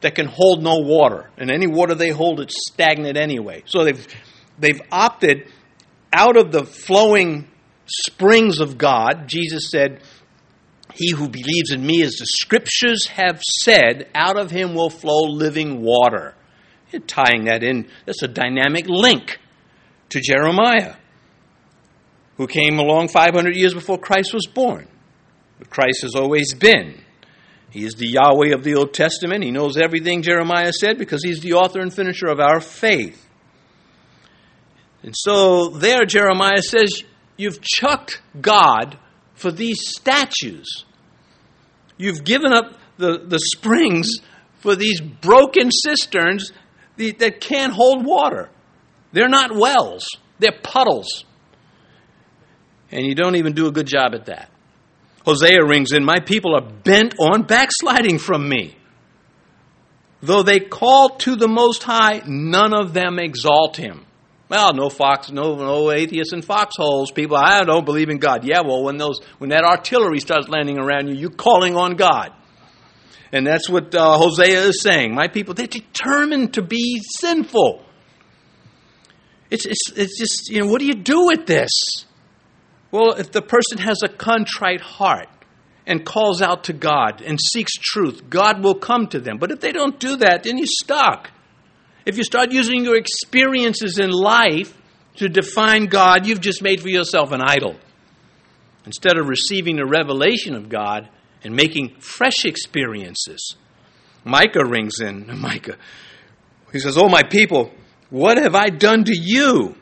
that 0.00 0.14
can 0.14 0.26
hold 0.26 0.62
no 0.62 0.78
water. 0.78 1.30
And 1.36 1.50
any 1.50 1.66
water 1.66 1.94
they 1.94 2.10
hold, 2.10 2.40
it's 2.40 2.54
stagnant 2.70 3.16
anyway. 3.16 3.62
So 3.66 3.84
they've, 3.84 4.06
they've 4.58 4.80
opted 4.92 5.50
out 6.12 6.36
of 6.36 6.52
the 6.52 6.64
flowing 6.64 7.48
springs 7.86 8.60
of 8.60 8.78
God. 8.78 9.24
Jesus 9.26 9.70
said, 9.70 10.00
He 10.94 11.12
who 11.12 11.28
believes 11.28 11.70
in 11.72 11.84
me, 11.84 12.02
as 12.02 12.12
the 12.12 12.26
scriptures 12.26 13.06
have 13.08 13.42
said, 13.42 14.08
out 14.14 14.38
of 14.38 14.50
him 14.50 14.74
will 14.74 14.90
flow 14.90 15.24
living 15.24 15.82
water. 15.82 16.34
You're 16.90 17.02
tying 17.02 17.44
that 17.44 17.62
in, 17.62 17.88
that's 18.06 18.22
a 18.22 18.28
dynamic 18.28 18.86
link 18.88 19.38
to 20.10 20.20
Jeremiah, 20.20 20.94
who 22.36 22.46
came 22.46 22.78
along 22.78 23.08
500 23.08 23.54
years 23.54 23.74
before 23.74 23.98
Christ 23.98 24.32
was 24.32 24.46
born. 24.46 24.88
But 25.58 25.70
Christ 25.70 26.02
has 26.02 26.14
always 26.14 26.54
been. 26.54 27.02
He 27.70 27.84
is 27.84 27.94
the 27.94 28.08
Yahweh 28.08 28.54
of 28.54 28.64
the 28.64 28.74
Old 28.74 28.94
Testament. 28.94 29.44
He 29.44 29.50
knows 29.50 29.76
everything 29.76 30.22
Jeremiah 30.22 30.72
said 30.72 30.98
because 30.98 31.22
he's 31.22 31.40
the 31.40 31.54
author 31.54 31.80
and 31.80 31.92
finisher 31.92 32.26
of 32.26 32.40
our 32.40 32.60
faith. 32.60 33.26
And 35.02 35.14
so 35.16 35.68
there, 35.68 36.04
Jeremiah 36.04 36.62
says, 36.62 37.02
You've 37.36 37.60
chucked 37.60 38.20
God 38.40 38.98
for 39.34 39.52
these 39.52 39.78
statues. 39.88 40.84
You've 41.96 42.24
given 42.24 42.52
up 42.52 42.78
the, 42.96 43.18
the 43.18 43.38
springs 43.38 44.08
for 44.60 44.74
these 44.74 45.00
broken 45.00 45.70
cisterns 45.70 46.52
that 46.96 47.40
can't 47.40 47.72
hold 47.72 48.04
water. 48.04 48.50
They're 49.12 49.28
not 49.28 49.54
wells, 49.54 50.06
they're 50.38 50.58
puddles. 50.62 51.24
And 52.90 53.06
you 53.06 53.14
don't 53.14 53.36
even 53.36 53.52
do 53.52 53.66
a 53.66 53.72
good 53.72 53.86
job 53.86 54.14
at 54.14 54.26
that. 54.26 54.50
Hosea 55.28 55.62
rings 55.62 55.92
in, 55.92 56.04
My 56.04 56.20
people 56.20 56.54
are 56.54 56.66
bent 56.66 57.14
on 57.18 57.42
backsliding 57.42 58.18
from 58.18 58.48
me. 58.48 58.74
Though 60.22 60.42
they 60.42 60.58
call 60.58 61.10
to 61.18 61.36
the 61.36 61.46
Most 61.46 61.82
High, 61.82 62.22
none 62.26 62.74
of 62.74 62.94
them 62.94 63.18
exalt 63.18 63.76
him. 63.76 64.06
Well, 64.48 64.72
no 64.72 64.88
fox, 64.88 65.30
no, 65.30 65.56
no 65.56 65.92
atheists 65.92 66.32
in 66.32 66.40
foxholes. 66.40 67.10
People, 67.10 67.36
I 67.36 67.62
don't 67.64 67.84
believe 67.84 68.08
in 68.08 68.16
God. 68.16 68.44
Yeah, 68.44 68.62
well, 68.62 68.82
when 68.82 68.96
those, 68.96 69.20
when 69.36 69.50
that 69.50 69.64
artillery 69.64 70.20
starts 70.20 70.48
landing 70.48 70.78
around 70.78 71.08
you, 71.08 71.14
you're 71.14 71.30
calling 71.30 71.76
on 71.76 71.96
God. 71.96 72.32
And 73.30 73.46
that's 73.46 73.68
what 73.68 73.94
uh, 73.94 74.16
Hosea 74.16 74.62
is 74.62 74.80
saying. 74.82 75.14
My 75.14 75.28
people, 75.28 75.52
they're 75.52 75.66
determined 75.66 76.54
to 76.54 76.62
be 76.62 77.02
sinful. 77.18 77.84
It's, 79.50 79.66
it's, 79.66 79.92
it's 79.94 80.18
just, 80.18 80.48
you 80.48 80.60
know, 80.60 80.66
what 80.68 80.80
do 80.80 80.86
you 80.86 80.94
do 80.94 81.26
with 81.26 81.46
this? 81.46 81.70
Well, 82.90 83.12
if 83.14 83.32
the 83.32 83.42
person 83.42 83.78
has 83.78 83.98
a 84.02 84.08
contrite 84.08 84.80
heart 84.80 85.28
and 85.86 86.04
calls 86.04 86.40
out 86.40 86.64
to 86.64 86.72
God 86.72 87.22
and 87.22 87.38
seeks 87.52 87.72
truth, 87.72 88.28
God 88.30 88.62
will 88.62 88.74
come 88.74 89.06
to 89.08 89.20
them. 89.20 89.38
But 89.38 89.50
if 89.50 89.60
they 89.60 89.72
don't 89.72 89.98
do 89.98 90.16
that, 90.16 90.44
then 90.44 90.58
you're 90.58 90.66
stuck. 90.66 91.30
If 92.06 92.16
you 92.16 92.24
start 92.24 92.52
using 92.52 92.84
your 92.84 92.96
experiences 92.96 93.98
in 93.98 94.10
life 94.10 94.74
to 95.16 95.28
define 95.28 95.86
God, 95.86 96.26
you've 96.26 96.40
just 96.40 96.62
made 96.62 96.80
for 96.80 96.88
yourself 96.88 97.32
an 97.32 97.42
idol. 97.42 97.76
Instead 98.86 99.18
of 99.18 99.28
receiving 99.28 99.76
the 99.76 99.86
revelation 99.86 100.54
of 100.54 100.68
God 100.68 101.08
and 101.44 101.54
making 101.54 101.96
fresh 102.00 102.44
experiences. 102.44 103.56
Micah 104.24 104.64
rings 104.64 105.00
in. 105.00 105.40
Micah, 105.40 105.76
he 106.72 106.78
says, 106.78 106.96
Oh, 106.96 107.08
my 107.08 107.22
people, 107.22 107.70
what 108.10 108.38
have 108.38 108.54
I 108.54 108.68
done 108.68 109.04
to 109.04 109.14
you? 109.14 109.76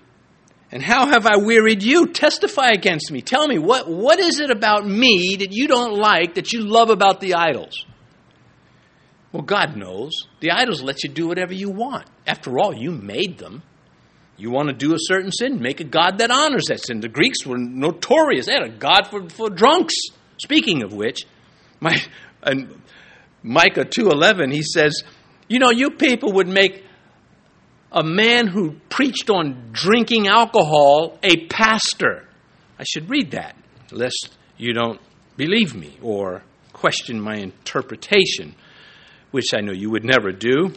And 0.76 0.84
how 0.84 1.06
have 1.06 1.24
I 1.24 1.38
wearied 1.38 1.82
you? 1.82 2.08
Testify 2.08 2.68
against 2.68 3.10
me. 3.10 3.22
Tell 3.22 3.48
me, 3.48 3.58
what, 3.58 3.88
what 3.88 4.20
is 4.20 4.40
it 4.40 4.50
about 4.50 4.86
me 4.86 5.36
that 5.36 5.50
you 5.50 5.68
don't 5.68 5.94
like, 5.94 6.34
that 6.34 6.52
you 6.52 6.60
love 6.60 6.90
about 6.90 7.18
the 7.18 7.32
idols? 7.32 7.86
Well, 9.32 9.42
God 9.42 9.74
knows. 9.74 10.12
The 10.40 10.50
idols 10.50 10.82
let 10.82 11.02
you 11.02 11.08
do 11.08 11.28
whatever 11.28 11.54
you 11.54 11.70
want. 11.70 12.04
After 12.26 12.58
all, 12.58 12.74
you 12.74 12.90
made 12.90 13.38
them. 13.38 13.62
You 14.36 14.50
want 14.50 14.68
to 14.68 14.74
do 14.74 14.92
a 14.92 14.98
certain 14.98 15.32
sin, 15.32 15.62
make 15.62 15.80
a 15.80 15.84
God 15.84 16.18
that 16.18 16.30
honors 16.30 16.66
that 16.68 16.84
sin. 16.84 17.00
The 17.00 17.08
Greeks 17.08 17.46
were 17.46 17.56
notorious. 17.56 18.44
They 18.44 18.52
had 18.52 18.64
a 18.64 18.68
God 18.68 19.06
for, 19.06 19.30
for 19.30 19.48
drunks. 19.48 19.94
Speaking 20.36 20.82
of 20.82 20.92
which, 20.92 21.20
my, 21.80 21.96
and 22.42 22.82
Micah 23.42 23.86
2.11, 23.86 24.52
he 24.52 24.60
says, 24.60 25.04
you 25.48 25.58
know, 25.58 25.70
you 25.70 25.92
people 25.92 26.34
would 26.34 26.48
make 26.48 26.84
a 27.96 28.04
man 28.04 28.46
who 28.46 28.72
preached 28.90 29.30
on 29.30 29.70
drinking 29.72 30.28
alcohol 30.28 31.18
a 31.22 31.46
pastor. 31.46 32.28
I 32.78 32.84
should 32.84 33.08
read 33.08 33.30
that, 33.30 33.56
lest 33.90 34.36
you 34.58 34.74
don't 34.74 35.00
believe 35.38 35.74
me 35.74 35.96
or 36.02 36.42
question 36.74 37.18
my 37.18 37.36
interpretation, 37.36 38.54
which 39.30 39.54
I 39.54 39.62
know 39.62 39.72
you 39.72 39.88
would 39.90 40.04
never 40.04 40.30
do. 40.30 40.74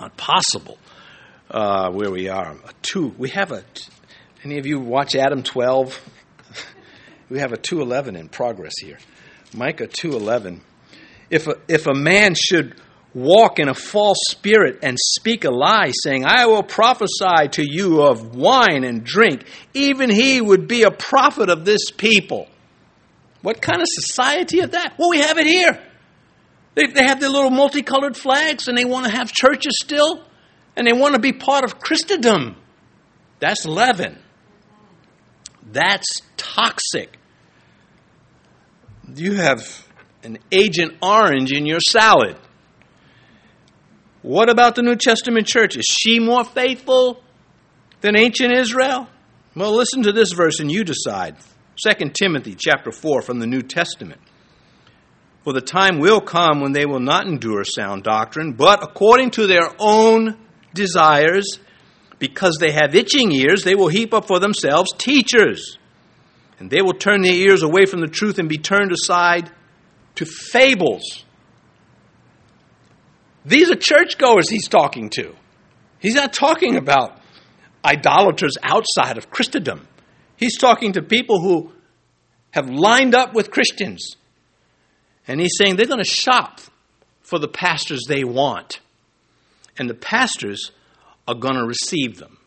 Not 0.00 0.16
possible. 0.16 0.78
Uh, 1.50 1.90
where 1.90 2.10
we 2.10 2.28
are, 2.28 2.52
a 2.52 2.72
two. 2.80 3.14
We 3.18 3.28
have 3.28 3.52
a. 3.52 3.62
Any 4.42 4.58
of 4.58 4.66
you 4.66 4.80
watch 4.80 5.14
Adam 5.14 5.42
twelve? 5.42 6.00
we 7.28 7.38
have 7.38 7.52
a 7.52 7.58
two 7.58 7.82
eleven 7.82 8.16
in 8.16 8.30
progress 8.30 8.72
here. 8.80 8.96
Micah 9.54 9.86
two 9.86 10.12
eleven. 10.12 10.62
If 11.28 11.46
a, 11.46 11.56
if 11.68 11.86
a 11.86 11.94
man 11.94 12.34
should 12.34 12.80
walk 13.14 13.60
in 13.60 13.68
a 13.68 13.74
false 13.74 14.18
spirit 14.30 14.80
and 14.82 14.98
speak 14.98 15.44
a 15.44 15.50
lie, 15.50 15.92
saying, 16.02 16.24
I 16.26 16.46
will 16.46 16.64
prophesy 16.64 17.48
to 17.52 17.64
you 17.64 18.02
of 18.02 18.34
wine 18.34 18.84
and 18.84 19.04
drink, 19.04 19.46
even 19.72 20.10
he 20.10 20.40
would 20.40 20.66
be 20.66 20.82
a 20.82 20.90
prophet 20.90 21.48
of 21.48 21.64
this 21.64 21.90
people. 21.90 22.48
What 23.42 23.62
kind 23.62 23.80
of 23.80 23.86
society 23.88 24.58
is 24.58 24.70
that? 24.70 24.94
Well, 24.98 25.10
we 25.10 25.18
have 25.18 25.38
it 25.38 25.46
here. 25.46 25.80
They, 26.74 26.86
they 26.86 27.04
have 27.04 27.20
their 27.20 27.28
little 27.28 27.50
multicolored 27.50 28.16
flags 28.16 28.66
and 28.68 28.76
they 28.76 28.84
want 28.84 29.06
to 29.06 29.12
have 29.12 29.32
churches 29.32 29.78
still 29.80 30.24
and 30.76 30.86
they 30.86 30.92
want 30.92 31.14
to 31.14 31.20
be 31.20 31.32
part 31.32 31.64
of 31.64 31.78
Christendom. 31.78 32.56
That's 33.38 33.64
leaven. 33.64 34.18
That's 35.70 36.22
toxic. 36.36 37.16
You 39.14 39.34
have 39.34 39.86
an 40.22 40.38
Agent 40.50 40.94
Orange 41.02 41.52
in 41.52 41.66
your 41.66 41.80
salad. 41.80 42.36
What 44.24 44.48
about 44.48 44.74
the 44.74 44.80
New 44.80 44.96
Testament 44.96 45.46
church? 45.46 45.76
Is 45.76 45.84
she 45.84 46.18
more 46.18 46.44
faithful 46.44 47.22
than 48.00 48.16
ancient 48.16 48.56
Israel? 48.56 49.06
Well, 49.54 49.76
listen 49.76 50.02
to 50.04 50.12
this 50.12 50.32
verse 50.32 50.60
and 50.60 50.72
you 50.72 50.82
decide. 50.82 51.36
2 51.86 52.10
Timothy 52.18 52.56
chapter 52.58 52.90
4 52.90 53.20
from 53.20 53.38
the 53.38 53.46
New 53.46 53.60
Testament. 53.60 54.22
For 55.42 55.52
the 55.52 55.60
time 55.60 55.98
will 55.98 56.22
come 56.22 56.62
when 56.62 56.72
they 56.72 56.86
will 56.86 57.00
not 57.00 57.26
endure 57.26 57.64
sound 57.64 58.04
doctrine, 58.04 58.54
but 58.54 58.82
according 58.82 59.32
to 59.32 59.46
their 59.46 59.68
own 59.78 60.38
desires, 60.72 61.58
because 62.18 62.56
they 62.58 62.72
have 62.72 62.94
itching 62.94 63.30
ears, 63.30 63.62
they 63.62 63.74
will 63.74 63.88
heap 63.88 64.14
up 64.14 64.26
for 64.26 64.40
themselves 64.40 64.90
teachers. 64.96 65.76
And 66.58 66.70
they 66.70 66.80
will 66.80 66.94
turn 66.94 67.20
their 67.20 67.34
ears 67.34 67.62
away 67.62 67.84
from 67.84 68.00
the 68.00 68.08
truth 68.08 68.38
and 68.38 68.48
be 68.48 68.56
turned 68.56 68.90
aside 68.90 69.50
to 70.14 70.24
fables. 70.24 71.23
These 73.44 73.70
are 73.70 73.76
churchgoers 73.76 74.48
he's 74.48 74.68
talking 74.68 75.10
to. 75.10 75.34
He's 75.98 76.14
not 76.14 76.32
talking 76.32 76.76
about 76.76 77.20
idolaters 77.84 78.56
outside 78.62 79.18
of 79.18 79.30
Christendom. 79.30 79.86
He's 80.36 80.56
talking 80.58 80.92
to 80.92 81.02
people 81.02 81.40
who 81.40 81.72
have 82.50 82.68
lined 82.68 83.14
up 83.14 83.34
with 83.34 83.50
Christians. 83.50 84.16
And 85.26 85.40
he's 85.40 85.52
saying 85.58 85.76
they're 85.76 85.86
going 85.86 85.98
to 85.98 86.04
shop 86.04 86.60
for 87.20 87.38
the 87.38 87.48
pastors 87.48 88.02
they 88.06 88.24
want. 88.24 88.80
And 89.78 89.88
the 89.88 89.94
pastors 89.94 90.70
are 91.26 91.34
going 91.34 91.56
to 91.56 91.64
receive 91.64 92.18
them. 92.18 92.38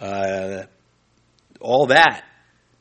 Uh, 0.00 0.64
all 1.60 1.86
that 1.86 2.24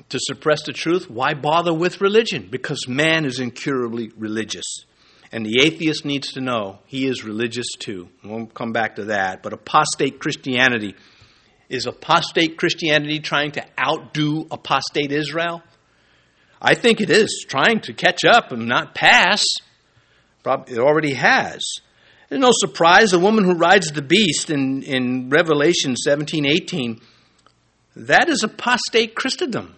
to 0.10 0.20
suppress 0.20 0.64
the 0.64 0.74
truth, 0.74 1.10
why 1.10 1.34
bother 1.34 1.74
with 1.74 2.02
religion? 2.02 2.48
Because 2.50 2.88
man 2.88 3.26
is 3.26 3.40
incurably 3.40 4.12
religious. 4.18 4.86
And 5.34 5.43
the 5.43 5.63
atheist 5.63 6.06
needs 6.06 6.34
to 6.34 6.41
know 6.41 6.78
he 6.86 7.08
is 7.08 7.24
religious 7.24 7.65
too. 7.80 8.08
We'll 8.24 8.46
come 8.46 8.72
back 8.72 8.98
to 8.98 9.06
that. 9.06 9.41
But 9.41 9.52
apostate 9.52 10.19
Christianity 10.19 10.96
is 11.69 11.88
apostate 11.88 12.56
Christianity 12.56 13.19
trying 13.19 13.54
to 13.54 13.65
outdo 13.84 14.46
apostate 14.52 15.12
Israel? 15.12 15.63
I 16.62 16.76
think 16.76 17.02
it 17.02 17.10
is 17.10 17.48
trying 17.50 17.82
to 17.82 17.93
catch 17.93 18.24
up 18.24 18.52
and 18.52 18.67
not 18.67 18.93
pass. 18.93 19.43
It 20.46 20.78
already 20.78 21.15
has. 21.15 21.63
No 22.30 22.52
surprise 22.54 23.10
the 23.10 23.17
woman 23.17 23.43
who 23.43 23.56
rides 23.56 23.91
the 23.91 24.04
beast 24.04 24.52
in, 24.52 24.84
in 24.84 25.32
Revelation 25.32 25.96
17 25.96 26.46
18, 26.46 27.02
that 27.96 28.30
is 28.30 28.43
apostate 28.43 29.15
Christendom 29.15 29.74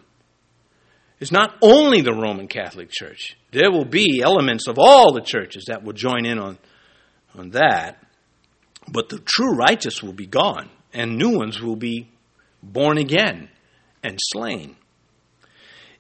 is 1.20 1.32
not 1.32 1.56
only 1.62 2.02
the 2.02 2.14
Roman 2.14 2.48
Catholic 2.48 2.90
Church. 2.90 3.38
There 3.52 3.72
will 3.72 3.86
be 3.86 4.22
elements 4.24 4.68
of 4.68 4.78
all 4.78 5.14
the 5.14 5.22
churches 5.22 5.66
that 5.68 5.84
will 5.84 5.94
join 5.94 6.26
in 6.26 6.40
on, 6.40 6.58
on 7.34 7.52
that, 7.52 8.06
but 8.92 9.10
the 9.10 9.20
true 9.20 9.56
righteous 9.56 10.04
will 10.04 10.14
be 10.14 10.28
gone, 10.28 10.70
and 10.94 11.18
new 11.18 11.38
ones 11.38 11.62
will 11.62 11.78
be 11.78 12.10
born 12.62 12.98
again 12.98 13.50
and 14.04 14.18
slain. 14.22 14.76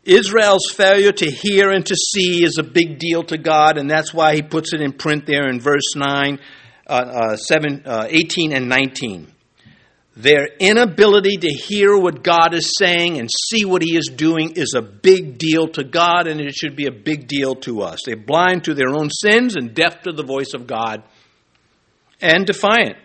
Israel's 0.04 0.70
failure 0.72 1.12
to 1.12 1.26
hear 1.26 1.72
and 1.72 1.84
to 1.86 1.96
see 1.96 2.44
is 2.44 2.58
a 2.60 2.64
big 2.64 3.00
deal 3.00 3.24
to 3.24 3.38
God, 3.38 3.78
and 3.78 3.90
that's 3.90 4.14
why 4.14 4.36
he 4.36 4.44
puts 4.44 4.72
it 4.74 4.82
in 4.82 4.94
print 4.94 5.26
there 5.26 5.50
in 5.50 5.60
verse 5.60 5.96
9, 5.96 6.40
uh, 6.88 6.92
uh, 6.92 7.38
7, 7.38 7.84
uh, 7.86 8.08
18, 8.08 8.54
and 8.54 8.70
19. 8.70 9.32
Their 10.18 10.48
inability 10.60 11.38
to 11.38 11.50
hear 11.50 11.98
what 11.98 12.24
God 12.24 12.54
is 12.54 12.72
saying 12.78 13.20
and 13.20 13.30
see 13.30 13.66
what 13.66 13.82
He 13.82 13.98
is 13.98 14.10
doing 14.16 14.54
is 14.56 14.74
a 14.74 14.82
big 14.82 15.38
deal 15.38 15.68
to 15.70 15.84
God, 15.84 16.28
and 16.28 16.40
it 16.40 16.56
should 16.56 16.78
be 16.78 16.86
a 16.86 16.92
big 16.92 17.28
deal 17.28 17.56
to 17.56 17.82
us. 17.82 18.00
They're 18.06 18.16
blind 18.16 18.64
to 18.66 18.74
their 18.74 18.90
own 18.90 19.10
sins 19.10 19.58
and 19.58 19.74
deaf 19.74 20.04
to 20.04 20.14
the 20.14 20.24
voice 20.24 20.54
of 20.54 20.68
God, 20.68 21.04
and 22.22 22.46
defiant. 22.46 22.96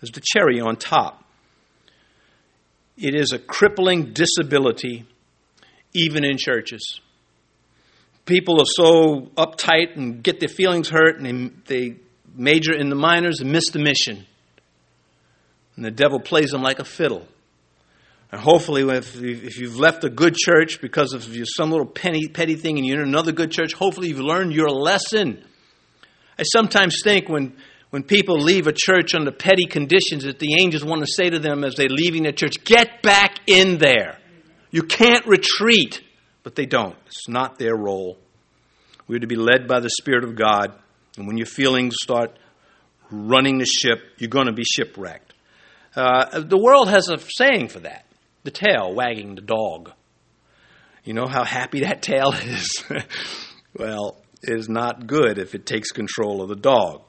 There's 0.00 0.10
the 0.10 0.22
cherry 0.24 0.60
on 0.60 0.74
top. 0.74 1.24
It 2.96 3.14
is 3.14 3.32
a 3.32 3.38
crippling 3.38 4.12
disability, 4.12 5.06
even 5.92 6.24
in 6.24 6.36
churches. 6.36 7.00
People 8.26 8.60
are 8.60 8.66
so 8.66 9.30
uptight 9.36 9.96
and 9.96 10.22
get 10.22 10.40
their 10.40 10.48
feelings 10.48 10.88
hurt, 10.88 11.20
and 11.20 11.62
they, 11.66 11.90
they 11.90 11.96
major 12.34 12.74
in 12.74 12.88
the 12.88 12.96
minors 12.96 13.40
and 13.40 13.52
miss 13.52 13.70
the 13.70 13.78
mission. 13.78 14.26
And 15.80 15.86
the 15.86 15.90
devil 15.90 16.20
plays 16.20 16.50
them 16.50 16.60
like 16.60 16.78
a 16.78 16.84
fiddle. 16.84 17.26
And 18.30 18.38
hopefully, 18.38 18.82
if, 18.82 19.58
you've 19.58 19.78
left 19.78 20.04
a 20.04 20.10
good 20.10 20.36
church 20.36 20.82
because 20.82 21.14
of 21.14 21.26
some 21.56 21.70
little 21.70 21.86
penny, 21.86 22.28
petty 22.28 22.56
thing 22.56 22.76
and 22.76 22.86
you're 22.86 23.00
in 23.00 23.08
another 23.08 23.32
good 23.32 23.50
church, 23.50 23.72
hopefully 23.72 24.08
you've 24.08 24.20
learned 24.20 24.52
your 24.52 24.68
lesson. 24.68 25.42
I 26.38 26.42
sometimes 26.42 27.00
think 27.02 27.30
when, 27.30 27.56
when 27.88 28.02
people 28.02 28.36
leave 28.36 28.66
a 28.66 28.74
church 28.76 29.14
under 29.14 29.32
petty 29.32 29.64
conditions 29.64 30.24
that 30.24 30.38
the 30.38 30.60
angels 30.60 30.84
want 30.84 31.00
to 31.00 31.10
say 31.10 31.30
to 31.30 31.38
them 31.38 31.64
as 31.64 31.76
they're 31.76 31.88
leaving 31.88 32.24
the 32.24 32.32
church, 32.32 32.62
get 32.62 33.00
back 33.00 33.38
in 33.46 33.78
there. 33.78 34.18
You 34.70 34.82
can't 34.82 35.26
retreat. 35.26 36.02
But 36.42 36.56
they 36.56 36.66
don't. 36.66 36.96
It's 37.06 37.26
not 37.26 37.58
their 37.58 37.74
role. 37.74 38.18
We're 39.08 39.20
to 39.20 39.26
be 39.26 39.36
led 39.36 39.66
by 39.66 39.80
the 39.80 39.88
Spirit 39.88 40.24
of 40.24 40.36
God. 40.36 40.74
And 41.16 41.26
when 41.26 41.38
your 41.38 41.46
feelings 41.46 41.94
start 42.02 42.36
running 43.10 43.56
the 43.56 43.64
ship, 43.64 44.00
you're 44.18 44.28
going 44.28 44.46
to 44.46 44.52
be 44.52 44.64
shipwrecked. 44.64 45.29
Uh, 45.94 46.40
the 46.40 46.58
world 46.58 46.88
has 46.88 47.08
a 47.08 47.18
saying 47.18 47.68
for 47.68 47.80
that 47.80 48.04
the 48.42 48.50
tail 48.50 48.94
wagging 48.94 49.34
the 49.34 49.42
dog. 49.42 49.92
You 51.04 51.14
know 51.14 51.26
how 51.26 51.44
happy 51.44 51.80
that 51.80 52.02
tail 52.02 52.32
is? 52.32 52.84
well, 53.76 54.16
it 54.42 54.58
is 54.58 54.68
not 54.68 55.06
good 55.06 55.38
if 55.38 55.54
it 55.54 55.66
takes 55.66 55.90
control 55.90 56.42
of 56.42 56.48
the 56.48 56.56
dog. 56.56 57.02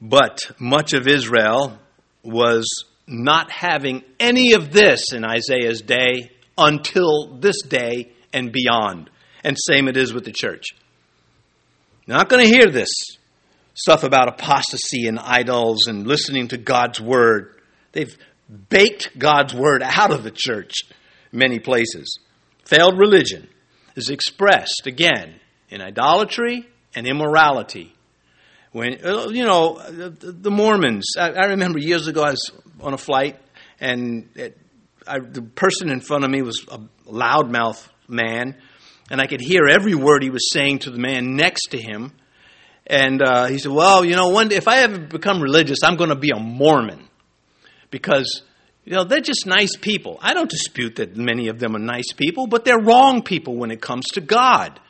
But 0.00 0.50
much 0.58 0.92
of 0.92 1.06
Israel 1.06 1.78
was 2.22 2.66
not 3.06 3.50
having 3.50 4.02
any 4.18 4.52
of 4.52 4.72
this 4.72 5.12
in 5.12 5.24
Isaiah's 5.24 5.82
day 5.82 6.30
until 6.56 7.38
this 7.38 7.62
day 7.62 8.12
and 8.32 8.52
beyond. 8.52 9.10
And 9.42 9.56
same 9.58 9.88
it 9.88 9.96
is 9.96 10.12
with 10.12 10.24
the 10.24 10.32
church. 10.32 10.66
Not 12.06 12.28
going 12.28 12.44
to 12.44 12.50
hear 12.50 12.70
this 12.70 12.90
stuff 13.80 14.04
about 14.04 14.28
apostasy 14.28 15.06
and 15.06 15.18
idols 15.18 15.86
and 15.86 16.06
listening 16.06 16.48
to 16.48 16.58
God's 16.58 17.00
word. 17.00 17.60
They've 17.92 18.14
baked 18.68 19.18
God's 19.18 19.54
word 19.54 19.82
out 19.82 20.10
of 20.10 20.22
the 20.22 20.30
church 20.30 20.74
many 21.32 21.58
places. 21.58 22.18
Failed 22.64 22.98
religion 22.98 23.48
is 23.96 24.10
expressed 24.10 24.82
again 24.86 25.40
in 25.70 25.80
idolatry 25.80 26.68
and 26.94 27.06
immorality. 27.06 27.94
When 28.72 29.04
uh, 29.04 29.28
you 29.28 29.44
know 29.44 29.80
the 29.88 30.50
Mormons, 30.50 31.16
I, 31.18 31.46
remember 31.46 31.78
years 31.78 32.06
ago 32.06 32.22
I 32.22 32.30
was 32.30 32.50
on 32.80 32.92
a 32.92 32.98
flight 32.98 33.40
and 33.80 34.28
it, 34.34 34.58
I, 35.06 35.18
the 35.18 35.42
person 35.42 35.90
in 35.90 36.00
front 36.00 36.24
of 36.24 36.30
me 36.30 36.42
was 36.42 36.64
a 36.68 36.78
loudmouth 37.10 37.88
man, 38.06 38.56
and 39.10 39.20
I 39.20 39.26
could 39.26 39.40
hear 39.40 39.62
every 39.68 39.94
word 39.94 40.22
he 40.22 40.30
was 40.30 40.52
saying 40.52 40.80
to 40.80 40.90
the 40.90 40.98
man 40.98 41.34
next 41.34 41.68
to 41.70 41.78
him. 41.78 42.12
And 42.90 43.22
uh, 43.22 43.46
he 43.46 43.58
said, 43.58 43.70
"Well, 43.70 44.04
you 44.04 44.16
know, 44.16 44.30
one 44.30 44.48
day 44.48 44.56
if 44.56 44.66
I 44.66 44.80
ever 44.80 44.98
become 44.98 45.40
religious, 45.40 45.78
I'm 45.84 45.96
going 45.96 46.10
to 46.10 46.16
be 46.16 46.30
a 46.34 46.40
Mormon 46.40 47.08
because 47.90 48.42
you 48.84 48.96
know, 48.96 49.04
they're 49.04 49.20
just 49.20 49.46
nice 49.46 49.76
people. 49.76 50.18
I 50.20 50.34
don't 50.34 50.50
dispute 50.50 50.96
that 50.96 51.16
many 51.16 51.46
of 51.46 51.60
them 51.60 51.76
are 51.76 51.80
nice 51.80 52.12
people, 52.12 52.48
but 52.48 52.64
they're 52.64 52.80
wrong 52.80 53.22
people 53.22 53.56
when 53.56 53.70
it 53.70 53.80
comes 53.80 54.06
to 54.14 54.20
God. 54.20 54.80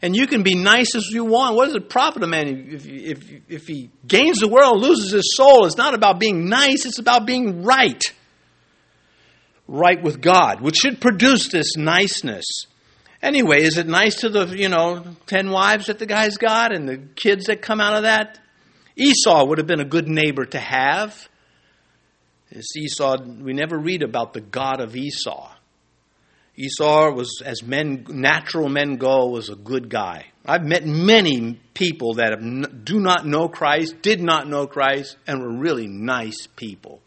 And 0.00 0.14
you 0.14 0.28
can 0.28 0.44
be 0.44 0.54
nice 0.54 0.94
as 0.94 1.08
you 1.08 1.24
want. 1.24 1.56
What 1.56 1.66
does 1.66 1.74
it 1.74 1.88
profit 1.88 2.22
a 2.22 2.28
man 2.28 2.68
if, 2.70 2.86
if, 2.86 3.40
if 3.48 3.66
he 3.66 3.90
gains 4.06 4.38
the 4.38 4.46
world, 4.46 4.80
loses 4.80 5.10
his 5.10 5.34
soul? 5.34 5.66
It's 5.66 5.76
not 5.76 5.94
about 5.94 6.20
being 6.20 6.48
nice, 6.48 6.86
it's 6.86 7.00
about 7.00 7.26
being 7.26 7.64
right. 7.64 8.00
Right 9.66 10.00
with 10.00 10.20
God, 10.20 10.60
which 10.60 10.76
should 10.76 11.00
produce 11.00 11.48
this 11.48 11.76
niceness. 11.76 12.44
Anyway, 13.22 13.62
is 13.62 13.76
it 13.78 13.86
nice 13.86 14.16
to 14.16 14.28
the, 14.28 14.46
you 14.56 14.68
know, 14.68 15.04
10 15.26 15.50
wives 15.50 15.86
that 15.86 15.98
the 15.98 16.06
guy's 16.06 16.36
got 16.36 16.72
and 16.72 16.88
the 16.88 16.98
kids 17.16 17.46
that 17.46 17.60
come 17.62 17.80
out 17.80 17.94
of 17.94 18.02
that? 18.04 18.38
Esau 18.96 19.44
would 19.46 19.58
have 19.58 19.66
been 19.66 19.80
a 19.80 19.84
good 19.84 20.08
neighbor 20.08 20.44
to 20.44 20.58
have. 20.58 21.28
Esau, 22.50 23.16
we 23.40 23.52
never 23.52 23.76
read 23.78 24.02
about 24.02 24.32
the 24.32 24.40
God 24.40 24.80
of 24.80 24.96
Esau. 24.96 25.52
Esau 26.56 27.12
was, 27.12 27.40
as 27.44 27.62
men, 27.62 28.04
natural 28.08 28.68
men 28.68 28.96
go, 28.96 29.26
was 29.26 29.48
a 29.48 29.54
good 29.54 29.88
guy. 29.88 30.26
I've 30.44 30.64
met 30.64 30.86
many 30.86 31.60
people 31.74 32.14
that 32.14 32.32
have, 32.32 32.84
do 32.84 32.98
not 32.98 33.26
know 33.26 33.48
Christ, 33.48 34.00
did 34.02 34.20
not 34.20 34.48
know 34.48 34.66
Christ, 34.66 35.16
and 35.26 35.40
were 35.40 35.56
really 35.56 35.86
nice 35.86 36.48
people. 36.56 37.00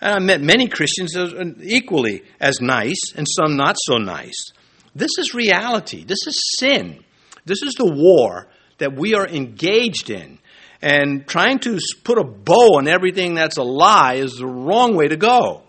And 0.00 0.14
I 0.14 0.18
met 0.20 0.40
many 0.40 0.68
Christians 0.68 1.16
equally 1.62 2.22
as 2.38 2.60
nice, 2.60 3.12
and 3.16 3.26
some 3.28 3.56
not 3.56 3.76
so 3.78 3.96
nice. 3.96 4.52
This 4.94 5.18
is 5.18 5.34
reality. 5.34 6.04
This 6.04 6.26
is 6.26 6.56
sin. 6.58 7.04
This 7.44 7.62
is 7.62 7.74
the 7.74 7.90
war 7.90 8.48
that 8.78 8.96
we 8.96 9.14
are 9.14 9.26
engaged 9.26 10.10
in. 10.10 10.38
And 10.80 11.26
trying 11.26 11.58
to 11.60 11.78
put 12.04 12.18
a 12.18 12.24
bow 12.24 12.78
on 12.78 12.86
everything 12.86 13.34
that's 13.34 13.56
a 13.56 13.62
lie 13.62 14.14
is 14.14 14.34
the 14.34 14.46
wrong 14.46 14.96
way 14.96 15.08
to 15.08 15.16
go. 15.16 15.62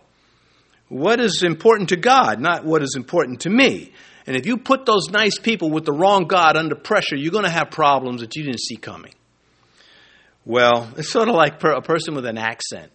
What 0.88 1.20
is 1.20 1.44
important 1.44 1.90
to 1.90 1.98
God, 1.98 2.40
not 2.40 2.66
what 2.66 2.84
is 2.84 2.96
important 2.96 3.42
to 3.42 3.50
me. 3.50 3.94
And 4.28 4.36
if 4.36 4.46
you 4.46 4.58
put 4.58 4.86
those 4.86 5.10
nice 5.10 5.40
people 5.40 5.72
with 5.72 5.86
the 5.86 5.92
wrong 5.94 6.26
God 6.26 6.56
under 6.56 6.76
pressure, 6.76 7.16
you're 7.16 7.32
going 7.32 7.46
to 7.46 7.50
have 7.50 7.72
problems 7.72 8.22
that 8.22 8.36
you 8.36 8.44
didn't 8.44 8.60
see 8.60 8.76
coming. 8.76 9.14
Well, 10.46 10.92
it's 10.98 11.10
sort 11.10 11.30
of 11.30 11.36
like 11.36 11.64
a 11.64 11.82
person 11.82 12.16
with 12.16 12.26
an 12.26 12.38
accent. 12.38 12.92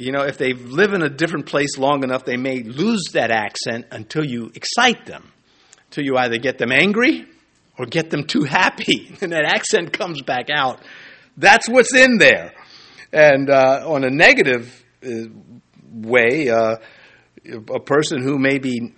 You 0.00 0.12
know, 0.12 0.22
if 0.22 0.38
they 0.38 0.54
live 0.54 0.94
in 0.94 1.02
a 1.02 1.10
different 1.10 1.44
place 1.44 1.76
long 1.76 2.04
enough, 2.04 2.24
they 2.24 2.38
may 2.38 2.62
lose 2.62 3.08
that 3.12 3.30
accent 3.30 3.84
until 3.90 4.24
you 4.24 4.50
excite 4.54 5.04
them, 5.04 5.30
until 5.84 6.04
you 6.04 6.16
either 6.16 6.38
get 6.38 6.56
them 6.56 6.72
angry 6.72 7.26
or 7.78 7.84
get 7.84 8.08
them 8.08 8.24
too 8.26 8.44
happy, 8.44 9.14
and 9.20 9.32
that 9.32 9.44
accent 9.44 9.92
comes 9.92 10.22
back 10.22 10.48
out. 10.48 10.80
That's 11.36 11.68
what's 11.68 11.94
in 11.94 12.16
there. 12.16 12.54
And 13.12 13.50
uh, 13.50 13.84
on 13.86 14.04
a 14.04 14.08
negative 14.08 14.82
uh, 15.04 15.28
way, 15.92 16.48
uh, 16.48 16.76
a 17.44 17.80
person 17.80 18.22
who 18.22 18.38
may 18.38 18.58
be 18.58 18.94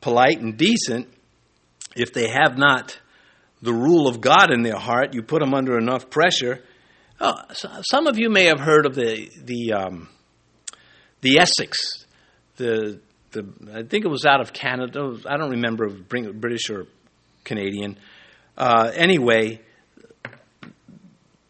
polite 0.00 0.40
and 0.40 0.56
decent, 0.56 1.08
if 1.94 2.14
they 2.14 2.28
have 2.28 2.56
not 2.56 2.98
the 3.60 3.74
rule 3.74 4.08
of 4.08 4.22
God 4.22 4.50
in 4.50 4.62
their 4.62 4.78
heart, 4.78 5.12
you 5.12 5.22
put 5.22 5.40
them 5.40 5.52
under 5.52 5.76
enough 5.76 6.08
pressure. 6.08 6.64
Oh, 7.20 7.34
some 7.82 8.06
of 8.06 8.18
you 8.18 8.30
may 8.30 8.44
have 8.44 8.60
heard 8.60 8.86
of 8.86 8.94
the 8.94 9.28
the 9.44 9.72
um, 9.72 10.08
the 11.20 11.38
Essex, 11.38 12.06
the 12.56 13.00
the 13.32 13.46
I 13.72 13.82
think 13.82 14.04
it 14.04 14.08
was 14.08 14.24
out 14.24 14.40
of 14.40 14.52
Canada. 14.52 15.16
I 15.26 15.36
don't 15.36 15.50
remember 15.50 15.88
British 15.88 16.70
or 16.70 16.86
Canadian. 17.44 17.98
Uh, 18.56 18.90
anyway, 18.94 19.60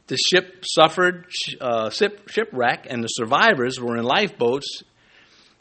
the 0.08 0.16
ship 0.16 0.64
suffered 0.66 1.26
uh, 1.60 1.90
shipwreck, 1.90 2.86
and 2.90 3.02
the 3.02 3.08
survivors 3.08 3.80
were 3.80 3.96
in 3.96 4.04
lifeboats, 4.04 4.82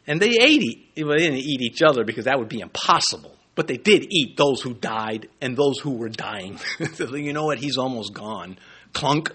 and 0.06 0.22
they 0.22 0.34
ate. 0.42 0.92
Well, 0.98 1.18
they 1.18 1.24
didn't 1.24 1.38
eat 1.38 1.62
each 1.62 1.82
other 1.82 2.04
because 2.04 2.26
that 2.26 2.40
would 2.40 2.50
be 2.50 2.60
impossible. 2.60 3.36
But 3.56 3.68
they 3.68 3.78
did 3.78 4.06
eat 4.12 4.38
those 4.38 4.62
who 4.62 4.76
died 4.76 5.30
and 5.42 5.58
those 5.58 5.80
who 5.80 5.94
were 5.98 6.10
dying. 6.10 6.60
you 7.00 7.34
know 7.34 7.46
what? 7.46 7.58
He's 7.58 7.78
almost 7.78 8.14
gone. 8.14 8.60
Clunk. 8.94 9.32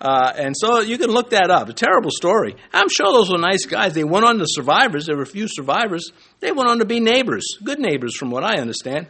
Uh, 0.00 0.30
and 0.36 0.54
so 0.56 0.80
you 0.80 0.98
can 0.98 1.10
look 1.10 1.30
that 1.30 1.50
up. 1.50 1.68
A 1.68 1.72
terrible 1.72 2.10
story. 2.10 2.54
I'm 2.72 2.88
sure 2.88 3.12
those 3.12 3.30
were 3.30 3.38
nice 3.38 3.64
guys. 3.64 3.94
They 3.94 4.04
went 4.04 4.26
on 4.26 4.38
to 4.38 4.44
survivors. 4.46 5.06
There 5.06 5.16
were 5.16 5.22
a 5.22 5.26
few 5.26 5.48
survivors. 5.48 6.10
They 6.40 6.52
went 6.52 6.68
on 6.68 6.80
to 6.80 6.84
be 6.84 7.00
neighbors, 7.00 7.44
good 7.64 7.78
neighbors, 7.78 8.14
from 8.16 8.30
what 8.30 8.44
I 8.44 8.58
understand. 8.58 9.06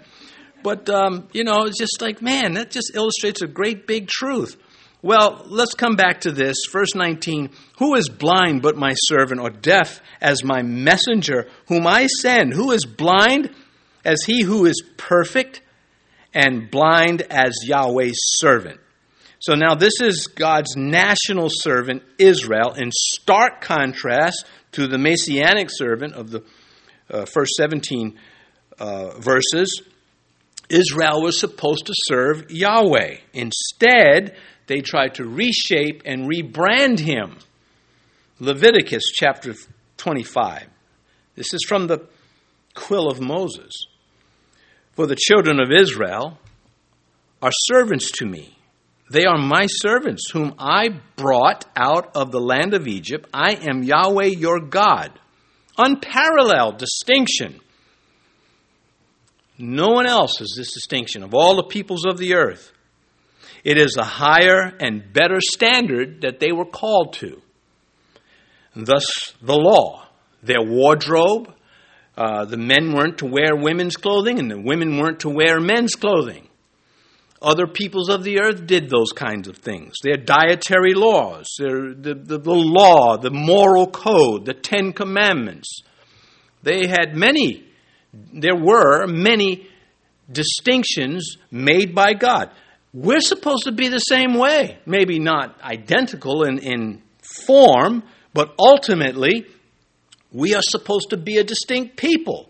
But 0.63 0.89
um, 0.89 1.29
you 1.33 1.45
know, 1.45 1.65
it's 1.65 1.79
just 1.79 2.01
like, 2.01 2.23
man, 2.23 2.55
that 2.55 2.71
just 2.71 2.95
illustrates 2.95 3.43
a 3.43 3.47
great 3.47 3.87
big 3.87 4.09
truth. 4.09 4.57
Well, 5.03 5.45
let's 5.47 5.75
come 5.75 5.97
back 5.97 6.23
to 6.23 6.33
this. 6.33 6.57
Verse 6.71 6.95
19 6.95 7.51
Who 7.79 7.95
is 7.95 8.09
blind 8.09 8.63
but 8.63 8.77
my 8.77 8.95
servant, 8.95 9.41
or 9.41 9.51
deaf 9.51 10.01
as 10.21 10.45
my 10.45 10.63
messenger, 10.63 11.49
whom 11.67 11.87
I 11.87 12.07
send? 12.07 12.53
Who 12.53 12.71
is 12.71 12.85
blind 12.85 13.55
as 14.05 14.23
he 14.25 14.43
who 14.43 14.67
is 14.67 14.83
perfect, 14.97 15.63
and 16.33 16.71
blind 16.71 17.23
as 17.23 17.55
Yahweh's 17.65 18.19
servant? 18.39 18.81
So 19.47 19.55
now 19.55 19.77
this 19.77 20.01
is 20.01 20.27
God's 20.27 20.75
national 20.77 21.51
servant, 21.51 22.03
Israel, 22.19 22.73
in 22.73 22.91
stark 22.91 23.61
contrast 23.61 24.45
to 24.73 24.89
the 24.89 24.99
messianic 24.99 25.69
servant 25.71 26.15
of 26.15 26.33
the 26.33 26.43
uh, 27.09 27.27
first 27.27 27.53
17 27.53 28.19
uh, 28.81 29.11
verses. 29.21 29.83
Israel 30.69 31.23
was 31.23 31.39
supposed 31.39 31.87
to 31.87 31.93
serve 32.09 32.51
Yahweh. 32.51 33.19
Instead, 33.35 34.35
they 34.67 34.81
tried 34.81 35.15
to 35.15 35.25
reshape 35.25 36.03
and 36.05 36.29
rebrand 36.29 36.99
him. 36.99 37.39
Leviticus 38.41 39.13
chapter 39.15 39.55
25. 39.97 40.67
This 41.37 41.55
is 41.55 41.65
from 41.69 41.87
the 41.87 42.05
quill 42.75 43.09
of 43.09 43.21
Moses. 43.21 43.71
For 44.95 45.07
the 45.07 45.15
children 45.15 45.61
of 45.61 45.71
Israel 45.71 46.37
are 47.41 47.53
servants 47.69 48.11
to 48.11 48.27
me. 48.27 48.56
They 49.09 49.25
are 49.25 49.39
my 49.39 49.67
servants, 49.67 50.31
whom 50.31 50.55
I 50.59 51.01
brought 51.17 51.65
out 51.77 52.17
of 52.17 52.33
the 52.33 52.41
land 52.41 52.75
of 52.75 52.89
Egypt. 52.89 53.29
I 53.33 53.53
am 53.55 53.85
Yahweh 53.85 54.27
your 54.27 54.61
God. 54.61 55.13
Unparalleled 55.79 56.79
distinction. 56.79 57.61
No 59.59 59.89
one 59.89 60.07
else 60.07 60.39
has 60.39 60.55
this 60.57 60.73
distinction 60.73 61.23
of 61.23 61.35
all 61.35 61.57
the 61.57 61.65
peoples 61.65 62.05
of 62.05 62.19
the 62.19 62.35
earth. 62.35 62.73
It 63.65 63.79
is 63.79 63.97
a 63.99 64.05
higher 64.05 64.73
and 64.81 65.13
better 65.13 65.41
standard 65.41 66.23
that 66.23 66.41
they 66.41 66.53
were 66.53 66.67
called 66.67 67.15
to. 67.15 67.41
Thus, 68.75 69.35
the 69.41 69.57
law, 69.57 70.07
their 70.43 70.63
wardrobe, 70.63 71.53
uh, 72.17 72.45
the 72.45 72.57
men 72.57 72.93
weren't 72.93 73.19
to 73.19 73.27
wear 73.27 73.57
women's 73.57 73.97
clothing 73.97 74.39
and 74.39 74.51
the 74.51 74.61
women 74.61 74.99
weren't 74.99 75.21
to 75.21 75.31
wear 75.31 75.61
men's 75.61 75.95
clothing. 75.95 76.49
Other 77.43 77.67
peoples 77.67 78.09
of 78.09 78.25
the 78.25 78.41
earth 78.41 78.67
did 78.67 78.89
those 78.89 79.13
kinds 79.13 79.47
of 79.47 79.59
things. 79.59 79.95
Their 80.03 80.17
dietary 80.17 80.95
laws, 80.95 81.47
their, 81.59 81.95
the, 81.95 82.15
the, 82.15 82.39
the 82.39 82.55
law, 82.55 83.19
the 83.19 83.31
moral 83.31 83.87
code, 83.87 84.47
the 84.47 84.55
Ten 84.55 84.93
Commandments. 84.93 85.81
They 86.63 86.87
had 86.87 87.15
many, 87.15 87.65
there 88.33 88.57
were 88.57 89.07
many 89.07 89.69
distinctions 90.31 91.37
made 91.51 91.95
by 91.95 92.15
God. 92.15 92.51
We're 92.93 93.21
supposed 93.21 93.65
to 93.65 93.73
be 93.73 93.89
the 93.89 93.99
same 93.99 94.35
way. 94.35 94.79
Maybe 94.87 95.19
not 95.19 95.61
identical 95.61 96.45
in, 96.45 96.59
in 96.59 97.03
form, 97.21 98.03
but 98.33 98.55
ultimately, 98.59 99.47
we 100.33 100.55
are 100.55 100.63
supposed 100.63 101.11
to 101.11 101.17
be 101.17 101.37
a 101.37 101.45
distinct 101.45 101.97
people. 101.97 102.46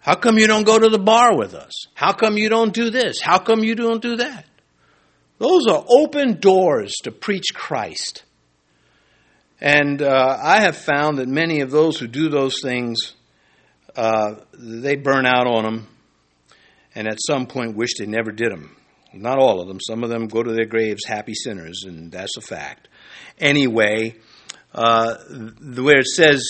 How 0.00 0.14
come 0.14 0.38
you 0.38 0.46
don't 0.46 0.64
go 0.64 0.78
to 0.78 0.88
the 0.88 0.98
bar 0.98 1.36
with 1.36 1.54
us? 1.54 1.72
How 1.94 2.12
come 2.12 2.38
you 2.38 2.48
don't 2.48 2.72
do 2.72 2.90
this? 2.90 3.20
How 3.20 3.38
come 3.38 3.62
you 3.62 3.74
don't 3.74 4.02
do 4.02 4.16
that? 4.16 4.46
Those 5.38 5.66
are 5.66 5.84
open 5.88 6.40
doors 6.40 6.94
to 7.04 7.10
preach 7.10 7.54
Christ. 7.54 8.24
And 9.60 10.00
uh, 10.00 10.38
I 10.42 10.60
have 10.60 10.76
found 10.76 11.18
that 11.18 11.28
many 11.28 11.60
of 11.60 11.70
those 11.70 11.98
who 11.98 12.06
do 12.06 12.28
those 12.30 12.60
things 12.62 13.14
uh, 13.96 14.36
they 14.52 14.96
burn 14.96 15.26
out 15.26 15.46
on 15.46 15.64
them, 15.64 15.88
and 16.94 17.08
at 17.08 17.18
some 17.26 17.46
point 17.46 17.76
wish 17.76 17.90
they 17.98 18.06
never 18.06 18.32
did 18.32 18.50
them. 18.50 18.76
Not 19.12 19.38
all 19.38 19.60
of 19.60 19.68
them. 19.68 19.78
Some 19.80 20.04
of 20.04 20.10
them 20.10 20.28
go 20.28 20.42
to 20.42 20.52
their 20.52 20.66
graves 20.66 21.04
happy 21.04 21.34
sinners, 21.34 21.82
and 21.84 22.12
that's 22.12 22.36
a 22.36 22.40
fact. 22.40 22.88
Anyway, 23.38 24.14
uh, 24.72 25.16
where 25.76 25.98
it 25.98 26.06
says, 26.06 26.46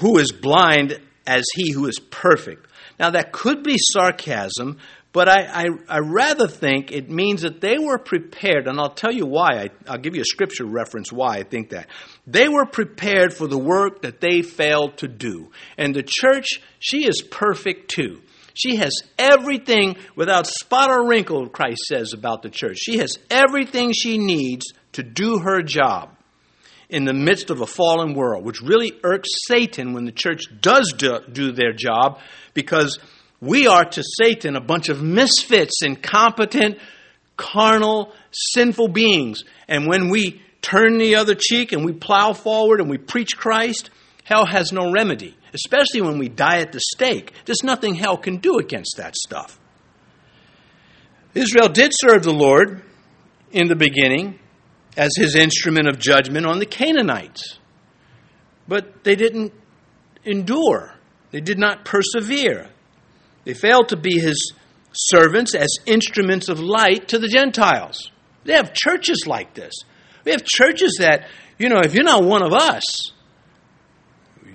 "Who 0.00 0.18
is 0.18 0.32
blind 0.32 1.00
as 1.28 1.44
he 1.54 1.72
who 1.72 1.86
is 1.86 2.00
perfect." 2.00 2.66
Now 2.98 3.10
that 3.10 3.30
could 3.30 3.62
be 3.62 3.76
sarcasm, 3.78 4.78
but 5.12 5.28
I, 5.28 5.64
I, 5.64 5.66
I, 5.88 5.98
rather 6.00 6.46
think 6.46 6.92
it 6.92 7.08
means 7.08 7.42
that 7.42 7.60
they 7.60 7.78
were 7.78 7.98
prepared, 7.98 8.68
and 8.68 8.78
I'll 8.78 8.90
tell 8.90 9.12
you 9.12 9.24
why. 9.24 9.70
I, 9.86 9.92
will 9.92 9.98
give 9.98 10.14
you 10.14 10.20
a 10.20 10.26
scripture 10.26 10.66
reference 10.66 11.10
why 11.10 11.36
I 11.38 11.44
think 11.44 11.70
that. 11.70 11.86
They 12.26 12.48
were 12.48 12.66
prepared 12.66 13.32
for 13.32 13.46
the 13.46 13.58
work 13.58 14.02
that 14.02 14.20
they 14.20 14.42
failed 14.42 14.98
to 14.98 15.08
do. 15.08 15.50
And 15.78 15.94
the 15.94 16.02
church, 16.06 16.60
she 16.78 17.06
is 17.08 17.22
perfect 17.22 17.90
too. 17.90 18.20
She 18.52 18.76
has 18.76 18.92
everything 19.18 19.96
without 20.14 20.46
spot 20.46 20.90
or 20.90 21.08
wrinkle, 21.08 21.48
Christ 21.48 21.80
says 21.86 22.12
about 22.12 22.42
the 22.42 22.50
church. 22.50 22.78
She 22.78 22.98
has 22.98 23.16
everything 23.30 23.92
she 23.92 24.18
needs 24.18 24.66
to 24.92 25.02
do 25.02 25.38
her 25.38 25.62
job 25.62 26.17
in 26.88 27.04
the 27.04 27.12
midst 27.12 27.50
of 27.50 27.60
a 27.60 27.66
fallen 27.66 28.14
world, 28.14 28.44
which 28.44 28.60
really 28.62 28.92
irks 29.04 29.28
Satan 29.46 29.92
when 29.92 30.04
the 30.04 30.12
church 30.12 30.44
does 30.60 30.94
do, 30.96 31.20
do 31.30 31.52
their 31.52 31.72
job 31.72 32.20
because 32.54 32.98
we 33.40 33.66
are 33.66 33.84
to 33.84 34.02
Satan 34.18 34.56
a 34.56 34.60
bunch 34.60 34.88
of 34.88 35.02
misfits, 35.02 35.82
incompetent, 35.82 36.78
carnal, 37.36 38.12
sinful 38.30 38.88
beings. 38.88 39.44
And 39.68 39.86
when 39.86 40.08
we 40.08 40.40
turn 40.62 40.98
the 40.98 41.16
other 41.16 41.34
cheek 41.34 41.72
and 41.72 41.84
we 41.84 41.92
plow 41.92 42.32
forward 42.32 42.80
and 42.80 42.88
we 42.88 42.98
preach 42.98 43.36
Christ, 43.36 43.90
hell 44.24 44.46
has 44.46 44.72
no 44.72 44.90
remedy 44.90 45.36
especially 45.54 46.02
when 46.02 46.18
we 46.18 46.28
die 46.28 46.58
at 46.58 46.72
the 46.72 46.80
stake. 46.94 47.32
There's 47.44 47.62
nothing 47.62 47.94
hell 47.94 48.16
can 48.16 48.38
do 48.38 48.58
against 48.58 48.96
that 48.96 49.16
stuff. 49.16 49.58
Israel 51.34 51.68
did 51.68 51.92
serve 51.94 52.22
the 52.22 52.32
Lord 52.32 52.82
in 53.52 53.68
the 53.68 53.76
beginning 53.76 54.38
as 54.98 55.10
his 55.16 55.36
instrument 55.36 55.88
of 55.88 55.98
judgment 55.98 56.44
on 56.44 56.58
the 56.58 56.66
Canaanites, 56.66 57.58
but 58.66 59.04
they 59.04 59.14
didn't 59.14 59.52
endure, 60.24 60.92
they 61.30 61.40
did 61.40 61.58
not 61.58 61.84
persevere. 61.84 62.68
They 63.44 63.54
failed 63.54 63.88
to 63.90 63.96
be 63.96 64.18
his 64.18 64.52
servants 64.92 65.54
as 65.54 65.68
instruments 65.86 66.48
of 66.48 66.58
light 66.58 67.08
to 67.08 67.18
the 67.18 67.28
Gentiles. 67.28 68.10
They 68.44 68.54
have 68.54 68.74
churches 68.74 69.24
like 69.26 69.54
this. 69.54 69.72
We 70.24 70.32
have 70.32 70.44
churches 70.44 70.96
that, 70.98 71.28
you 71.58 71.68
know, 71.68 71.78
if 71.78 71.94
you're 71.94 72.04
not 72.04 72.24
one 72.24 72.42
of 72.42 72.52
us, 72.52 73.12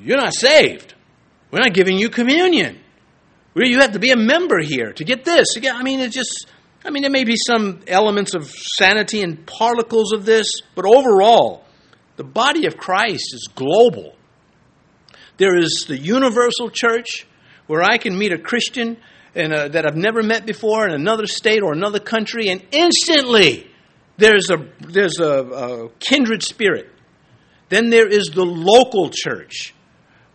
you're 0.01 0.17
not 0.17 0.33
saved. 0.33 0.93
We're 1.51 1.61
not 1.61 1.73
giving 1.73 1.97
you 1.97 2.09
communion. 2.09 2.79
You 3.55 3.79
have 3.79 3.93
to 3.93 3.99
be 3.99 4.11
a 4.11 4.17
member 4.17 4.59
here 4.59 4.91
to 4.91 5.03
get 5.03 5.23
this. 5.23 5.47
I 5.71 5.83
mean, 5.83 6.01
it's 6.01 6.13
just, 6.13 6.47
I 6.85 6.89
mean, 6.89 7.03
there 7.03 7.11
may 7.11 7.23
be 7.23 7.35
some 7.47 7.79
elements 7.87 8.33
of 8.33 8.49
sanity 8.49 9.21
and 9.21 9.45
particles 9.45 10.11
of 10.11 10.25
this, 10.25 10.61
but 10.75 10.85
overall, 10.85 11.63
the 12.17 12.23
body 12.23 12.65
of 12.67 12.77
Christ 12.77 13.33
is 13.33 13.47
global. 13.55 14.15
There 15.37 15.57
is 15.57 15.85
the 15.87 15.97
universal 15.97 16.69
church 16.69 17.25
where 17.67 17.81
I 17.81 17.97
can 17.97 18.17
meet 18.17 18.33
a 18.33 18.37
Christian 18.37 18.97
a, 19.35 19.69
that 19.69 19.85
I've 19.85 19.95
never 19.95 20.21
met 20.21 20.45
before 20.45 20.85
in 20.87 20.93
another 20.93 21.25
state 21.25 21.63
or 21.63 21.73
another 21.73 21.99
country, 21.99 22.49
and 22.49 22.61
instantly 22.71 23.71
there's 24.17 24.49
a, 24.51 24.67
there's 24.81 25.19
a, 25.19 25.25
a 25.25 25.89
kindred 25.99 26.43
spirit. 26.43 26.89
Then 27.69 27.89
there 27.89 28.07
is 28.07 28.25
the 28.33 28.45
local 28.45 29.09
church 29.09 29.73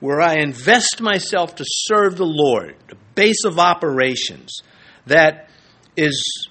where 0.01 0.21
I 0.21 0.37
invest 0.37 1.01
myself 1.01 1.57
to 1.57 1.65
serve 1.67 2.17
the 2.17 2.27
Lord, 2.27 2.75
the 2.89 2.97
base 3.15 3.45
of 3.45 3.59
operations 3.59 4.63
that 5.07 5.48
is 5.99 6.49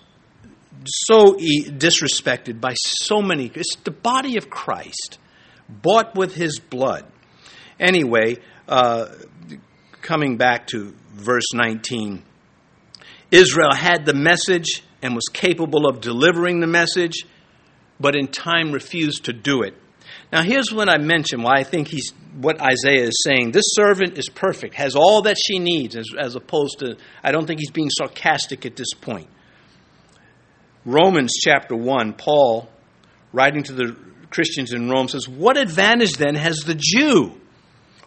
so 0.85 1.33
disrespected 1.33 2.59
by 2.61 2.73
so 2.75 3.21
many. 3.21 3.51
It's 3.53 3.75
the 3.83 3.91
body 3.91 4.37
of 4.37 4.49
Christ, 4.49 5.19
bought 5.69 6.15
with 6.15 6.35
his 6.35 6.59
blood. 6.59 7.05
Anyway, 7.79 8.37
uh, 8.67 9.07
coming 10.01 10.37
back 10.37 10.67
to 10.67 10.93
verse 11.13 11.53
19 11.53 12.23
Israel 13.29 13.73
had 13.73 14.05
the 14.05 14.13
message 14.13 14.83
and 15.01 15.13
was 15.13 15.25
capable 15.33 15.85
of 15.85 15.99
delivering 15.99 16.61
the 16.61 16.67
message, 16.67 17.25
but 17.99 18.15
in 18.15 18.27
time 18.27 18.71
refused 18.71 19.25
to 19.25 19.33
do 19.33 19.63
it. 19.63 19.73
Now, 20.31 20.43
here's 20.43 20.71
what 20.71 20.89
I 20.89 20.97
mentioned 20.97 21.43
why 21.43 21.55
I 21.57 21.63
think 21.63 21.89
he's 21.89 22.13
what 22.39 22.61
Isaiah 22.61 23.07
is 23.07 23.21
saying. 23.25 23.51
This 23.51 23.65
servant 23.73 24.17
is 24.17 24.29
perfect, 24.29 24.75
has 24.75 24.95
all 24.95 25.23
that 25.23 25.37
she 25.37 25.59
needs, 25.59 25.95
as, 25.95 26.07
as 26.17 26.35
opposed 26.35 26.79
to, 26.79 26.95
I 27.23 27.31
don't 27.31 27.45
think 27.45 27.59
he's 27.59 27.71
being 27.71 27.89
sarcastic 27.89 28.65
at 28.65 28.75
this 28.75 28.93
point. 28.93 29.27
Romans 30.87 31.33
chapter 31.43 31.75
1, 31.75 32.13
Paul, 32.13 32.69
writing 33.33 33.61
to 33.63 33.73
the 33.73 33.97
Christians 34.29 34.71
in 34.71 34.89
Rome, 34.89 35.09
says, 35.09 35.27
What 35.27 35.57
advantage 35.57 36.13
then 36.13 36.35
has 36.35 36.59
the 36.59 36.75
Jew? 36.75 37.33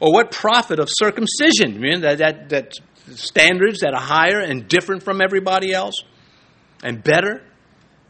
Or 0.01 0.15
what 0.15 0.31
profit 0.31 0.79
of 0.81 0.89
circumcision? 0.91 1.79
Mean, 1.79 2.01
that, 2.01 2.19
that, 2.19 2.49
that 2.49 2.73
standards 3.17 3.81
that 3.81 3.93
are 3.93 4.01
higher 4.01 4.41
and 4.41 4.67
different 4.67 5.03
from 5.03 5.21
everybody 5.21 5.75
else 5.75 5.95
and 6.83 7.05
better? 7.05 7.43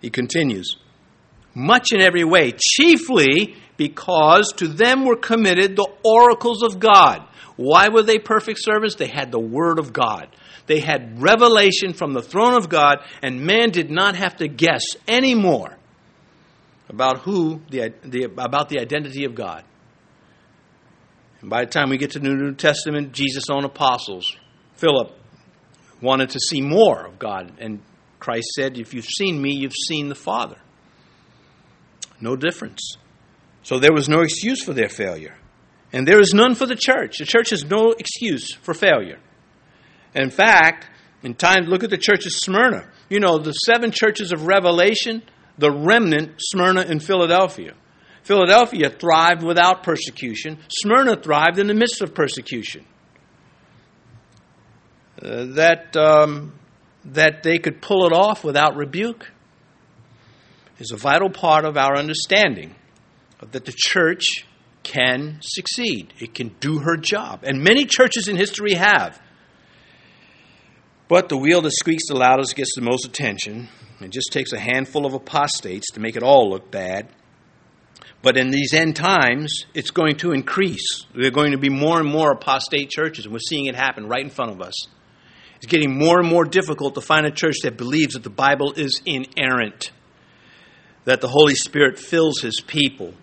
He 0.00 0.08
continues, 0.08 0.76
much 1.52 1.88
in 1.90 2.00
every 2.00 2.22
way, 2.22 2.52
chiefly 2.52 3.56
because 3.76 4.52
to 4.58 4.68
them 4.68 5.04
were 5.04 5.16
committed 5.16 5.74
the 5.74 5.90
oracles 6.04 6.62
of 6.62 6.78
God. 6.78 7.26
Why 7.56 7.88
were 7.88 8.04
they 8.04 8.18
perfect 8.18 8.60
servants? 8.62 8.94
They 8.94 9.08
had 9.08 9.32
the 9.32 9.40
Word 9.40 9.80
of 9.80 9.92
God. 9.92 10.28
They 10.70 10.78
had 10.78 11.20
revelation 11.20 11.94
from 11.94 12.12
the 12.12 12.22
throne 12.22 12.54
of 12.54 12.68
God, 12.68 12.98
and 13.22 13.40
man 13.40 13.70
did 13.70 13.90
not 13.90 14.14
have 14.14 14.36
to 14.36 14.46
guess 14.46 14.84
anymore 15.08 15.76
about 16.88 17.22
who 17.22 17.60
the, 17.70 17.92
the 18.04 18.26
about 18.38 18.68
the 18.68 18.78
identity 18.78 19.24
of 19.24 19.34
God. 19.34 19.64
And 21.40 21.50
by 21.50 21.64
the 21.64 21.70
time 21.72 21.90
we 21.90 21.98
get 21.98 22.12
to 22.12 22.20
the 22.20 22.28
New 22.28 22.54
Testament, 22.54 23.10
Jesus' 23.10 23.50
own 23.50 23.64
apostles, 23.64 24.36
Philip, 24.76 25.10
wanted 26.00 26.30
to 26.30 26.38
see 26.38 26.60
more 26.60 27.04
of 27.04 27.18
God, 27.18 27.52
and 27.58 27.80
Christ 28.20 28.46
said, 28.54 28.78
"If 28.78 28.94
you've 28.94 29.04
seen 29.06 29.42
me, 29.42 29.52
you've 29.52 29.72
seen 29.88 30.08
the 30.08 30.14
Father." 30.14 30.58
No 32.20 32.36
difference. 32.36 32.96
So 33.64 33.80
there 33.80 33.92
was 33.92 34.08
no 34.08 34.20
excuse 34.20 34.62
for 34.62 34.72
their 34.72 34.88
failure. 34.88 35.34
And 35.92 36.06
there 36.06 36.20
is 36.20 36.32
none 36.32 36.54
for 36.54 36.66
the 36.66 36.76
church. 36.76 37.18
The 37.18 37.24
church 37.24 37.50
has 37.50 37.64
no 37.64 37.90
excuse 37.90 38.54
for 38.54 38.72
failure. 38.72 39.18
In 40.14 40.30
fact, 40.30 40.88
in 41.22 41.34
time, 41.34 41.64
look 41.64 41.84
at 41.84 41.90
the 41.90 41.98
church 41.98 42.26
of 42.26 42.32
Smyrna. 42.32 42.88
You 43.08 43.20
know, 43.20 43.38
the 43.38 43.52
seven 43.52 43.90
churches 43.90 44.32
of 44.32 44.46
Revelation, 44.46 45.22
the 45.58 45.70
remnant, 45.70 46.32
Smyrna 46.38 46.82
and 46.82 47.02
Philadelphia. 47.02 47.74
Philadelphia 48.22 48.90
thrived 48.90 49.42
without 49.42 49.82
persecution. 49.82 50.58
Smyrna 50.68 51.16
thrived 51.16 51.58
in 51.58 51.66
the 51.66 51.74
midst 51.74 52.02
of 52.02 52.14
persecution. 52.14 52.84
Uh, 55.20 55.44
that, 55.54 55.96
um, 55.96 56.52
that 57.04 57.42
they 57.42 57.58
could 57.58 57.82
pull 57.82 58.06
it 58.06 58.12
off 58.12 58.44
without 58.44 58.76
rebuke 58.76 59.30
is 60.78 60.92
a 60.92 60.96
vital 60.96 61.28
part 61.28 61.64
of 61.64 61.76
our 61.76 61.96
understanding 61.96 62.74
that 63.50 63.64
the 63.64 63.74
church 63.74 64.46
can 64.82 65.38
succeed. 65.42 66.12
It 66.18 66.34
can 66.34 66.54
do 66.60 66.78
her 66.78 66.96
job. 66.96 67.44
And 67.44 67.62
many 67.62 67.84
churches 67.84 68.28
in 68.28 68.36
history 68.36 68.74
have. 68.74 69.20
But 71.10 71.28
the 71.28 71.36
wheel 71.36 71.60
that 71.62 71.72
squeaks 71.72 72.04
the 72.06 72.14
loudest 72.14 72.54
gets 72.54 72.76
the 72.76 72.82
most 72.82 73.04
attention. 73.04 73.68
It 74.00 74.12
just 74.12 74.30
takes 74.30 74.52
a 74.52 74.60
handful 74.60 75.04
of 75.04 75.12
apostates 75.12 75.90
to 75.94 76.00
make 76.00 76.14
it 76.14 76.22
all 76.22 76.48
look 76.48 76.70
bad. 76.70 77.08
But 78.22 78.36
in 78.36 78.50
these 78.50 78.72
end 78.72 78.94
times, 78.94 79.66
it's 79.74 79.90
going 79.90 80.18
to 80.18 80.30
increase. 80.30 81.04
There 81.12 81.26
are 81.26 81.32
going 81.32 81.50
to 81.50 81.58
be 81.58 81.68
more 81.68 81.98
and 81.98 82.08
more 82.08 82.30
apostate 82.30 82.90
churches, 82.90 83.24
and 83.24 83.32
we're 83.32 83.40
seeing 83.40 83.66
it 83.66 83.74
happen 83.74 84.06
right 84.06 84.22
in 84.22 84.30
front 84.30 84.52
of 84.52 84.62
us. 84.62 84.86
It's 85.56 85.66
getting 85.66 85.98
more 85.98 86.20
and 86.20 86.28
more 86.28 86.44
difficult 86.44 86.94
to 86.94 87.00
find 87.00 87.26
a 87.26 87.32
church 87.32 87.56
that 87.64 87.76
believes 87.76 88.14
that 88.14 88.22
the 88.22 88.30
Bible 88.30 88.72
is 88.74 89.02
inerrant, 89.04 89.90
that 91.06 91.20
the 91.20 91.28
Holy 91.28 91.56
Spirit 91.56 91.98
fills 91.98 92.40
His 92.40 92.60
people, 92.60 93.14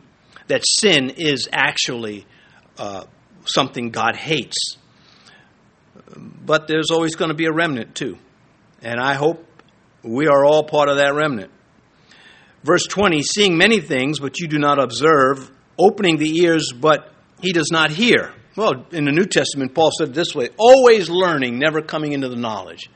that 0.48 0.62
sin 0.66 1.12
is 1.12 1.48
actually 1.54 2.26
uh, 2.78 3.06
something 3.46 3.92
God 3.92 4.18
hates. 4.18 4.76
But 6.16 6.68
there's 6.68 6.92
always 6.92 7.16
going 7.16 7.30
to 7.30 7.36
be 7.36 7.46
a 7.46 7.52
remnant 7.52 7.96
too. 7.96 8.18
And 8.82 9.00
I 9.00 9.14
hope 9.16 9.46
we 10.04 10.28
are 10.28 10.46
all 10.46 10.64
part 10.64 10.90
of 10.90 10.98
that 10.98 11.14
remnant. 11.14 11.52
Verse 12.64 12.86
20 12.88 13.22
seeing 13.24 13.58
many 13.58 13.80
things, 13.80 14.20
but 14.20 14.40
you 14.40 14.48
do 14.48 14.60
not 14.60 14.82
observe, 14.82 15.52
opening 15.78 16.18
the 16.18 16.42
ears, 16.42 16.72
but 16.74 17.12
he 17.42 17.54
does 17.54 17.70
not 17.72 17.92
hear. 17.92 18.34
Well, 18.56 18.88
in 18.92 19.06
the 19.06 19.12
New 19.12 19.26
Testament, 19.26 19.76
Paul 19.76 19.92
said 19.98 20.14
this 20.14 20.34
way 20.34 20.50
always 20.58 21.10
learning, 21.10 21.60
never 21.60 21.82
coming 21.82 22.14
into 22.14 22.30
the 22.30 22.36
knowledge. 22.36 22.90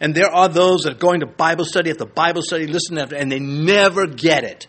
And 0.00 0.14
there 0.14 0.30
are 0.30 0.48
those 0.48 0.82
that 0.82 0.92
are 0.92 0.98
going 0.98 1.20
to 1.20 1.26
Bible 1.26 1.64
study 1.64 1.90
after 1.90 2.06
Bible 2.06 2.42
study, 2.42 2.68
listen 2.68 2.98
after, 2.98 3.16
and 3.16 3.32
they 3.32 3.40
never 3.40 4.06
get 4.06 4.44
it. 4.44 4.68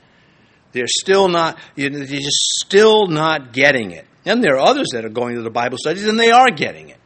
They're 0.71 0.87
still 0.87 1.27
not, 1.27 1.57
you're 1.75 1.89
just 1.89 2.37
still 2.63 3.07
not 3.07 3.53
getting 3.53 3.91
it. 3.91 4.07
And 4.25 4.43
there 4.43 4.55
are 4.55 4.67
others 4.67 4.89
that 4.93 5.05
are 5.05 5.09
going 5.09 5.35
to 5.35 5.41
the 5.41 5.49
Bible 5.49 5.77
studies 5.79 6.05
and 6.05 6.19
they 6.19 6.31
are 6.31 6.51
getting 6.51 6.89
it. 6.89 6.98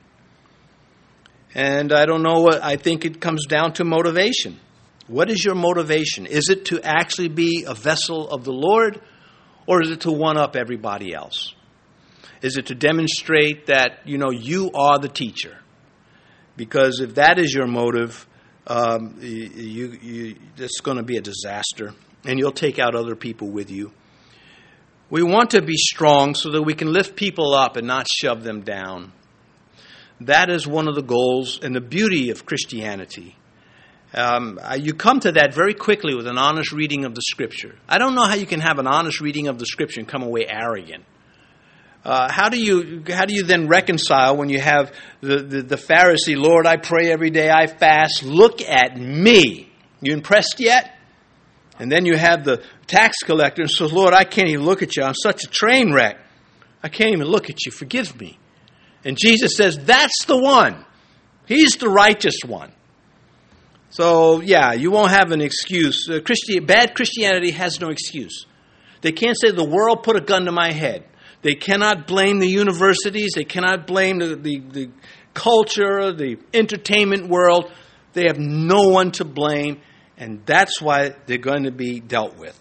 And 1.55 1.93
I 1.93 2.05
don't 2.05 2.23
know 2.23 2.41
what, 2.41 2.63
I 2.63 2.77
think 2.77 3.05
it 3.05 3.21
comes 3.21 3.45
down 3.45 3.73
to 3.73 3.83
motivation. 3.83 4.59
What 5.07 5.29
is 5.29 5.43
your 5.43 5.55
motivation? 5.55 6.25
Is 6.25 6.49
it 6.49 6.65
to 6.65 6.81
actually 6.81 7.27
be 7.27 7.65
a 7.67 7.75
vessel 7.75 8.29
of 8.29 8.43
the 8.43 8.53
Lord, 8.53 9.01
or 9.67 9.81
is 9.81 9.91
it 9.91 10.01
to 10.01 10.11
one 10.11 10.37
up 10.37 10.55
everybody 10.55 11.13
else? 11.13 11.53
Is 12.41 12.57
it 12.57 12.67
to 12.67 12.75
demonstrate 12.75 13.67
that, 13.67 13.99
you 14.05 14.17
know, 14.17 14.31
you 14.31 14.71
are 14.73 14.97
the 14.99 15.09
teacher? 15.09 15.57
Because 16.57 16.99
if 16.99 17.15
that 17.15 17.39
is 17.39 17.53
your 17.53 17.67
motive, 17.67 18.27
um, 18.67 19.17
you, 19.21 19.97
you, 20.01 20.35
it's 20.57 20.81
going 20.81 20.97
to 20.97 21.03
be 21.03 21.17
a 21.17 21.21
disaster, 21.21 21.93
and 22.25 22.39
you'll 22.39 22.51
take 22.51 22.79
out 22.79 22.95
other 22.95 23.15
people 23.15 23.49
with 23.49 23.69
you. 23.69 23.91
We 25.09 25.21
want 25.21 25.51
to 25.51 25.61
be 25.61 25.75
strong 25.75 26.33
so 26.33 26.49
that 26.51 26.63
we 26.63 26.73
can 26.73 26.91
lift 26.91 27.15
people 27.15 27.53
up 27.53 27.77
and 27.77 27.85
not 27.85 28.07
shove 28.09 28.43
them 28.43 28.61
down. 28.61 29.11
That 30.21 30.49
is 30.49 30.67
one 30.67 30.87
of 30.87 30.95
the 30.95 31.01
goals 31.01 31.59
and 31.61 31.75
the 31.75 31.81
beauty 31.81 32.29
of 32.29 32.45
Christianity. 32.45 33.35
Um, 34.13 34.59
uh, 34.61 34.77
you 34.79 34.93
come 34.93 35.19
to 35.21 35.31
that 35.33 35.53
very 35.55 35.73
quickly 35.73 36.13
with 36.13 36.27
an 36.27 36.37
honest 36.37 36.71
reading 36.71 37.03
of 37.03 37.15
the 37.15 37.21
Scripture. 37.21 37.75
I 37.89 37.97
don't 37.97 38.13
know 38.13 38.25
how 38.25 38.35
you 38.35 38.45
can 38.45 38.59
have 38.59 38.77
an 38.77 38.85
honest 38.85 39.21
reading 39.21 39.47
of 39.47 39.57
the 39.57 39.65
Scripture 39.65 40.01
and 40.01 40.07
come 40.07 40.21
away 40.21 40.45
arrogant. 40.47 41.03
Uh, 42.05 42.29
how 42.31 42.49
do 42.49 42.61
you 42.61 43.01
how 43.07 43.25
do 43.25 43.33
you 43.33 43.43
then 43.43 43.67
reconcile 43.67 44.35
when 44.35 44.49
you 44.49 44.59
have 44.59 44.93
the, 45.21 45.37
the, 45.37 45.61
the 45.61 45.75
Pharisee, 45.77 46.35
Lord, 46.35 46.67
I 46.67 46.75
pray 46.75 47.09
every 47.09 47.29
day, 47.29 47.49
I 47.49 47.67
fast, 47.67 48.23
look 48.23 48.61
at 48.61 48.97
me. 48.97 49.71
You 50.01 50.13
impressed 50.13 50.59
yet? 50.59 50.97
And 51.79 51.91
then 51.91 52.05
you 52.05 52.17
have 52.17 52.43
the 52.43 52.61
tax 52.87 53.19
collector 53.23 53.61
and 53.61 53.71
says, 53.71 53.91
Lord, 53.91 54.13
I 54.13 54.25
can't 54.25 54.49
even 54.49 54.65
look 54.65 54.83
at 54.83 54.95
you. 54.95 55.03
I'm 55.03 55.15
such 55.15 55.43
a 55.43 55.47
train 55.47 55.91
wreck. 55.91 56.19
I 56.83 56.89
can't 56.89 57.13
even 57.13 57.27
look 57.27 57.49
at 57.49 57.65
you. 57.65 57.71
Forgive 57.71 58.19
me. 58.19 58.37
And 59.03 59.17
Jesus 59.17 59.55
says, 59.55 59.77
That's 59.77 60.25
the 60.25 60.37
one. 60.37 60.85
He's 61.45 61.75
the 61.77 61.89
righteous 61.89 62.37
one. 62.45 62.71
So, 63.89 64.41
yeah, 64.41 64.73
you 64.73 64.89
won't 64.89 65.11
have 65.11 65.31
an 65.31 65.41
excuse. 65.41 66.07
Uh, 66.09 66.19
Christi- 66.25 66.59
bad 66.59 66.95
Christianity 66.95 67.51
has 67.51 67.79
no 67.79 67.89
excuse. 67.89 68.47
They 69.01 69.11
can't 69.11 69.37
say 69.39 69.51
the 69.51 69.63
world 69.63 70.03
put 70.03 70.15
a 70.15 70.21
gun 70.21 70.45
to 70.45 70.51
my 70.51 70.71
head. 70.71 71.03
They 71.43 71.55
cannot 71.55 72.07
blame 72.07 72.39
the 72.39 72.47
universities. 72.47 73.33
They 73.35 73.43
cannot 73.43 73.85
blame 73.85 74.17
the, 74.17 74.35
the, 74.35 74.59
the 74.59 74.89
culture, 75.33 76.11
the 76.13 76.37
entertainment 76.53 77.27
world. 77.27 77.71
They 78.13 78.27
have 78.27 78.39
no 78.39 78.87
one 78.87 79.11
to 79.13 79.25
blame, 79.25 79.81
and 80.17 80.43
that's 80.45 80.81
why 80.81 81.15
they're 81.25 81.37
going 81.37 81.63
to 81.63 81.71
be 81.71 81.99
dealt 81.99 82.37
with. 82.37 82.59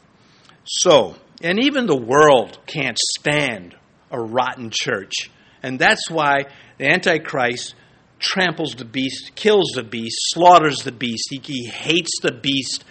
So, 0.64 1.16
and 1.40 1.62
even 1.64 1.86
the 1.86 1.96
world 1.96 2.58
can't 2.66 2.98
stand 3.18 3.76
a 4.10 4.20
rotten 4.20 4.70
church. 4.70 5.30
And 5.62 5.78
that's 5.78 6.10
why 6.10 6.46
the 6.78 6.90
Antichrist 6.90 7.74
tramples 8.18 8.74
the 8.74 8.84
beast, 8.84 9.34
kills 9.34 9.72
the 9.74 9.82
beast, 9.82 10.16
slaughters 10.32 10.78
the 10.78 10.92
beast. 10.92 11.28
He, 11.30 11.40
he 11.42 11.66
hates 11.66 12.20
the 12.22 12.32
beast. 12.32 12.84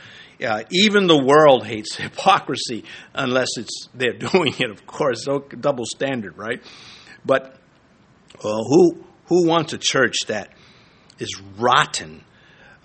Uh, 0.46 0.64
even 0.72 1.08
the 1.08 1.24
world 1.24 1.66
hates 1.66 1.96
hypocrisy, 1.98 2.84
unless 3.14 3.50
it's 3.58 3.88
they're 3.94 4.14
doing 4.14 4.54
it. 4.60 4.70
Of 4.70 4.86
course, 4.86 5.26
double 5.60 5.86
standard, 5.86 6.38
right? 6.38 6.62
But 7.26 7.56
uh, 8.44 8.64
who 8.64 9.04
who 9.26 9.48
wants 9.48 9.74
a 9.74 9.78
church 9.78 10.26
that 10.28 10.52
is 11.20 11.42
rotten 11.58 12.24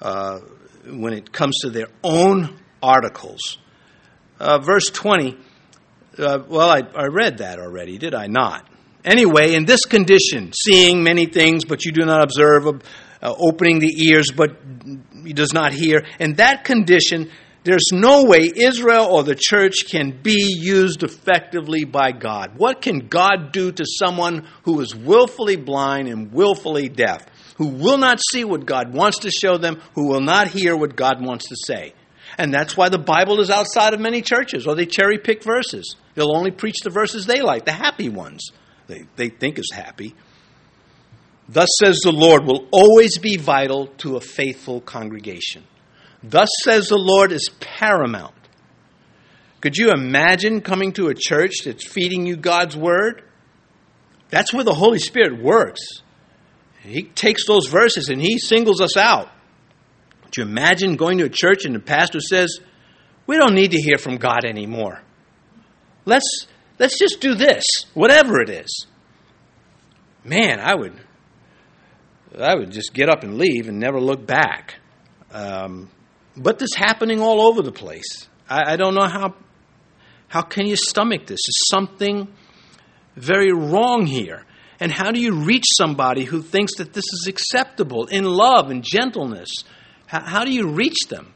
uh, 0.01 0.39
when 0.87 1.15
it 1.15 1.33
comes 1.33 1.59
to 1.63 1.71
their 1.71 1.89
own 2.05 2.59
articles? 2.83 3.59
Uh, 4.39 4.59
verse 4.59 4.91
twenty. 4.91 5.39
Uh, 6.19 6.39
well, 6.49 6.71
I, 6.71 6.81
I 6.95 7.07
read 7.07 7.39
that 7.39 7.59
already, 7.59 7.99
did 7.99 8.15
I 8.15 8.27
not? 8.27 8.67
Anyway, 9.07 9.55
in 9.55 9.65
this 9.65 9.85
condition, 9.85 10.53
seeing 10.53 11.05
many 11.05 11.27
things, 11.27 11.65
but 11.65 11.85
you 11.85 11.93
do 11.93 12.05
not 12.05 12.25
observe, 12.25 12.67
uh, 12.67 12.81
opening 13.23 13.79
the 13.79 14.09
ears, 14.09 14.33
but 14.37 14.57
he 15.25 15.33
does 15.33 15.53
not 15.53 15.73
hear, 15.73 16.05
in 16.19 16.35
that 16.35 16.65
condition, 16.65 17.31
there's 17.63 17.87
no 17.93 18.25
way 18.25 18.51
Israel 18.55 19.07
or 19.07 19.23
the 19.23 19.37
church 19.37 19.87
can 19.89 20.21
be 20.23 20.57
used 20.61 21.05
effectively 21.05 21.85
by 21.85 22.11
God. 22.11 22.59
What 22.59 22.83
can 22.83 23.07
God 23.07 23.53
do 23.53 23.71
to 23.73 23.85
someone 23.87 24.47
who 24.65 24.81
is 24.81 24.95
willfully 24.95 25.57
blind 25.57 26.09
and 26.09 26.33
willfully 26.33 26.89
deaf, 26.89 27.25
who 27.59 27.69
will 27.69 27.99
not 27.99 28.21
see 28.33 28.45
what 28.45 28.67
God 28.67 28.93
wants 28.93 29.21
to 29.21 29.31
show 29.31 29.57
them, 29.57 29.81
who 29.95 30.09
will 30.09 30.21
not 30.21 30.49
hear 30.49 30.77
what 30.77 30.97
God 30.97 31.25
wants 31.25 31.49
to 31.49 31.57
say? 31.65 31.95
And 32.39 32.53
that's 32.53 32.77
why 32.77 32.89
the 32.89 32.99
Bible 32.99 33.41
is 33.41 33.51
outside 33.51 33.95
of 33.95 34.01
many 34.01 34.21
churches, 34.21 34.67
or 34.67 34.75
they 34.75 34.87
cherry 34.87 35.19
pick 35.19 35.45
verses. 35.45 35.95
They'll 36.15 36.37
only 36.37 36.51
preach 36.51 36.81
the 36.83 36.91
verses 36.91 37.25
they 37.27 37.41
like, 37.41 37.65
the 37.65 37.73
happy 37.73 38.09
ones 38.09 38.51
they, 38.87 39.07
they 39.17 39.29
think 39.29 39.59
is 39.59 39.71
happy. 39.73 40.15
Thus 41.49 41.69
says 41.83 42.01
the 42.03 42.13
Lord 42.13 42.45
will 42.45 42.67
always 42.71 43.19
be 43.19 43.37
vital 43.37 43.89
to 43.99 44.17
a 44.17 44.21
faithful 44.21 44.81
congregation. 44.81 45.65
Thus 46.23 46.49
says 46.65 46.89
the 46.89 46.99
Lord 46.99 47.31
is 47.33 47.51
paramount. 47.61 48.35
Could 49.61 49.77
you 49.77 49.91
imagine 49.91 50.61
coming 50.61 50.93
to 50.95 51.09
a 51.09 51.15
church 51.15 51.63
that's 51.65 51.87
feeding 51.87 52.27
you 52.27 52.37
God's 52.37 52.77
word? 52.77 53.23
That's 54.29 54.53
where 54.53 54.65
the 54.65 54.75
Holy 54.75 54.99
Spirit 54.99 55.41
works. 55.41 55.81
He 56.83 57.05
takes 57.05 57.47
those 57.47 57.69
verses 57.69 58.09
and 58.09 58.21
he 58.21 58.39
singles 58.39 58.81
us 58.81 58.97
out. 58.97 59.29
Could 60.23 60.37
you 60.37 60.43
imagine 60.45 60.97
going 60.97 61.19
to 61.19 61.25
a 61.25 61.29
church 61.29 61.65
and 61.65 61.75
the 61.75 61.81
pastor 61.81 62.21
says, 62.21 62.59
We 63.27 63.39
don't 63.39 63.55
need 63.55 63.71
to 63.73 63.81
hear 63.81 63.99
from 63.99 64.17
God 64.17 64.45
anymore. 64.45 65.01
Let's 66.05 66.47
Let's 66.79 66.99
just 66.99 67.21
do 67.21 67.35
this, 67.35 67.65
whatever 67.95 68.41
it 68.41 68.51
is. 68.51 68.87
Man, 70.25 70.61
I 70.61 70.75
would, 70.75 71.01
I 72.39 72.55
would 72.55 72.71
just 72.71 72.93
get 72.93 73.09
up 73.09 73.23
and 73.23 73.39
leave 73.39 73.69
and 73.69 73.79
never 73.79 74.01
look 74.01 74.27
back. 74.27 74.75
Um, 75.33 75.91
but 76.37 76.59
this 76.59 76.75
happening 76.75 77.21
all 77.21 77.41
over 77.49 77.63
the 77.63 77.73
place. 77.73 78.29
I, 78.49 78.73
I 78.73 78.77
don't 78.77 78.95
know 78.95 79.07
how. 79.07 79.35
How 80.29 80.43
can 80.43 80.67
you 80.67 80.77
stomach 80.77 81.27
this? 81.27 81.39
Is 81.39 81.69
something 81.71 82.29
very 83.15 83.53
wrong 83.53 84.07
here? 84.07 84.45
And 84.81 84.93
how 84.93 85.13
do 85.13 85.21
you 85.21 85.45
reach 85.45 85.65
somebody 85.79 86.25
who 86.25 86.43
thinks 86.43 86.77
that 86.77 86.93
this 86.93 87.05
is 87.05 87.27
acceptable 87.29 88.07
in 88.07 88.25
love 88.25 88.71
and 88.71 88.83
gentleness? 88.83 89.49
How, 90.07 90.21
how 90.21 90.45
do 90.45 90.53
you 90.53 90.69
reach 90.69 90.99
them? 91.09 91.33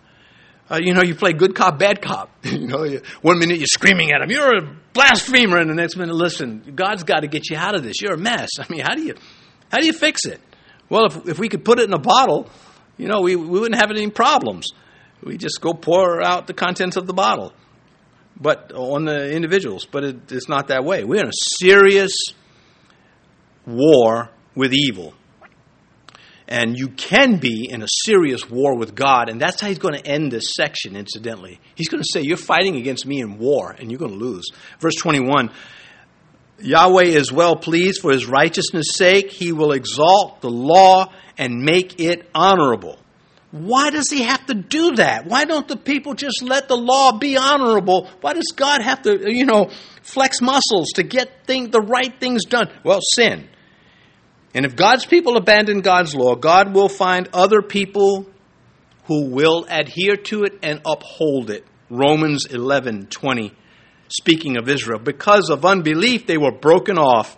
Uh, 0.70 0.78
you 0.80 0.94
know, 0.94 1.02
you 1.02 1.16
play 1.16 1.32
good 1.32 1.54
cop, 1.54 1.78
bad 1.78 2.00
cop. 2.00 2.30
you 2.44 2.68
know, 2.68 2.84
you, 2.84 3.02
one 3.22 3.38
minute 3.38 3.58
you're 3.58 3.66
screaming 3.66 4.12
at 4.12 4.22
him, 4.22 4.30
you're 4.30 4.58
a 4.58 4.76
blasphemer, 4.92 5.58
and 5.58 5.68
the 5.68 5.74
next 5.74 5.96
minute, 5.96 6.14
listen, 6.14 6.74
God's 6.76 7.02
got 7.02 7.20
to 7.20 7.26
get 7.26 7.50
you 7.50 7.56
out 7.56 7.74
of 7.74 7.82
this. 7.82 8.00
You're 8.00 8.14
a 8.14 8.18
mess. 8.18 8.50
I 8.58 8.66
mean, 8.70 8.80
how 8.80 8.94
do 8.94 9.02
you, 9.02 9.14
how 9.72 9.78
do 9.78 9.86
you 9.86 9.92
fix 9.92 10.24
it? 10.26 10.40
Well, 10.88 11.06
if, 11.06 11.28
if 11.28 11.38
we 11.38 11.48
could 11.48 11.64
put 11.64 11.80
it 11.80 11.84
in 11.84 11.92
a 11.92 11.98
bottle, 11.98 12.48
you 12.96 13.08
know, 13.08 13.20
we, 13.20 13.34
we 13.34 13.58
wouldn't 13.58 13.80
have 13.80 13.90
any 13.90 14.08
problems. 14.10 14.68
We 15.22 15.36
just 15.36 15.60
go 15.60 15.74
pour 15.74 16.22
out 16.22 16.46
the 16.46 16.54
contents 16.54 16.96
of 16.96 17.06
the 17.06 17.14
bottle, 17.14 17.52
but 18.40 18.72
on 18.72 19.04
the 19.04 19.32
individuals. 19.32 19.86
But 19.90 20.04
it, 20.04 20.32
it's 20.32 20.48
not 20.48 20.68
that 20.68 20.84
way. 20.84 21.04
We're 21.04 21.22
in 21.22 21.28
a 21.28 21.32
serious 21.60 22.12
war 23.66 24.30
with 24.54 24.72
evil. 24.72 25.14
And 26.50 26.76
you 26.76 26.88
can 26.88 27.36
be 27.36 27.68
in 27.70 27.80
a 27.80 27.86
serious 28.04 28.50
war 28.50 28.76
with 28.76 28.96
God, 28.96 29.28
and 29.28 29.40
that's 29.40 29.60
how 29.60 29.68
he's 29.68 29.78
going 29.78 29.94
to 29.94 30.04
end 30.04 30.32
this 30.32 30.52
section, 30.56 30.96
incidentally. 30.96 31.60
He's 31.76 31.88
going 31.88 32.02
to 32.02 32.08
say, 32.12 32.22
You're 32.22 32.36
fighting 32.36 32.74
against 32.74 33.06
me 33.06 33.20
in 33.20 33.38
war, 33.38 33.70
and 33.70 33.88
you're 33.90 34.00
going 34.00 34.18
to 34.18 34.18
lose. 34.18 34.50
Verse 34.80 34.96
21 34.96 35.50
Yahweh 36.58 37.04
is 37.04 37.32
well 37.32 37.56
pleased 37.56 38.00
for 38.02 38.12
his 38.12 38.26
righteousness' 38.26 38.94
sake. 38.94 39.30
He 39.30 39.52
will 39.52 39.72
exalt 39.72 40.40
the 40.40 40.50
law 40.50 41.12
and 41.38 41.62
make 41.62 42.00
it 42.00 42.28
honorable. 42.34 42.98
Why 43.50 43.90
does 43.90 44.10
he 44.10 44.22
have 44.22 44.46
to 44.46 44.54
do 44.54 44.92
that? 44.96 45.26
Why 45.26 45.44
don't 45.44 45.66
the 45.66 45.76
people 45.76 46.14
just 46.14 46.42
let 46.42 46.68
the 46.68 46.76
law 46.76 47.18
be 47.18 47.36
honorable? 47.36 48.08
Why 48.20 48.34
does 48.34 48.52
God 48.54 48.82
have 48.82 49.02
to, 49.02 49.32
you 49.32 49.44
know, 49.44 49.70
flex 50.02 50.40
muscles 50.40 50.88
to 50.94 51.02
get 51.02 51.46
thing, 51.46 51.70
the 51.70 51.80
right 51.80 52.12
things 52.20 52.44
done? 52.44 52.70
Well, 52.84 53.00
sin. 53.14 53.48
And 54.54 54.66
if 54.66 54.74
God's 54.74 55.06
people 55.06 55.36
abandon 55.36 55.80
God's 55.80 56.14
law, 56.14 56.34
God 56.34 56.74
will 56.74 56.88
find 56.88 57.28
other 57.32 57.62
people 57.62 58.26
who 59.04 59.26
will 59.26 59.66
adhere 59.68 60.16
to 60.16 60.44
it 60.44 60.58
and 60.62 60.80
uphold 60.84 61.50
it. 61.50 61.64
Romans 61.88 62.46
11:20 62.48 63.52
speaking 64.08 64.56
of 64.56 64.68
Israel 64.68 64.98
because 64.98 65.50
of 65.50 65.64
unbelief 65.64 66.26
they 66.26 66.38
were 66.38 66.52
broken 66.52 66.98
off. 66.98 67.36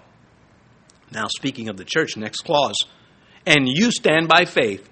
Now 1.10 1.26
speaking 1.28 1.68
of 1.68 1.76
the 1.76 1.84
church 1.84 2.16
next 2.16 2.40
clause. 2.40 2.76
And 3.46 3.66
you 3.66 3.90
stand 3.90 4.28
by 4.28 4.44
faith. 4.44 4.88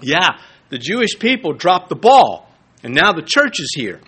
Yeah, 0.00 0.38
the 0.68 0.78
Jewish 0.78 1.18
people 1.18 1.52
dropped 1.52 1.88
the 1.88 1.96
ball 1.96 2.50
and 2.82 2.94
now 2.94 3.12
the 3.12 3.22
church 3.22 3.58
is 3.60 3.72
here 3.74 4.00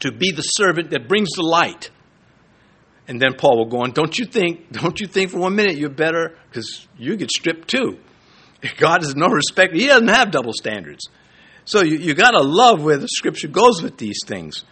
to 0.00 0.12
be 0.12 0.32
the 0.32 0.42
servant 0.42 0.90
that 0.90 1.08
brings 1.08 1.30
the 1.30 1.42
light. 1.42 1.90
And 3.06 3.20
then 3.20 3.34
Paul 3.34 3.58
will 3.58 3.66
go 3.66 3.82
on, 3.82 3.92
don't 3.92 4.18
you 4.18 4.24
think, 4.24 4.72
don't 4.72 4.98
you 5.00 5.06
think 5.06 5.30
for 5.30 5.38
one 5.38 5.54
minute 5.54 5.76
you're 5.76 5.90
better? 5.90 6.36
Because 6.48 6.86
you 6.96 7.16
get 7.16 7.30
stripped 7.30 7.68
too. 7.68 7.98
God 8.78 9.02
has 9.02 9.14
no 9.14 9.26
respect. 9.26 9.74
He 9.74 9.86
doesn't 9.86 10.08
have 10.08 10.30
double 10.30 10.52
standards. 10.52 11.08
So 11.66 11.82
you, 11.82 11.96
you 11.96 12.14
got 12.14 12.32
to 12.32 12.42
love 12.42 12.82
where 12.82 12.98
the 12.98 13.08
scripture 13.08 13.48
goes 13.48 13.82
with 13.82 13.96
these 13.96 14.18
things. 14.26 14.64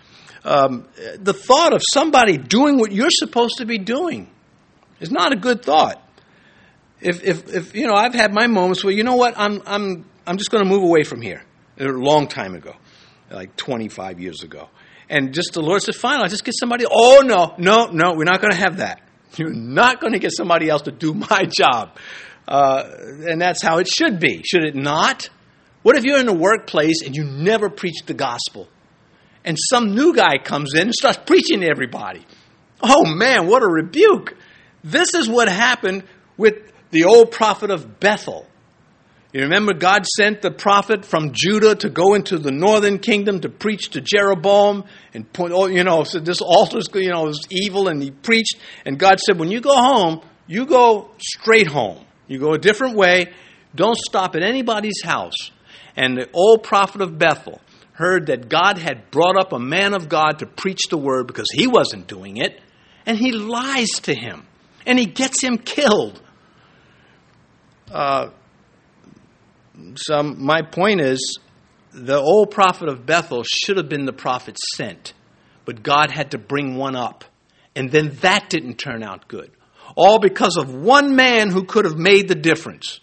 Um, 0.45 0.89
the 1.19 1.33
thought 1.33 1.73
of 1.73 1.83
somebody 1.93 2.37
doing 2.37 2.79
what 2.79 2.93
you're 2.93 3.11
supposed 3.11 3.59
to 3.59 3.67
be 3.67 3.79
doing 3.79 4.29
is 5.01 5.11
not 5.11 5.33
a 5.33 5.37
good 5.37 5.63
thought. 5.63 6.03
If, 7.01 7.23
if, 7.25 7.55
if 7.55 7.75
you 7.75 7.87
know, 7.87 7.95
I've 7.95 8.15
had 8.15 8.33
my 8.33 8.47
moments 8.47 8.85
where, 8.85 8.93
you 8.93 9.05
know 9.05 9.17
what, 9.17 9.35
I'm, 9.37 9.63
I'm, 9.67 10.05
I'm 10.27 10.39
just 10.39 10.51
going 10.51 10.65
to 10.65 10.71
move 10.71 10.83
away 10.83 11.05
from 11.05 11.21
here. 11.21 11.43
A 11.79 11.85
long 11.85 12.29
time 12.29 12.55
ago, 12.55 12.75
like 13.31 13.57
25 13.57 14.21
years 14.21 14.43
ago. 14.43 14.69
And 15.13 15.35
just 15.35 15.53
the 15.53 15.61
Lord 15.61 15.83
said, 15.83 15.95
fine, 15.95 16.21
I'll 16.21 16.29
just 16.29 16.43
get 16.43 16.55
somebody. 16.59 16.87
Oh, 16.91 17.21
no, 17.23 17.55
no, 17.59 17.91
no, 17.93 18.15
we're 18.15 18.25
not 18.25 18.41
going 18.41 18.53
to 18.53 18.59
have 18.59 18.79
that. 18.79 19.03
You're 19.37 19.53
not 19.53 20.01
going 20.01 20.15
to 20.15 20.19
get 20.19 20.33
somebody 20.35 20.71
else 20.71 20.83
to 20.83 20.91
do 20.91 21.13
my 21.31 21.45
job. 21.45 21.99
Uh, 22.49 22.83
and 23.29 23.39
that's 23.39 23.63
how 23.63 23.77
it 23.77 23.89
should 23.89 24.19
be, 24.19 24.43
should 24.43 24.65
it 24.65 24.75
not? 24.75 25.29
What 25.83 25.97
if 25.97 26.05
you're 26.05 26.19
in 26.19 26.29
a 26.29 26.33
workplace 26.33 27.03
and 27.05 27.15
you 27.15 27.25
never 27.25 27.69
preach 27.69 28.07
the 28.07 28.15
gospel? 28.15 28.69
And 29.45 29.59
some 29.71 29.95
new 29.95 30.15
guy 30.15 30.39
comes 30.43 30.73
in 30.75 30.83
and 30.83 30.95
starts 30.95 31.19
preaching 31.27 31.61
to 31.61 31.67
everybody. 31.69 32.25
Oh 32.83 33.05
man, 33.05 33.49
what 33.49 33.63
a 33.63 33.67
rebuke. 33.67 34.35
This 34.83 35.13
is 35.13 35.29
what 35.29 35.49
happened 35.49 36.05
with 36.39 36.73
the 36.91 37.05
old 37.05 37.33
prophet 37.33 37.71
of 37.71 38.01
Bethel. 38.01 38.47
You 39.33 39.43
remember 39.45 39.73
God 39.73 40.05
sent 40.05 40.43
the 40.43 40.51
prophet 40.51 41.07
from 41.07 41.33
Judah 41.33 41.75
to 41.77 41.89
go 41.89 42.13
into 42.15 42.39
the 42.39 42.53
northern 42.53 42.99
kingdom 42.99 43.41
to 43.41 43.49
preach 43.49 43.91
to 43.91 44.03
Jeroboam 44.03 44.85
and 45.15 45.31
point, 45.33 45.55
oh, 45.55 45.69
you 45.69 45.85
know, 45.85 46.05
so 46.05 46.19
this 46.21 46.43
altar's, 46.43 46.87
you 46.93 47.11
know, 47.11 47.23
was 47.23 47.41
evil 47.51 47.89
and 47.89 48.03
he 48.03 48.11
preached. 48.11 48.57
And 48.85 48.99
God 48.99 49.19
said, 49.21 49.39
when 49.39 49.51
you 49.51 49.63
go 49.63 49.75
home, 49.75 50.21
you 50.47 50.67
go 50.67 51.11
straight 51.19 51.67
home. 51.67 52.05
You 52.29 52.41
go 52.41 52.53
a 52.53 52.59
different 52.59 52.95
way. 52.95 53.33
Don't 53.75 53.97
stop 53.97 54.37
at 54.37 54.43
anybody's 54.43 55.03
house. 55.03 55.51
And 55.97 56.19
the 56.19 56.29
old 56.35 56.63
prophet 56.63 57.01
of 57.01 57.19
Bethel 57.19 57.63
heard 57.95 58.27
that 58.27 58.51
God 58.51 58.77
had 58.77 59.11
brought 59.11 59.39
up 59.39 59.55
a 59.55 59.59
man 59.59 59.95
of 59.95 60.11
God 60.11 60.41
to 60.41 60.47
preach 60.47 60.89
the 60.91 60.99
word 60.99 61.27
because 61.27 61.49
he 61.55 61.67
wasn't 61.67 62.07
doing 62.07 62.37
it. 62.37 62.61
And 63.07 63.17
he 63.17 63.33
lies 63.33 63.89
to 64.03 64.15
him. 64.15 64.47
And 64.85 64.99
he 64.99 65.07
gets 65.07 65.43
him 65.43 65.57
killed. 65.57 66.21
Uh, 67.91 68.29
so 69.97 70.23
my 70.23 70.63
point 70.63 71.01
is 71.01 71.39
the 71.93 72.19
old 72.19 72.51
prophet 72.51 72.89
of 72.89 73.07
Bethel 73.07 73.43
should 73.45 73.77
have 73.77 73.89
been 73.89 74.05
the 74.05 74.13
prophet 74.13 74.59
sent, 74.75 75.13
but 75.65 75.83
God 75.83 76.11
had 76.11 76.33
to 76.33 76.39
bring 76.39 76.77
one 76.77 76.97
up. 76.97 77.25
And 77.75 77.91
then 77.91 78.17
that 78.21 78.51
didn't 78.51 78.77
turn 78.77 79.03
out 79.03 79.29
good. 79.29 79.51
All 79.97 80.19
because 80.19 80.57
of 80.57 80.75
one 80.75 81.17
man 81.17 81.51
who 81.51 81.65
could 81.65 81.85
have 81.85 81.97
made 81.97 82.29
the 82.29 82.35
difference. 82.35 83.01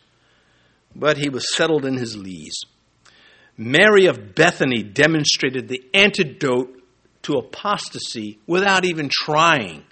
But 0.95 1.17
he 1.17 1.29
was 1.29 1.55
settled 1.55 1.85
in 1.85 1.97
his 1.97 2.15
lees. 2.15 2.55
Mary 3.57 4.05
of 4.05 4.35
Bethany 4.35 4.83
demonstrated 4.83 5.67
the 5.67 5.83
antidote 5.93 6.81
to 7.23 7.33
apostasy 7.33 8.39
without 8.47 8.85
even 8.85 9.09
trying. 9.11 9.83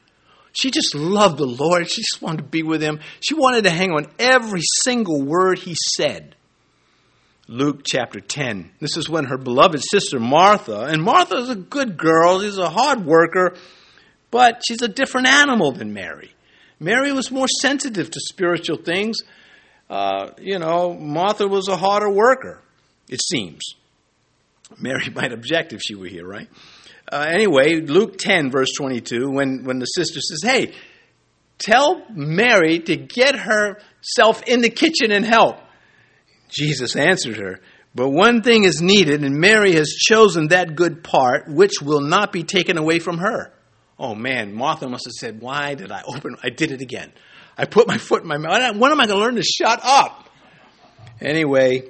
She 0.53 0.71
just 0.71 0.95
loved 0.95 1.37
the 1.37 1.45
Lord. 1.45 1.89
She 1.89 2.01
just 2.01 2.21
wanted 2.21 2.37
to 2.37 2.43
be 2.43 2.63
with 2.63 2.81
him. 2.81 2.99
She 3.19 3.35
wanted 3.35 3.65
to 3.65 3.69
hang 3.69 3.91
on 3.91 4.07
every 4.17 4.61
single 4.83 5.21
word 5.21 5.59
he 5.59 5.75
said. 5.75 6.36
Luke 7.49 7.81
chapter 7.85 8.19
10. 8.19 8.71
This 8.79 8.97
is 8.97 9.09
when 9.09 9.25
her 9.25 9.37
beloved 9.37 9.81
sister 9.81 10.19
Martha, 10.19 10.81
and 10.81 11.01
Martha 11.01 11.37
is 11.37 11.49
a 11.49 11.55
good 11.55 11.97
girl, 11.97 12.41
she's 12.41 12.57
a 12.57 12.69
hard 12.69 13.05
worker, 13.05 13.55
but 14.31 14.61
she's 14.67 14.81
a 14.81 14.89
different 14.89 15.27
animal 15.27 15.71
than 15.71 15.93
Mary. 15.93 16.33
Mary 16.79 17.13
was 17.13 17.31
more 17.31 17.47
sensitive 17.61 18.11
to 18.11 18.19
spiritual 18.19 18.77
things. 18.77 19.19
Uh, 19.89 20.31
you 20.39 20.59
know, 20.59 20.93
Martha 20.93 21.47
was 21.47 21.69
a 21.69 21.77
harder 21.77 22.11
worker, 22.11 22.61
it 23.07 23.21
seems. 23.21 23.61
Mary 24.77 25.09
might 25.15 25.31
object 25.31 25.71
if 25.71 25.81
she 25.81 25.95
were 25.95 26.07
here, 26.07 26.27
right? 26.27 26.49
Uh, 27.09 27.25
anyway, 27.29 27.79
Luke 27.79 28.17
10, 28.17 28.51
verse 28.51 28.73
22, 28.77 29.31
when, 29.31 29.63
when 29.63 29.79
the 29.79 29.85
sister 29.85 30.19
says, 30.19 30.39
Hey, 30.43 30.73
tell 31.57 32.03
Mary 32.09 32.79
to 32.79 32.97
get 32.97 33.37
herself 33.37 34.43
in 34.45 34.59
the 34.59 34.69
kitchen 34.69 35.13
and 35.13 35.25
help. 35.25 35.59
Jesus 36.49 36.95
answered 36.95 37.37
her, 37.37 37.59
But 37.93 38.09
one 38.09 38.41
thing 38.41 38.63
is 38.63 38.81
needed, 38.81 39.23
and 39.23 39.35
Mary 39.35 39.73
has 39.73 39.89
chosen 39.89 40.49
that 40.49 40.75
good 40.75 41.03
part, 41.03 41.47
which 41.47 41.81
will 41.81 42.01
not 42.01 42.31
be 42.31 42.43
taken 42.43 42.77
away 42.77 42.99
from 42.99 43.17
her. 43.17 43.53
Oh 43.99 44.15
man, 44.15 44.53
Martha 44.53 44.87
must 44.87 45.05
have 45.05 45.13
said, 45.13 45.41
Why 45.41 45.75
did 45.75 45.91
I 45.91 46.03
open? 46.05 46.35
I 46.43 46.49
did 46.49 46.71
it 46.71 46.81
again. 46.81 47.11
I 47.57 47.65
put 47.65 47.87
my 47.87 47.97
foot 47.97 48.21
in 48.21 48.27
my 48.27 48.37
mouth. 48.37 48.77
When 48.77 48.91
am 48.91 49.01
I 49.01 49.07
going 49.07 49.19
to 49.19 49.25
learn 49.25 49.35
to 49.35 49.43
shut 49.43 49.79
up? 49.83 50.29
Anyway, 51.19 51.83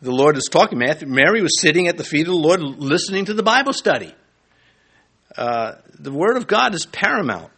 the 0.00 0.10
Lord 0.10 0.36
is 0.36 0.48
talking. 0.50 0.78
Mary 0.78 1.42
was 1.42 1.60
sitting 1.60 1.86
at 1.86 1.96
the 1.96 2.04
feet 2.04 2.22
of 2.22 2.32
the 2.32 2.40
Lord 2.40 2.60
listening 2.60 3.26
to 3.26 3.34
the 3.34 3.44
Bible 3.44 3.72
study. 3.72 4.12
Uh, 5.36 5.74
the 5.98 6.10
Word 6.10 6.36
of 6.36 6.48
God 6.48 6.74
is 6.74 6.86
paramount. 6.86 7.50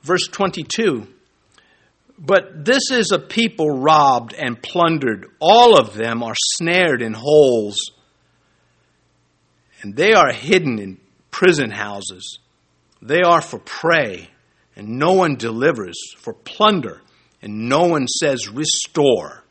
Verse 0.00 0.26
22 0.28 1.06
but 2.18 2.64
this 2.64 2.90
is 2.90 3.12
a 3.12 3.18
people 3.18 3.70
robbed 3.70 4.34
and 4.34 4.60
plundered. 4.60 5.26
All 5.40 5.78
of 5.78 5.94
them 5.94 6.22
are 6.22 6.34
snared 6.36 7.00
in 7.00 7.12
holes, 7.12 7.78
and 9.82 9.94
they 9.94 10.14
are 10.14 10.32
hidden 10.32 10.78
in 10.78 10.98
prison 11.30 11.70
houses. 11.70 12.40
They 13.00 13.22
are 13.22 13.40
for 13.40 13.60
prey, 13.60 14.28
and 14.74 14.98
no 14.98 15.12
one 15.12 15.36
delivers, 15.36 15.96
for 16.16 16.32
plunder, 16.34 17.00
and 17.40 17.68
no 17.68 17.84
one 17.84 18.08
says, 18.08 18.48
Restore. 18.48 19.44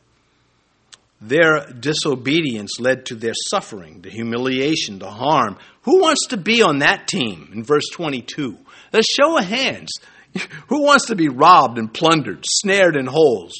Their 1.19 1.65
disobedience 1.71 2.79
led 2.79 3.05
to 3.07 3.15
their 3.15 3.33
suffering, 3.33 4.01
the 4.01 4.09
humiliation, 4.09 4.99
the 4.99 5.09
harm. 5.09 5.57
Who 5.83 6.01
wants 6.01 6.27
to 6.27 6.37
be 6.37 6.61
on 6.61 6.79
that 6.79 7.07
team 7.07 7.49
in 7.53 7.63
verse 7.63 7.87
22? 7.91 8.57
Let's 8.93 9.11
show 9.11 9.37
of 9.37 9.45
hands. 9.45 9.89
Who 10.67 10.83
wants 10.83 11.05
to 11.05 11.15
be 11.15 11.29
robbed 11.29 11.77
and 11.77 11.93
plundered, 11.93 12.45
snared 12.47 12.95
in 12.95 13.05
holes, 13.05 13.53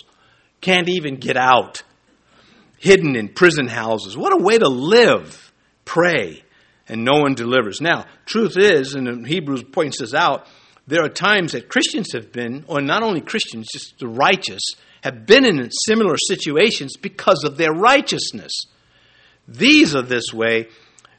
can't 0.61 0.89
even 0.89 1.15
get 1.15 1.37
out, 1.37 1.83
hidden 2.77 3.15
in 3.15 3.29
prison 3.29 3.67
houses? 3.67 4.17
What 4.17 4.33
a 4.33 4.43
way 4.43 4.57
to 4.57 4.67
live. 4.67 5.43
Prey, 5.85 6.43
and 6.89 7.05
no 7.05 7.21
one 7.21 7.33
delivers. 7.33 7.79
Now, 7.79 8.05
truth 8.25 8.57
is, 8.57 8.93
and 8.93 9.25
Hebrews 9.25 9.63
points 9.63 9.99
this 9.99 10.13
out, 10.13 10.47
there 10.85 11.03
are 11.03 11.09
times 11.09 11.51
that 11.51 11.69
Christians 11.69 12.13
have 12.13 12.31
been, 12.31 12.65
or 12.67 12.81
not 12.81 13.03
only 13.03 13.21
Christians, 13.21 13.67
just 13.71 13.99
the 13.99 14.07
righteous, 14.07 14.61
have 15.01 15.25
been 15.25 15.45
in 15.45 15.69
similar 15.71 16.15
situations 16.17 16.97
because 16.97 17.43
of 17.43 17.57
their 17.57 17.71
righteousness. 17.71 18.51
These 19.47 19.95
are 19.95 20.01
this 20.01 20.33
way 20.33 20.67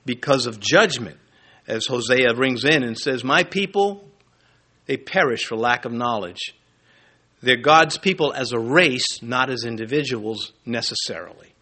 because 0.05 0.47
of 0.47 0.61
judgment. 0.61 1.19
As 1.67 1.87
Hosea 1.87 2.35
rings 2.35 2.65
in 2.65 2.83
and 2.83 2.97
says, 2.97 3.23
My 3.23 3.45
people 3.45 4.08
they 4.89 4.97
perish 4.97 5.45
for 5.45 5.57
lack 5.57 5.85
of 5.85 5.93
knowledge. 5.93 6.55
They're 7.41 7.61
God's 7.61 7.99
people 7.99 8.33
as 8.33 8.51
a 8.51 8.59
race, 8.59 9.23
not 9.23 9.51
as 9.51 9.65
individuals 9.65 10.53
necessarily. 10.67 11.55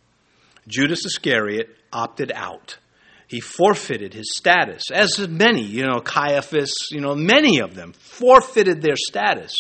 Judas 0.67 1.05
Iscariot 1.05 1.69
opted 1.93 2.33
out. 2.33 2.79
He 3.27 3.41
forfeited 3.41 4.15
his 4.15 4.33
status, 4.35 4.85
as 4.93 5.19
many, 5.29 5.63
you 5.63 5.85
know, 5.85 5.99
Caiaphas, 5.99 6.73
you 6.93 7.01
know, 7.01 7.17
many 7.17 7.59
of 7.59 7.75
them 7.75 7.93
forfeited 7.93 8.81
their 8.81 8.97
status. 8.97 9.53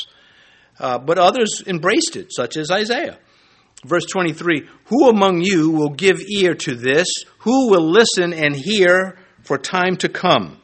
Uh, 0.78 0.98
but 0.98 1.18
others 1.18 1.62
embraced 1.66 2.16
it, 2.16 2.32
such 2.32 2.56
as 2.56 2.70
Isaiah. 2.70 3.18
Verse 3.84 4.06
23 4.06 4.68
Who 4.86 5.08
among 5.08 5.42
you 5.42 5.70
will 5.70 5.90
give 5.90 6.20
ear 6.20 6.54
to 6.54 6.76
this? 6.76 7.08
Who 7.40 7.70
will 7.70 7.90
listen 7.90 8.32
and 8.32 8.54
hear 8.54 9.18
for 9.42 9.58
time 9.58 9.96
to 9.98 10.08
come? 10.08 10.60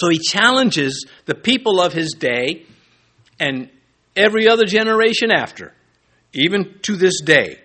So 0.00 0.08
he 0.08 0.18
challenges 0.18 1.04
the 1.26 1.34
people 1.34 1.78
of 1.78 1.92
his 1.92 2.14
day 2.18 2.64
and 3.38 3.68
every 4.16 4.48
other 4.48 4.64
generation 4.64 5.30
after, 5.30 5.74
even 6.32 6.78
to 6.84 6.96
this 6.96 7.20
day. 7.20 7.60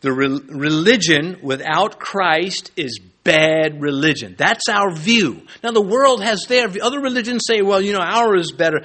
The 0.00 0.12
re- 0.12 0.40
religion 0.48 1.38
without 1.44 2.00
Christ 2.00 2.72
is 2.74 2.98
bad 3.22 3.80
religion. 3.80 4.34
That's 4.36 4.68
our 4.68 4.96
view. 4.96 5.46
Now, 5.62 5.70
the 5.70 5.80
world 5.80 6.24
has 6.24 6.42
their 6.48 6.66
view. 6.66 6.82
Other 6.82 6.98
religions 6.98 7.44
say, 7.46 7.62
well, 7.62 7.80
you 7.80 7.92
know, 7.92 8.00
ours 8.00 8.46
is 8.46 8.52
better. 8.52 8.84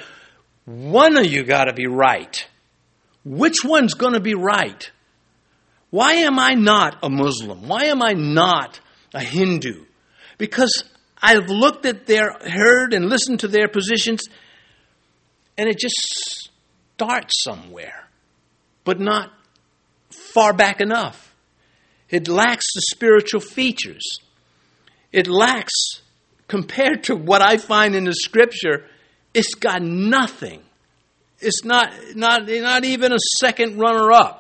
One 0.66 1.18
of 1.18 1.26
you 1.26 1.46
got 1.46 1.64
to 1.66 1.74
be 1.74 1.88
right. 1.88 2.48
Which 3.26 3.66
one's 3.66 3.96
going 3.96 4.14
to 4.14 4.20
be 4.20 4.36
right? 4.36 4.92
Why 5.90 6.14
am 6.18 6.38
I 6.38 6.54
not 6.54 7.00
a 7.02 7.10
Muslim? 7.10 7.68
Why 7.68 7.86
am 7.86 8.04
I 8.04 8.14
not 8.14 8.80
a 9.12 9.22
Hindu? 9.22 9.86
Because 10.38 10.84
I've 11.22 11.50
looked 11.50 11.86
at 11.86 12.06
their, 12.06 12.32
heard 12.32 12.94
and 12.94 13.10
listened 13.10 13.42
to 13.42 13.48
their 13.48 13.68
positions, 13.68 14.22
and 15.58 15.68
it 15.68 15.78
just 15.78 16.50
starts 16.96 17.44
somewhere, 17.44 18.08
but 18.84 19.00
not 19.00 19.32
far 20.10 20.54
back 20.54 20.80
enough. 20.80 21.34
It 22.10 22.28
lacks 22.28 22.66
the 22.74 22.82
spiritual 22.96 23.42
features. 23.42 24.20
It 25.12 25.28
lacks, 25.28 25.74
compared 26.48 27.04
to 27.06 27.16
what 27.16 27.42
I 27.42 27.58
find 27.58 27.96
in 27.96 28.06
the 28.06 28.14
scripture, 28.14 28.86
it's 29.34 29.56
got 29.56 29.82
nothing. 29.82 30.62
It's 31.40 31.64
not, 31.64 31.94
not, 32.16 32.48
not 32.48 32.86
even 32.86 33.14
a 33.14 33.20
second 33.40 33.78
runner 33.78 34.12
up. 34.12 34.39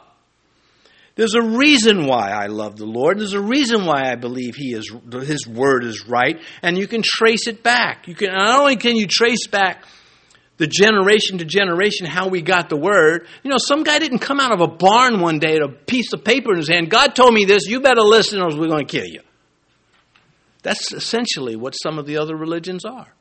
There's 1.19 1.35
a 1.35 1.41
reason 1.41 2.05
why 2.05 2.29
I 2.29 2.45
love 2.45 2.77
the 2.77 2.85
Lord. 2.85 3.19
There's 3.19 3.33
a 3.33 3.41
reason 3.41 3.83
why 3.83 4.09
I 4.09 4.15
believe 4.15 4.55
He 4.55 4.71
is 4.71 4.89
His 5.11 5.45
word 5.45 5.83
is 5.83 6.07
right, 6.07 6.41
and 6.61 6.77
you 6.77 6.87
can 6.87 7.01
trace 7.03 7.45
it 7.45 7.61
back. 7.61 8.07
You 8.07 8.15
can 8.15 8.29
not 8.31 8.57
only 8.57 8.77
can 8.77 8.95
you 8.95 9.05
trace 9.05 9.45
back 9.45 9.83
the 10.55 10.65
generation 10.65 11.39
to 11.39 11.43
generation 11.43 12.05
how 12.05 12.29
we 12.29 12.41
got 12.41 12.69
the 12.69 12.77
word. 12.77 13.27
You 13.43 13.51
know, 13.51 13.57
some 13.57 13.83
guy 13.83 13.99
didn't 13.99 14.19
come 14.19 14.39
out 14.39 14.53
of 14.53 14.61
a 14.61 14.67
barn 14.67 15.19
one 15.19 15.39
day 15.39 15.59
with 15.59 15.69
a 15.69 15.73
piece 15.73 16.13
of 16.13 16.23
paper 16.23 16.53
in 16.53 16.57
his 16.59 16.69
hand. 16.69 16.89
God 16.89 17.15
told 17.15 17.33
me 17.33 17.43
this, 17.43 17.67
you 17.67 17.81
better 17.81 17.99
listen 17.99 18.41
or 18.41 18.57
we're 18.57 18.69
going 18.69 18.87
to 18.87 18.97
kill 18.97 19.05
you. 19.05 19.19
That's 20.63 20.93
essentially 20.93 21.57
what 21.57 21.73
some 21.73 21.99
of 21.99 22.05
the 22.05 22.15
other 22.15 22.37
religions 22.37 22.85
are. 22.85 23.13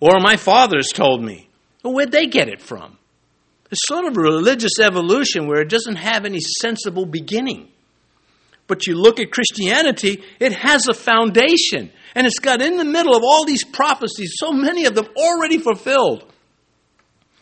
Or 0.00 0.20
my 0.20 0.36
fathers 0.36 0.88
told 0.88 1.22
me. 1.22 1.50
Well, 1.82 1.92
where'd 1.92 2.12
they 2.12 2.28
get 2.28 2.48
it 2.48 2.62
from? 2.62 2.96
It's 3.72 3.88
sort 3.88 4.04
of 4.04 4.14
a 4.18 4.20
religious 4.20 4.78
evolution 4.78 5.46
where 5.48 5.62
it 5.62 5.70
doesn't 5.70 5.96
have 5.96 6.26
any 6.26 6.40
sensible 6.40 7.06
beginning. 7.06 7.70
But 8.66 8.86
you 8.86 8.94
look 8.94 9.18
at 9.18 9.30
Christianity, 9.30 10.22
it 10.38 10.52
has 10.52 10.88
a 10.88 10.94
foundation. 10.94 11.90
And 12.14 12.26
it's 12.26 12.38
got 12.38 12.60
in 12.60 12.76
the 12.76 12.84
middle 12.84 13.16
of 13.16 13.22
all 13.24 13.46
these 13.46 13.64
prophecies, 13.64 14.34
so 14.36 14.52
many 14.52 14.84
of 14.84 14.94
them 14.94 15.08
already 15.16 15.56
fulfilled. 15.56 16.30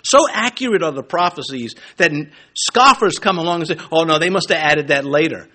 So 0.04 0.20
accurate 0.30 0.84
are 0.84 0.92
the 0.92 1.02
prophecies 1.02 1.74
that 1.96 2.12
scoffers 2.54 3.18
come 3.18 3.38
along 3.38 3.62
and 3.62 3.68
say, 3.68 3.76
oh 3.90 4.04
no, 4.04 4.20
they 4.20 4.30
must 4.30 4.50
have 4.50 4.58
added 4.58 4.88
that 4.88 5.04
later. 5.04 5.48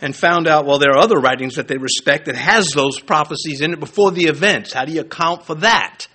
And 0.00 0.16
found 0.16 0.48
out, 0.48 0.64
well, 0.64 0.78
there 0.78 0.92
are 0.92 0.98
other 0.98 1.18
writings 1.18 1.56
that 1.56 1.68
they 1.68 1.76
respect 1.76 2.24
that 2.24 2.36
has 2.36 2.68
those 2.68 2.98
prophecies 2.98 3.60
in 3.60 3.74
it 3.74 3.80
before 3.80 4.10
the 4.10 4.24
events. 4.24 4.72
How 4.72 4.86
do 4.86 4.92
you 4.92 5.02
account 5.02 5.44
for 5.44 5.56
that? 5.56 6.08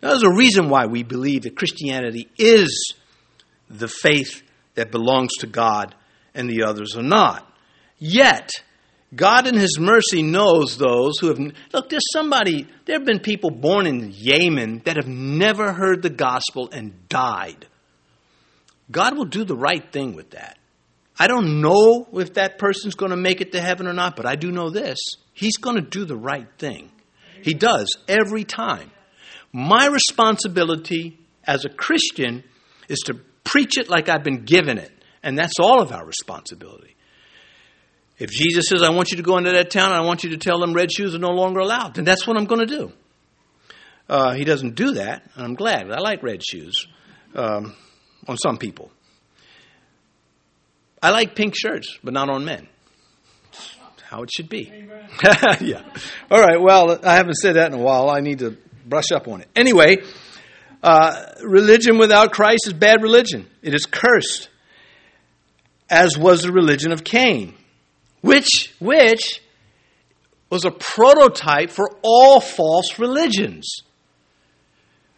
Now, 0.00 0.10
there's 0.10 0.22
a 0.22 0.34
reason 0.34 0.70
why 0.70 0.86
we 0.86 1.02
believe 1.02 1.42
that 1.42 1.56
Christianity 1.56 2.28
is 2.38 2.94
the 3.68 3.88
faith 3.88 4.42
that 4.74 4.90
belongs 4.90 5.32
to 5.38 5.46
God 5.46 5.94
and 6.34 6.48
the 6.48 6.64
others 6.64 6.96
are 6.96 7.02
not. 7.02 7.50
Yet, 7.98 8.50
God 9.14 9.46
in 9.46 9.56
His 9.56 9.78
mercy 9.78 10.22
knows 10.22 10.76
those 10.76 11.18
who 11.18 11.28
have. 11.28 11.38
Look, 11.72 11.88
there's 11.88 12.12
somebody, 12.12 12.66
there 12.84 12.98
have 12.98 13.06
been 13.06 13.20
people 13.20 13.50
born 13.50 13.86
in 13.86 14.10
Yemen 14.12 14.82
that 14.84 14.96
have 14.96 15.08
never 15.08 15.72
heard 15.72 16.02
the 16.02 16.10
gospel 16.10 16.68
and 16.72 17.08
died. 17.08 17.66
God 18.90 19.16
will 19.16 19.24
do 19.24 19.44
the 19.44 19.56
right 19.56 19.92
thing 19.92 20.14
with 20.14 20.30
that. 20.30 20.58
I 21.18 21.28
don't 21.28 21.60
know 21.60 22.08
if 22.14 22.34
that 22.34 22.58
person's 22.58 22.96
going 22.96 23.10
to 23.10 23.16
make 23.16 23.40
it 23.40 23.52
to 23.52 23.60
heaven 23.60 23.86
or 23.86 23.92
not, 23.92 24.16
but 24.16 24.26
I 24.26 24.34
do 24.34 24.50
know 24.50 24.70
this. 24.70 24.98
He's 25.32 25.56
going 25.56 25.76
to 25.76 25.82
do 25.82 26.04
the 26.04 26.16
right 26.16 26.48
thing. 26.58 26.90
He 27.42 27.54
does 27.54 27.96
every 28.08 28.44
time. 28.44 28.90
My 29.52 29.86
responsibility 29.86 31.18
as 31.44 31.64
a 31.64 31.68
Christian 31.68 32.42
is 32.88 32.98
to 33.06 33.20
preach 33.44 33.78
it 33.78 33.88
like 33.88 34.08
I've 34.08 34.24
been 34.24 34.44
given 34.44 34.78
it. 34.78 34.90
And 35.22 35.38
that's 35.38 35.58
all 35.58 35.80
of 35.80 35.92
our 35.92 36.04
responsibility. 36.04 36.96
If 38.18 38.30
Jesus 38.30 38.66
says, 38.68 38.82
I 38.82 38.90
want 38.90 39.10
you 39.10 39.16
to 39.16 39.22
go 39.22 39.38
into 39.38 39.50
that 39.52 39.70
town 39.70 39.86
and 39.86 39.96
I 39.96 40.00
want 40.00 40.22
you 40.22 40.30
to 40.30 40.36
tell 40.36 40.60
them 40.60 40.72
red 40.72 40.90
shoes 40.92 41.14
are 41.14 41.18
no 41.18 41.30
longer 41.30 41.60
allowed, 41.60 41.94
then 41.94 42.04
that's 42.04 42.26
what 42.26 42.36
I'm 42.36 42.44
going 42.44 42.66
to 42.66 42.66
do. 42.66 42.92
Uh, 44.08 44.34
he 44.34 44.44
doesn't 44.44 44.74
do 44.74 44.92
that, 44.92 45.22
and 45.34 45.44
I'm 45.44 45.54
glad. 45.54 45.90
I 45.90 45.98
like 45.98 46.22
red 46.22 46.42
shoes 46.44 46.86
um, 47.34 47.74
on 48.28 48.36
some 48.36 48.58
people. 48.58 48.90
I 51.02 51.10
like 51.10 51.34
pink 51.34 51.54
shirts, 51.56 51.98
but 52.04 52.14
not 52.14 52.28
on 52.28 52.44
men. 52.44 52.68
how 54.04 54.22
it 54.22 54.30
should 54.30 54.48
be. 54.48 54.70
yeah. 55.60 55.82
All 56.30 56.40
right, 56.40 56.60
well, 56.60 56.98
I 57.02 57.14
haven't 57.14 57.34
said 57.34 57.56
that 57.56 57.72
in 57.72 57.78
a 57.78 57.82
while. 57.82 58.10
I 58.10 58.20
need 58.20 58.40
to 58.40 58.56
brush 58.86 59.10
up 59.10 59.26
on 59.26 59.40
it. 59.40 59.48
Anyway, 59.56 59.96
uh, 60.84 61.34
religion 61.42 61.98
without 61.98 62.32
Christ 62.32 62.66
is 62.66 62.72
bad 62.74 63.02
religion, 63.02 63.48
it 63.62 63.74
is 63.74 63.86
cursed, 63.86 64.48
as 65.90 66.16
was 66.16 66.42
the 66.42 66.52
religion 66.52 66.92
of 66.92 67.02
Cain 67.02 67.54
which, 68.24 68.72
which 68.78 69.42
was 70.48 70.64
a 70.64 70.70
prototype 70.70 71.70
for 71.70 71.90
all 72.02 72.40
false 72.40 72.98
religions. 72.98 73.82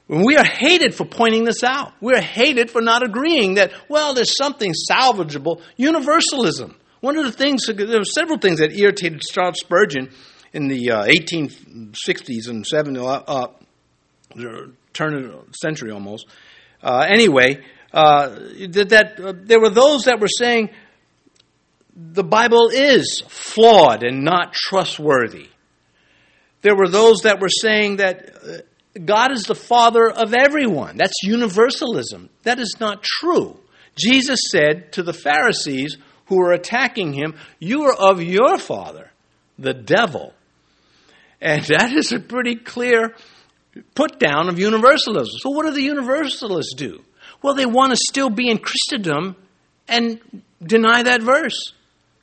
We 0.09 0.37
are 0.37 0.45
hated 0.45 0.93
for 0.93 1.05
pointing 1.05 1.45
this 1.45 1.63
out. 1.63 1.93
We're 2.01 2.21
hated 2.21 2.69
for 2.69 2.83
not 2.83 3.05
agreeing 3.05 3.55
that, 3.55 3.71
well, 3.89 4.13
there's 4.13 4.37
something 4.37 4.73
salvageable. 4.91 5.63
Universalism. 5.77 6.75
One 6.99 7.17
of 7.17 7.27
the 7.27 7.31
things, 7.31 7.67
there 7.67 7.87
were 7.87 8.03
several 8.03 8.39
things 8.39 8.59
that 8.59 8.73
irritated 8.73 9.21
Charles 9.21 9.61
Spurgeon 9.61 10.11
in 10.53 10.67
the 10.67 10.91
uh, 10.91 11.05
1860s 11.05 12.49
and 12.49 12.65
70s, 12.65 12.99
uh, 12.99 13.23
uh, 13.29 13.47
turn 14.97 15.15
of 15.15 15.55
century 15.55 15.91
almost. 15.91 16.27
Uh, 16.83 17.07
anyway, 17.09 17.63
uh, 17.93 18.29
that, 18.29 18.89
that 18.91 19.21
uh, 19.21 19.33
there 19.37 19.61
were 19.61 19.71
those 19.71 20.05
that 20.05 20.21
were 20.21 20.29
saying, 20.29 20.71
the 21.95 22.25
Bible 22.25 22.69
is 22.73 23.23
flawed 23.29 24.03
and 24.03 24.23
not 24.23 24.53
trustworthy. 24.53 25.49
There 26.61 26.77
were 26.77 26.89
those 26.89 27.21
that 27.21 27.41
were 27.41 27.49
saying 27.49 27.97
that 27.97 28.35
uh, 28.37 29.01
God 29.05 29.33
is 29.33 29.45
the 29.45 29.55
father 29.55 30.11
of 30.11 30.35
everyone. 30.35 30.97
That's 30.97 31.23
universalism. 31.23 32.29
That 32.43 32.59
is 32.59 32.77
not 32.81 33.03
true. 33.03 33.59
Jesus 33.97 34.41
said 34.51 34.93
to 34.93 35.03
the 35.03 35.13
Pharisees 35.13 35.97
who 36.27 36.37
were 36.37 36.53
attacking 36.53 37.13
him, 37.13 37.37
You 37.59 37.85
are 37.85 37.95
of 37.95 38.23
your 38.23 38.59
father, 38.59 39.11
the 39.59 39.75
devil. 39.75 40.35
And 41.41 41.63
that 41.67 41.93
is 41.93 42.13
a 42.13 42.21
pretty 42.21 42.57
clear 42.57 43.15
put 43.95 44.19
down 44.19 44.49
of 44.49 44.59
universalism. 44.59 45.39
So, 45.39 45.51
what 45.51 45.67
do 45.67 45.73
the 45.73 45.83
universalists 45.83 46.75
do? 46.75 47.03
Well, 47.43 47.55
they 47.55 47.67
want 47.67 47.91
to 47.91 47.97
still 47.97 48.31
be 48.31 48.49
in 48.49 48.59
Christendom 48.59 49.37
and 49.89 50.21
deny 50.63 51.03
that 51.03 51.23
verse. 51.23 51.73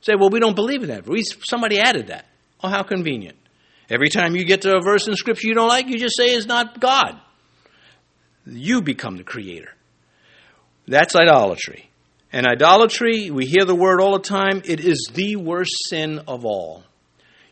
Say, 0.00 0.14
well, 0.18 0.30
we 0.30 0.40
don't 0.40 0.56
believe 0.56 0.82
in 0.82 0.88
that. 0.88 1.06
We, 1.06 1.22
somebody 1.22 1.78
added 1.78 2.08
that. 2.08 2.26
Oh, 2.62 2.68
how 2.68 2.82
convenient. 2.82 3.38
Every 3.88 4.08
time 4.08 4.34
you 4.34 4.44
get 4.44 4.62
to 4.62 4.76
a 4.76 4.80
verse 4.82 5.06
in 5.06 5.14
Scripture 5.16 5.48
you 5.48 5.54
don't 5.54 5.68
like, 5.68 5.88
you 5.88 5.98
just 5.98 6.16
say 6.16 6.26
it's 6.26 6.46
not 6.46 6.80
God. 6.80 7.20
You 8.46 8.82
become 8.82 9.16
the 9.16 9.24
creator. 9.24 9.70
That's 10.86 11.16
idolatry. 11.16 11.88
And 12.32 12.46
idolatry, 12.46 13.30
we 13.30 13.46
hear 13.46 13.64
the 13.64 13.74
word 13.74 14.00
all 14.00 14.14
the 14.14 14.24
time, 14.24 14.62
it 14.64 14.80
is 14.80 15.08
the 15.14 15.36
worst 15.36 15.72
sin 15.88 16.20
of 16.26 16.44
all. 16.44 16.82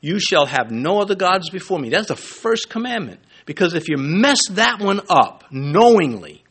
You 0.01 0.19
shall 0.19 0.47
have 0.47 0.71
no 0.71 1.01
other 1.01 1.15
gods 1.15 1.49
before 1.51 1.79
me. 1.79 1.89
That's 1.89 2.09
the 2.09 2.17
first 2.17 2.69
commandment. 2.69 3.21
Because 3.47 3.75
if 3.75 3.89
you 3.89 3.97
mess 3.97 4.41
that 4.51 4.81
one 4.81 5.01
up 5.09 5.45
knowingly, 5.51 6.43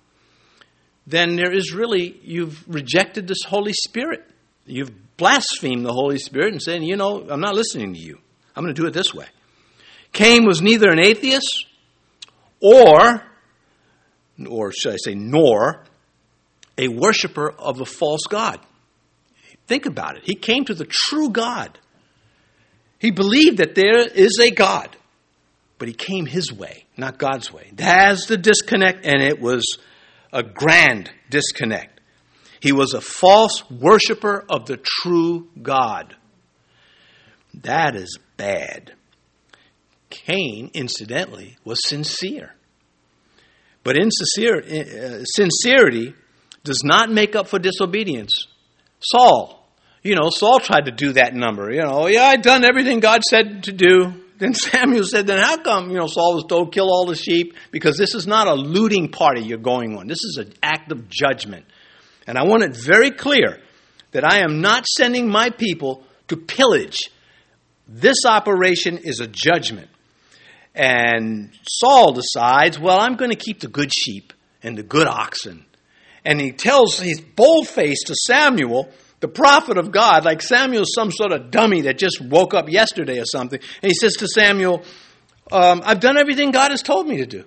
then 1.08 1.36
there 1.36 1.54
is 1.54 1.74
really, 1.74 2.20
you've 2.24 2.64
rejected 2.68 3.28
this 3.28 3.44
Holy 3.44 3.74
Spirit. 3.74 4.24
You've 4.66 4.92
blasphemed 5.18 5.86
the 5.86 5.94
Holy 5.94 6.18
Spirit 6.18 6.54
and 6.54 6.62
saying, 6.62 6.84
you 6.84 6.96
know, 6.96 7.26
I'm 7.30 7.42
not 7.42 7.56
listening 7.56 7.94
to 7.94 8.00
you. 8.00 8.20
I'm 8.56 8.64
going 8.64 8.76
to 8.76 8.82
do 8.82 8.88
it 8.88 8.94
this 8.94 9.14
way. 9.14 9.26
Cain 10.12 10.46
was 10.46 10.62
neither 10.62 10.90
an 10.90 11.00
atheist 11.00 11.66
or, 12.60 13.24
or 14.48 14.72
should 14.72 14.94
I 14.94 14.98
say, 14.98 15.16
nor 15.16 15.84
a 16.78 16.88
worshiper 16.88 17.50
of 17.50 17.82
a 17.82 17.86
false 17.86 18.24
God. 18.30 18.60
Think 19.68 19.86
about 19.86 20.18
it. 20.18 20.24
He 20.26 20.36
came 20.36 20.66
to 20.66 20.74
the 20.74 20.86
true 20.86 21.30
God. 21.30 21.78
He 23.00 23.12
believed 23.12 23.58
that 23.58 23.76
there 23.76 24.08
is 24.08 24.40
a 24.40 24.52
God, 24.52 24.96
but 25.82 25.88
he 25.88 25.96
came 25.96 26.28
his 26.28 26.54
way, 26.54 26.86
not 26.96 27.18
God's 27.18 27.52
way. 27.52 27.72
That's 27.74 28.28
the 28.28 28.38
disconnect, 28.38 29.04
and 29.04 29.20
it 29.20 29.42
was 29.42 29.66
a 30.32 30.44
grand 30.44 31.10
disconnect. 31.32 32.00
He 32.60 32.72
was 32.72 32.94
a 32.94 33.02
false 33.02 33.68
worshiper 33.72 34.46
of 34.48 34.68
the 34.68 34.78
true 34.78 35.48
God. 35.60 36.16
That 37.64 37.96
is 37.96 38.20
bad. 38.38 38.94
Cain, 40.12 40.70
incidentally, 40.76 41.58
was 41.66 41.80
sincere. 41.84 42.54
But 43.84 43.98
uh, 43.98 45.24
sincerity 45.24 46.14
does 46.64 46.84
not 46.84 47.10
make 47.10 47.36
up 47.36 47.48
for 47.48 47.58
disobedience. 47.58 48.46
Saul, 49.00 49.68
you 50.04 50.14
know, 50.14 50.30
Saul 50.30 50.60
tried 50.60 50.86
to 50.86 50.92
do 50.92 51.14
that 51.14 51.34
number. 51.34 51.72
You 51.72 51.82
know, 51.82 52.06
yeah, 52.06 52.26
I've 52.26 52.44
done 52.44 52.64
everything 52.64 53.00
God 53.00 53.24
said 53.28 53.64
to 53.64 53.72
do. 53.72 54.14
Then 54.42 54.56
Samuel 54.56 55.04
said, 55.04 55.28
then 55.28 55.38
how 55.38 55.58
come, 55.58 55.92
you 55.92 55.98
know, 55.98 56.08
Saul 56.08 56.34
was 56.34 56.46
told, 56.50 56.74
kill 56.74 56.90
all 56.90 57.06
the 57.06 57.16
sheep? 57.16 57.54
Because 57.70 57.96
this 57.96 58.16
is 58.16 58.26
not 58.26 58.48
a 58.48 58.56
looting 58.56 59.10
party 59.10 59.42
you're 59.42 59.60
going 59.60 59.96
on. 59.96 60.08
This 60.08 60.24
is 60.24 60.38
an 60.38 60.52
act 60.64 60.92
of 60.92 61.08
judgment. 61.10 61.68
And 62.26 62.40
I 62.40 62.46
want 62.46 62.64
it 62.64 62.76
very 62.76 63.12
clear 63.12 63.62
that 64.14 64.24
I 64.24 64.40
am 64.40 64.60
not 64.60 64.88
sending 64.88 65.30
my 65.30 65.52
people 65.52 66.04
to 66.30 66.38
pillage. 66.38 67.12
This 67.88 68.26
operation 68.26 68.98
is 68.98 69.20
a 69.20 69.28
judgment. 69.28 69.90
And 70.74 71.52
Saul 71.70 72.14
decides, 72.14 72.80
well, 72.80 73.00
I'm 73.00 73.18
going 73.18 73.30
to 73.30 73.38
keep 73.38 73.60
the 73.60 73.68
good 73.68 73.94
sheep 73.94 74.34
and 74.64 74.76
the 74.76 74.82
good 74.82 75.06
oxen. 75.06 75.68
And 76.26 76.42
he 76.42 76.52
tells, 76.52 77.00
he's 77.00 77.22
bold 77.22 77.68
faced 77.68 78.08
to 78.08 78.16
Samuel, 78.26 78.90
the 79.22 79.28
prophet 79.28 79.78
of 79.78 79.92
God, 79.92 80.26
like 80.26 80.42
Samuel's 80.42 80.94
some 80.94 81.12
sort 81.12 81.32
of 81.32 81.50
dummy 81.52 81.82
that 81.82 81.98
just 81.98 82.20
woke 82.20 82.54
up 82.54 82.70
yesterday 82.70 83.20
or 83.20 83.26
something. 83.26 83.60
And 83.82 83.92
he 83.92 83.96
says 83.96 84.14
to 84.16 84.28
Samuel, 84.28 84.84
um, 85.52 85.82
I've 85.86 86.00
done 86.00 86.18
everything 86.18 86.52
God 86.52 86.72
has 86.72 86.82
told 86.82 87.08
me 87.08 87.18
to 87.18 87.26
do. 87.26 87.46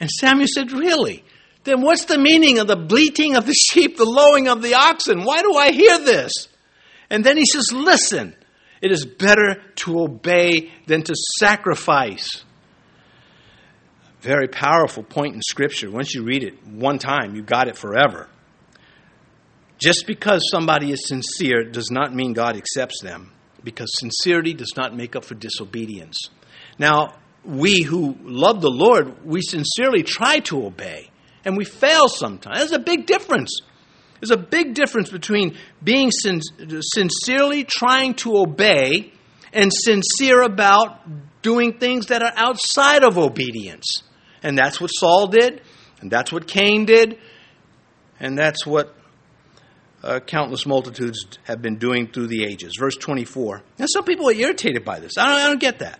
And 0.00 0.10
Samuel 0.10 0.48
said, 0.52 0.72
Really? 0.72 1.24
then 1.64 1.80
what's 1.80 2.04
the 2.04 2.18
meaning 2.18 2.58
of 2.58 2.66
the 2.66 2.76
bleating 2.76 3.36
of 3.36 3.46
the 3.46 3.54
sheep, 3.70 3.96
the 3.96 4.04
lowing 4.04 4.48
of 4.48 4.62
the 4.62 4.74
oxen? 4.74 5.24
Why 5.24 5.42
do 5.42 5.54
I 5.54 5.72
hear 5.72 5.98
this? 5.98 6.32
And 7.10 7.24
then 7.24 7.36
he 7.36 7.44
says, 7.46 7.70
Listen, 7.72 8.36
it 8.80 8.92
is 8.92 9.04
better 9.04 9.62
to 9.76 10.00
obey 10.00 10.70
than 10.86 11.02
to 11.02 11.14
sacrifice. 11.38 12.44
Very 14.20 14.48
powerful 14.48 15.02
point 15.02 15.34
in 15.34 15.42
Scripture. 15.42 15.90
Once 15.90 16.14
you 16.14 16.22
read 16.22 16.44
it 16.44 16.66
one 16.66 16.98
time, 16.98 17.34
you 17.34 17.42
got 17.42 17.68
it 17.68 17.76
forever. 17.76 18.28
Just 19.84 20.06
because 20.06 20.48
somebody 20.50 20.92
is 20.92 21.06
sincere 21.06 21.62
does 21.62 21.90
not 21.90 22.14
mean 22.14 22.32
God 22.32 22.56
accepts 22.56 23.02
them, 23.02 23.32
because 23.62 23.90
sincerity 23.98 24.54
does 24.54 24.72
not 24.78 24.96
make 24.96 25.14
up 25.14 25.26
for 25.26 25.34
disobedience. 25.34 26.30
Now, 26.78 27.16
we 27.44 27.82
who 27.82 28.16
love 28.22 28.62
the 28.62 28.70
Lord, 28.70 29.26
we 29.26 29.42
sincerely 29.42 30.02
try 30.02 30.38
to 30.38 30.64
obey, 30.64 31.10
and 31.44 31.54
we 31.54 31.66
fail 31.66 32.08
sometimes. 32.08 32.60
There's 32.60 32.72
a 32.72 32.78
big 32.78 33.04
difference. 33.04 33.60
There's 34.20 34.30
a 34.30 34.38
big 34.38 34.72
difference 34.72 35.10
between 35.10 35.58
being 35.82 36.10
sin- 36.10 36.40
sincerely 36.94 37.64
trying 37.64 38.14
to 38.14 38.38
obey 38.38 39.12
and 39.52 39.70
sincere 39.70 40.40
about 40.40 41.42
doing 41.42 41.78
things 41.78 42.06
that 42.06 42.22
are 42.22 42.32
outside 42.36 43.04
of 43.04 43.18
obedience. 43.18 44.02
And 44.42 44.56
that's 44.56 44.80
what 44.80 44.88
Saul 44.88 45.26
did, 45.26 45.60
and 46.00 46.10
that's 46.10 46.32
what 46.32 46.46
Cain 46.46 46.86
did, 46.86 47.18
and 48.18 48.38
that's 48.38 48.64
what 48.64 48.96
uh, 50.04 50.20
countless 50.20 50.66
multitudes 50.66 51.26
have 51.44 51.62
been 51.62 51.76
doing 51.76 52.06
through 52.06 52.26
the 52.26 52.44
ages. 52.44 52.74
Verse 52.78 52.96
24. 52.96 53.62
Now, 53.78 53.86
some 53.88 54.04
people 54.04 54.28
are 54.28 54.34
irritated 54.34 54.84
by 54.84 55.00
this. 55.00 55.16
I 55.18 55.26
don't, 55.26 55.40
I 55.40 55.46
don't 55.48 55.60
get 55.60 55.78
that. 55.78 55.98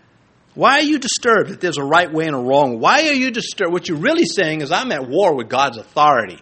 Why 0.55 0.79
are 0.79 0.83
you 0.83 0.99
disturbed 0.99 1.51
that 1.51 1.61
there's 1.61 1.79
a 1.79 1.85
right 1.85 2.13
way 2.13 2.27
and 2.27 2.37
a 2.37 2.39
wrong? 2.39 2.79
Why 2.79 3.09
are 3.09 3.15
you 3.15 3.31
disturbed? 3.31 3.73
What 3.73 3.89
you're 3.89 3.99
really 3.99 4.27
saying 4.27 4.61
is, 4.61 4.71
I'm 4.71 4.93
at 4.93 5.09
war 5.09 5.35
with 5.35 5.49
God's 5.49 5.79
authority. 5.79 6.39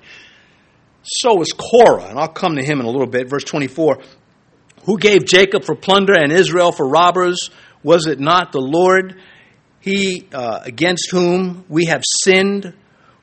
So 1.02 1.40
is 1.40 1.52
Korah, 1.52 2.08
and 2.08 2.18
I'll 2.18 2.28
come 2.28 2.56
to 2.56 2.62
him 2.62 2.80
in 2.80 2.86
a 2.86 2.90
little 2.90 3.06
bit. 3.06 3.28
Verse 3.28 3.44
24 3.44 3.98
Who 4.84 4.98
gave 4.98 5.24
Jacob 5.24 5.64
for 5.64 5.74
plunder 5.74 6.14
and 6.14 6.32
Israel 6.32 6.72
for 6.72 6.86
robbers? 6.86 7.50
Was 7.82 8.06
it 8.06 8.20
not 8.20 8.52
the 8.52 8.60
Lord? 8.60 9.20
He 9.80 10.28
uh, 10.32 10.60
against 10.62 11.10
whom 11.10 11.64
we 11.68 11.86
have 11.86 12.02
sinned, 12.22 12.74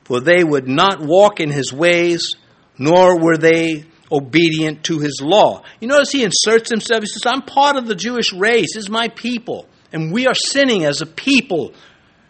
for 0.04 0.20
they 0.20 0.42
would 0.42 0.66
not 0.66 1.00
walk 1.00 1.40
in 1.40 1.50
his 1.50 1.72
ways, 1.72 2.34
nor 2.76 3.18
were 3.18 3.36
they 3.36 3.84
obedient 4.10 4.84
to 4.84 4.98
his 4.98 5.20
law. 5.22 5.62
You 5.80 5.88
notice 5.88 6.10
he 6.10 6.24
inserts 6.24 6.70
himself. 6.70 7.02
He 7.02 7.06
says, 7.06 7.22
I'm 7.26 7.42
part 7.42 7.76
of 7.76 7.86
the 7.86 7.94
Jewish 7.94 8.32
race. 8.32 8.74
This 8.74 8.84
is 8.84 8.90
my 8.90 9.08
people. 9.08 9.66
And 9.92 10.12
we 10.12 10.26
are 10.26 10.34
sinning 10.34 10.84
as 10.84 11.00
a 11.00 11.06
people. 11.06 11.72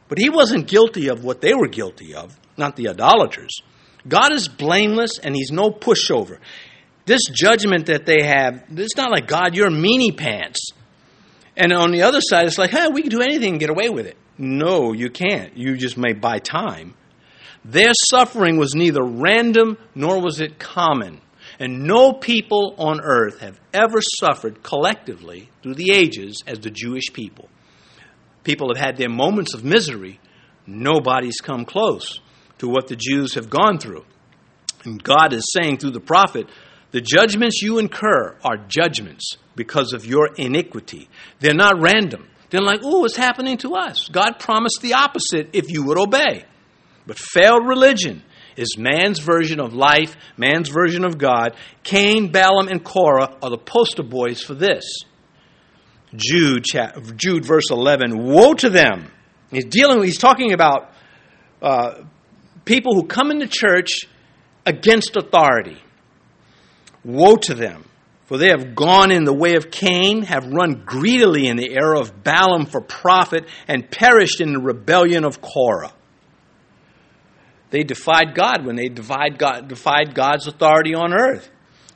But 0.08 0.18
he 0.18 0.28
wasn't 0.28 0.66
guilty 0.66 1.08
of 1.08 1.24
what 1.24 1.40
they 1.40 1.54
were 1.54 1.68
guilty 1.68 2.14
of, 2.14 2.36
not 2.56 2.76
the 2.76 2.88
idolaters. 2.88 3.60
God 4.08 4.32
is 4.32 4.48
blameless 4.48 5.18
and 5.18 5.34
he's 5.34 5.52
no 5.52 5.70
pushover. 5.70 6.38
This 7.06 7.22
judgment 7.32 7.86
that 7.86 8.06
they 8.06 8.22
have, 8.24 8.64
it's 8.70 8.96
not 8.96 9.10
like, 9.10 9.26
God, 9.26 9.54
you're 9.54 9.70
meanie 9.70 10.16
pants. 10.16 10.70
And 11.56 11.72
on 11.72 11.90
the 11.90 12.02
other 12.02 12.20
side, 12.20 12.46
it's 12.46 12.58
like, 12.58 12.70
hey, 12.70 12.88
we 12.88 13.02
can 13.02 13.10
do 13.10 13.20
anything 13.20 13.50
and 13.50 13.60
get 13.60 13.70
away 13.70 13.88
with 13.88 14.06
it. 14.06 14.16
No, 14.38 14.92
you 14.92 15.10
can't. 15.10 15.56
You 15.56 15.76
just 15.76 15.98
may 15.98 16.12
buy 16.12 16.38
time. 16.38 16.94
Their 17.64 17.92
suffering 18.10 18.56
was 18.56 18.74
neither 18.74 19.02
random 19.02 19.76
nor 19.94 20.22
was 20.22 20.40
it 20.40 20.58
common. 20.58 21.20
And 21.60 21.84
no 21.84 22.14
people 22.14 22.74
on 22.78 23.02
earth 23.02 23.40
have 23.40 23.60
ever 23.74 24.00
suffered 24.00 24.62
collectively 24.62 25.50
through 25.62 25.74
the 25.74 25.92
ages 25.92 26.42
as 26.46 26.58
the 26.58 26.70
Jewish 26.70 27.12
people. 27.12 27.50
People 28.44 28.74
have 28.74 28.82
had 28.82 28.96
their 28.96 29.10
moments 29.10 29.52
of 29.52 29.62
misery. 29.62 30.18
Nobody's 30.66 31.40
come 31.42 31.66
close 31.66 32.20
to 32.58 32.66
what 32.66 32.88
the 32.88 32.96
Jews 32.96 33.34
have 33.34 33.50
gone 33.50 33.78
through. 33.78 34.06
And 34.84 35.02
God 35.02 35.34
is 35.34 35.44
saying 35.52 35.76
through 35.76 35.90
the 35.90 36.00
prophet, 36.00 36.46
the 36.92 37.02
judgments 37.02 37.60
you 37.60 37.78
incur 37.78 38.36
are 38.42 38.56
judgments 38.66 39.36
because 39.54 39.92
of 39.92 40.06
your 40.06 40.30
iniquity. 40.36 41.10
They're 41.40 41.52
not 41.52 41.82
random. 41.82 42.26
They're 42.48 42.62
like, 42.62 42.80
oh, 42.82 43.00
what's 43.00 43.16
happening 43.16 43.58
to 43.58 43.74
us? 43.74 44.08
God 44.08 44.38
promised 44.38 44.78
the 44.80 44.94
opposite 44.94 45.50
if 45.52 45.70
you 45.70 45.84
would 45.84 45.98
obey. 45.98 46.44
But 47.06 47.18
failed 47.18 47.66
religion 47.66 48.22
is 48.60 48.76
man's 48.76 49.18
version 49.18 49.58
of 49.58 49.72
life, 49.72 50.16
man's 50.36 50.68
version 50.68 51.04
of 51.04 51.18
God. 51.18 51.56
Cain, 51.82 52.30
Balaam, 52.30 52.68
and 52.68 52.84
Korah 52.84 53.38
are 53.42 53.50
the 53.50 53.58
poster 53.58 54.02
boys 54.02 54.42
for 54.42 54.54
this. 54.54 54.84
Jude, 56.14 56.64
Jude 57.16 57.44
verse 57.44 57.70
11, 57.70 58.22
woe 58.22 58.54
to 58.54 58.68
them. 58.68 59.10
He's 59.50 59.64
dealing, 59.64 60.02
he's 60.02 60.18
talking 60.18 60.52
about 60.52 60.92
uh, 61.62 62.02
people 62.64 62.94
who 62.94 63.06
come 63.06 63.30
into 63.30 63.46
church 63.46 64.06
against 64.66 65.16
authority. 65.16 65.78
Woe 67.04 67.36
to 67.36 67.54
them, 67.54 67.84
for 68.26 68.36
they 68.36 68.48
have 68.48 68.74
gone 68.74 69.10
in 69.10 69.24
the 69.24 69.32
way 69.32 69.54
of 69.54 69.70
Cain, 69.70 70.22
have 70.22 70.46
run 70.46 70.82
greedily 70.84 71.46
in 71.46 71.56
the 71.56 71.70
error 71.70 71.96
of 71.96 72.22
Balaam 72.22 72.66
for 72.66 72.80
profit, 72.80 73.46
and 73.66 73.90
perished 73.90 74.40
in 74.40 74.52
the 74.52 74.60
rebellion 74.60 75.24
of 75.24 75.40
Korah. 75.40 75.92
They 77.70 77.84
defied 77.84 78.34
God 78.34 78.66
when 78.66 78.76
they 78.76 78.88
defied, 78.88 79.38
God, 79.38 79.68
defied 79.68 80.14
God's 80.14 80.46
authority 80.46 80.94
on 80.94 81.12
earth. 81.12 81.48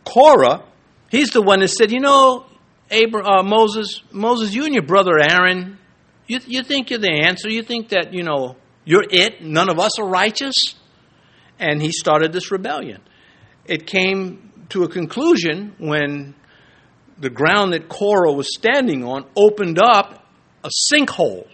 Korah, 0.05 0.65
he's 1.11 1.31
the 1.31 1.43
one 1.43 1.61
that 1.61 1.69
said, 1.69 1.91
you 1.91 2.01
know, 2.01 2.47
uh, 2.91 3.43
Moses, 3.43 4.03
Moses, 4.13 4.55
you 4.55 4.65
and 4.65 4.75
your 4.75 4.85
brother 4.85 5.19
Aaron, 5.19 5.79
you, 6.27 6.39
you 6.47 6.63
think 6.63 6.91
you're 6.91 7.01
the 7.01 7.11
answer? 7.11 7.49
You 7.49 7.63
think 7.63 7.89
that, 7.89 8.15
you 8.15 8.23
know, 8.23 8.57
you're 8.85 9.05
it? 9.11 9.43
None 9.43 9.69
of 9.69 9.79
us 9.79 9.99
are 9.99 10.07
righteous? 10.07 10.55
And 11.59 11.83
he 11.83 11.91
started 11.91 12.33
this 12.33 12.51
rebellion. 12.51 13.01
It 13.65 13.87
came 13.87 14.53
to 14.71 14.85
a 14.85 14.89
conclusion 14.89 15.75
when 15.79 16.35
the 17.19 17.31
ground 17.31 17.73
that 17.73 17.89
Korah 17.89 18.33
was 18.33 18.55
standing 18.55 19.05
on 19.05 19.25
opened 19.37 19.79
up 19.83 20.27
a 20.63 20.71
sinkhole 20.93 21.47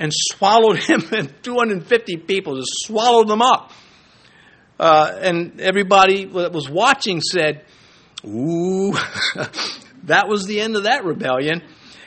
and 0.00 0.10
swallowed 0.12 0.78
him 0.82 1.04
and 1.12 1.32
250 1.44 2.16
people 2.16 2.56
just 2.56 2.72
swallowed 2.86 3.28
them 3.28 3.42
up. 3.42 3.70
Uh, 4.80 5.12
and 5.20 5.60
everybody 5.60 6.24
that 6.24 6.52
was 6.52 6.68
watching 6.68 7.20
said, 7.20 7.64
Ooh, 8.24 8.92
that 10.04 10.26
was 10.26 10.46
the 10.46 10.60
end 10.60 10.74
of 10.74 10.84
that 10.84 11.04
rebellion. 11.04 11.62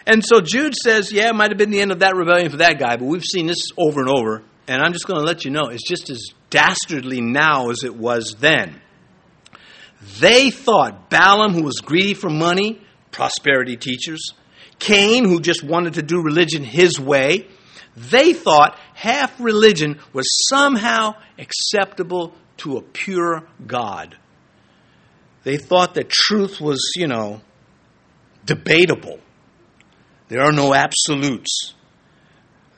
And 0.06 0.26
so 0.26 0.42
Jude 0.42 0.74
says, 0.76 1.12
Yeah, 1.12 1.30
it 1.30 1.36
might 1.36 1.52
have 1.52 1.58
been 1.58 1.70
the 1.70 1.82
end 1.82 1.92
of 1.92 2.00
that 2.00 2.16
rebellion 2.16 2.50
for 2.50 2.58
that 2.58 2.80
guy, 2.80 2.98
but 2.98 3.06
we've 3.06 3.24
seen 3.24 3.46
this 3.46 3.70
over 3.78 4.02
and 4.02 4.10
over. 4.10 4.44
And 4.68 4.82
I'm 4.82 4.94
just 4.94 5.06
going 5.06 5.20
to 5.20 5.26
let 5.26 5.46
you 5.46 5.52
know 5.52 5.68
it's 5.70 5.88
just 5.88 6.10
as 6.10 6.30
dastardly 6.50 7.22
now 7.22 7.70
as 7.70 7.84
it 7.84 7.96
was 7.96 8.36
then. 8.40 8.82
They 10.20 10.50
thought 10.50 11.10
Balaam, 11.10 11.54
who 11.54 11.64
was 11.64 11.76
greedy 11.76 12.14
for 12.14 12.30
money, 12.30 12.82
prosperity 13.12 13.78
teachers, 13.78 14.34
Cain, 14.80 15.26
who 15.26 15.40
just 15.40 15.64
wanted 15.64 15.96
to 15.96 16.02
do 16.02 16.22
religion 16.22 16.64
his 16.64 17.00
way, 17.00 17.48
they 17.96 18.34
thought 18.34 18.78
half 18.94 19.40
religion 19.40 20.00
was 20.14 20.26
somehow 20.50 21.16
acceptable 21.38 22.34
to 22.58 22.78
a 22.78 22.82
pure 22.82 23.44
God. 23.66 24.18
They 25.44 25.58
thought 25.58 25.96
that 25.96 26.10
truth 26.10 26.60
was, 26.62 26.92
you 26.96 27.08
know, 27.08 27.42
debatable. 28.46 29.20
There 30.30 30.42
are 30.42 30.52
no 30.52 30.74
absolutes. 30.74 31.74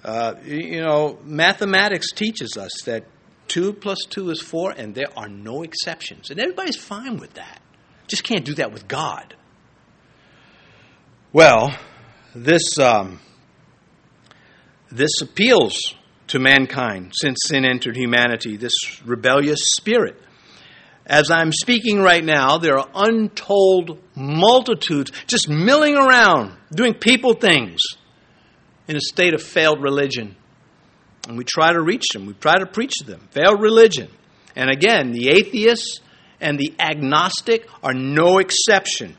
Uh, 0.03 0.35
you 0.43 0.81
know, 0.81 1.17
mathematics 1.23 2.11
teaches 2.11 2.57
us 2.57 2.71
that 2.85 3.05
2 3.47 3.73
plus 3.73 3.99
2 4.09 4.31
is 4.31 4.41
4, 4.41 4.71
and 4.71 4.93
there 4.95 5.07
are 5.15 5.29
no 5.29 5.63
exceptions. 5.63 6.29
And 6.29 6.39
everybody's 6.39 6.75
fine 6.75 7.17
with 7.17 7.35
that. 7.35 7.61
Just 8.07 8.23
can't 8.23 8.45
do 8.45 8.55
that 8.55 8.71
with 8.71 8.87
God. 8.87 9.35
Well, 11.31 11.75
this, 12.33 12.77
um, 12.79 13.19
this 14.95 15.21
appeals 15.21 15.95
to 16.27 16.39
mankind 16.39 17.11
since 17.13 17.37
sin 17.45 17.65
entered 17.65 17.95
humanity, 17.95 18.57
this 18.57 18.73
rebellious 19.05 19.59
spirit. 19.75 20.21
As 21.05 21.29
I'm 21.29 21.51
speaking 21.51 22.01
right 22.01 22.23
now, 22.23 22.57
there 22.57 22.79
are 22.79 22.89
untold 22.95 23.99
multitudes 24.15 25.11
just 25.27 25.47
milling 25.47 25.95
around, 25.95 26.53
doing 26.71 26.95
people 26.95 27.33
things 27.33 27.81
in 28.87 28.95
a 28.95 29.01
state 29.01 29.33
of 29.33 29.43
failed 29.43 29.83
religion. 29.83 30.35
And 31.27 31.37
we 31.37 31.43
try 31.43 31.73
to 31.73 31.81
reach 31.81 32.05
them, 32.13 32.25
we 32.25 32.33
try 32.33 32.57
to 32.57 32.65
preach 32.65 32.93
to 32.99 33.05
them. 33.05 33.27
Failed 33.31 33.61
religion. 33.61 34.09
And 34.55 34.69
again, 34.69 35.11
the 35.11 35.29
atheists 35.29 35.99
and 36.39 36.57
the 36.57 36.73
agnostic 36.79 37.67
are 37.83 37.93
no 37.93 38.39
exception. 38.39 39.15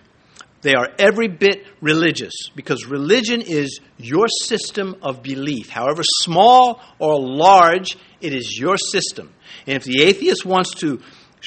They 0.66 0.74
are 0.74 0.88
every 0.98 1.28
bit 1.28 1.64
religious 1.80 2.32
because 2.56 2.86
religion 2.86 3.40
is 3.40 3.78
your 3.98 4.26
system 4.26 4.96
of 5.00 5.22
belief. 5.22 5.70
However 5.70 6.02
small 6.02 6.80
or 6.98 7.20
large, 7.20 7.96
it 8.20 8.32
is 8.32 8.58
your 8.58 8.76
system. 8.76 9.32
And 9.68 9.76
if 9.76 9.84
the 9.84 10.02
atheist 10.02 10.44
wants 10.44 10.74
to, 10.80 11.00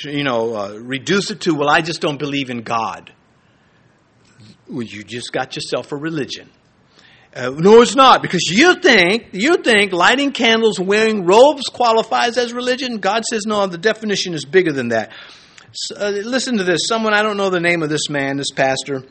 you 0.06 0.24
know, 0.24 0.56
uh, 0.56 0.70
reduce 0.76 1.32
it 1.32 1.42
to, 1.42 1.54
well, 1.54 1.68
I 1.68 1.82
just 1.82 2.00
don't 2.00 2.18
believe 2.18 2.50
in 2.50 2.62
God, 2.62 3.12
well, 4.70 4.84
you 4.84 5.04
just 5.04 5.34
got 5.34 5.54
yourself 5.58 5.92
a 5.92 5.98
religion. 5.98 6.50
Uh, 7.36 7.50
no, 7.50 7.82
it's 7.82 7.96
not 7.96 8.22
because 8.22 8.46
you 8.50 8.76
think 8.76 9.32
you 9.34 9.58
think 9.58 9.92
lighting 9.92 10.32
candles, 10.32 10.80
wearing 10.80 11.26
robes 11.26 11.64
qualifies 11.66 12.38
as 12.38 12.54
religion. 12.54 13.00
God 13.00 13.26
says 13.26 13.42
no. 13.46 13.68
The 13.68 13.78
definition 13.78 14.34
is 14.34 14.46
bigger 14.46 14.72
than 14.72 14.88
that. 14.90 15.12
Uh, 15.96 16.10
listen 16.10 16.58
to 16.58 16.64
this. 16.64 16.82
Someone, 16.88 17.14
I 17.14 17.22
don't 17.22 17.38
know 17.38 17.50
the 17.50 17.60
name 17.60 17.84
of 17.84 17.90
this 17.90 18.10
man, 18.10 18.38
this 18.38 18.52
pastor. 18.52 19.04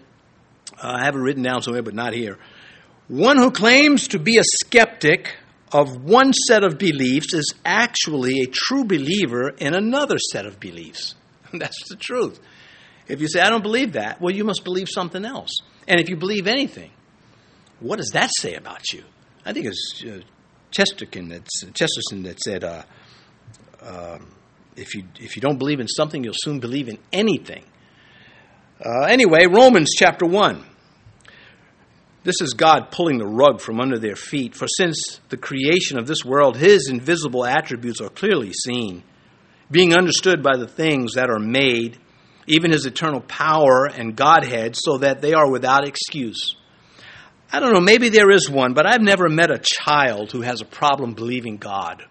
Uh, 0.76 0.96
I 1.00 1.04
have 1.04 1.14
it 1.14 1.18
written 1.18 1.42
down 1.42 1.62
somewhere, 1.62 1.82
but 1.82 1.94
not 1.94 2.12
here. 2.12 2.38
One 3.08 3.36
who 3.36 3.50
claims 3.50 4.08
to 4.08 4.18
be 4.18 4.38
a 4.38 4.42
skeptic 4.44 5.36
of 5.72 6.02
one 6.02 6.32
set 6.32 6.64
of 6.64 6.78
beliefs 6.78 7.34
is 7.34 7.54
actually 7.64 8.40
a 8.40 8.46
true 8.46 8.84
believer 8.84 9.50
in 9.50 9.74
another 9.74 10.18
set 10.18 10.46
of 10.46 10.58
beliefs. 10.58 11.14
That's 11.52 11.88
the 11.88 11.96
truth. 11.96 12.40
If 13.06 13.20
you 13.20 13.28
say, 13.28 13.40
I 13.40 13.50
don't 13.50 13.62
believe 13.62 13.92
that, 13.92 14.20
well, 14.20 14.34
you 14.34 14.44
must 14.44 14.64
believe 14.64 14.88
something 14.88 15.24
else. 15.24 15.50
And 15.86 16.00
if 16.00 16.08
you 16.08 16.16
believe 16.16 16.46
anything, 16.46 16.90
what 17.80 17.96
does 17.96 18.10
that 18.10 18.30
say 18.38 18.54
about 18.54 18.92
you? 18.92 19.04
I 19.46 19.52
think 19.52 19.66
it's 19.66 20.04
uh, 20.04 20.20
Chesterton, 20.70 21.28
that 21.28 22.40
said, 22.40 22.64
uh, 22.64 22.82
uh, 23.80 24.18
if, 24.78 24.94
you, 24.94 25.04
if 25.18 25.36
you 25.36 25.42
don't 25.42 25.58
believe 25.58 25.80
in 25.80 25.88
something, 25.88 26.22
you'll 26.22 26.34
soon 26.36 26.60
believe 26.60 26.88
in 26.88 26.98
anything. 27.12 27.64
Uh, 28.84 29.06
anyway, 29.06 29.46
Romans 29.50 29.90
chapter 29.96 30.24
1. 30.24 30.64
This 32.24 32.40
is 32.40 32.54
God 32.54 32.90
pulling 32.90 33.18
the 33.18 33.26
rug 33.26 33.60
from 33.60 33.80
under 33.80 33.98
their 33.98 34.16
feet. 34.16 34.54
For 34.54 34.66
since 34.68 35.20
the 35.30 35.36
creation 35.36 35.98
of 35.98 36.06
this 36.06 36.24
world, 36.24 36.56
his 36.56 36.88
invisible 36.88 37.44
attributes 37.44 38.00
are 38.00 38.08
clearly 38.08 38.52
seen, 38.52 39.02
being 39.70 39.94
understood 39.94 40.42
by 40.42 40.56
the 40.56 40.68
things 40.68 41.14
that 41.14 41.30
are 41.30 41.38
made, 41.38 41.98
even 42.46 42.70
his 42.70 42.86
eternal 42.86 43.20
power 43.20 43.86
and 43.86 44.16
Godhead, 44.16 44.76
so 44.76 44.98
that 44.98 45.20
they 45.20 45.32
are 45.32 45.50
without 45.50 45.86
excuse. 45.86 46.54
I 47.50 47.60
don't 47.60 47.72
know, 47.72 47.80
maybe 47.80 48.10
there 48.10 48.30
is 48.30 48.50
one, 48.50 48.74
but 48.74 48.86
I've 48.86 49.00
never 49.00 49.28
met 49.28 49.50
a 49.50 49.58
child 49.62 50.32
who 50.32 50.42
has 50.42 50.60
a 50.60 50.66
problem 50.66 51.14
believing 51.14 51.56
God. 51.56 52.04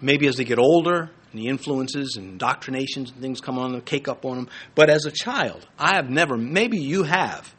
Maybe 0.00 0.26
as 0.26 0.36
they 0.36 0.44
get 0.44 0.58
older, 0.58 1.10
and 1.34 1.42
the 1.42 1.48
influences 1.48 2.14
and 2.16 2.28
indoctrinations 2.28 3.10
and 3.10 3.20
things 3.20 3.40
come 3.40 3.58
on 3.58 3.72
them, 3.72 3.80
cake 3.80 4.06
up 4.06 4.24
on 4.24 4.36
them. 4.36 4.48
But 4.76 4.88
as 4.88 5.04
a 5.04 5.10
child, 5.10 5.66
I 5.76 5.96
have 5.96 6.08
never, 6.08 6.36
maybe 6.36 6.78
you 6.78 7.02
have. 7.02 7.52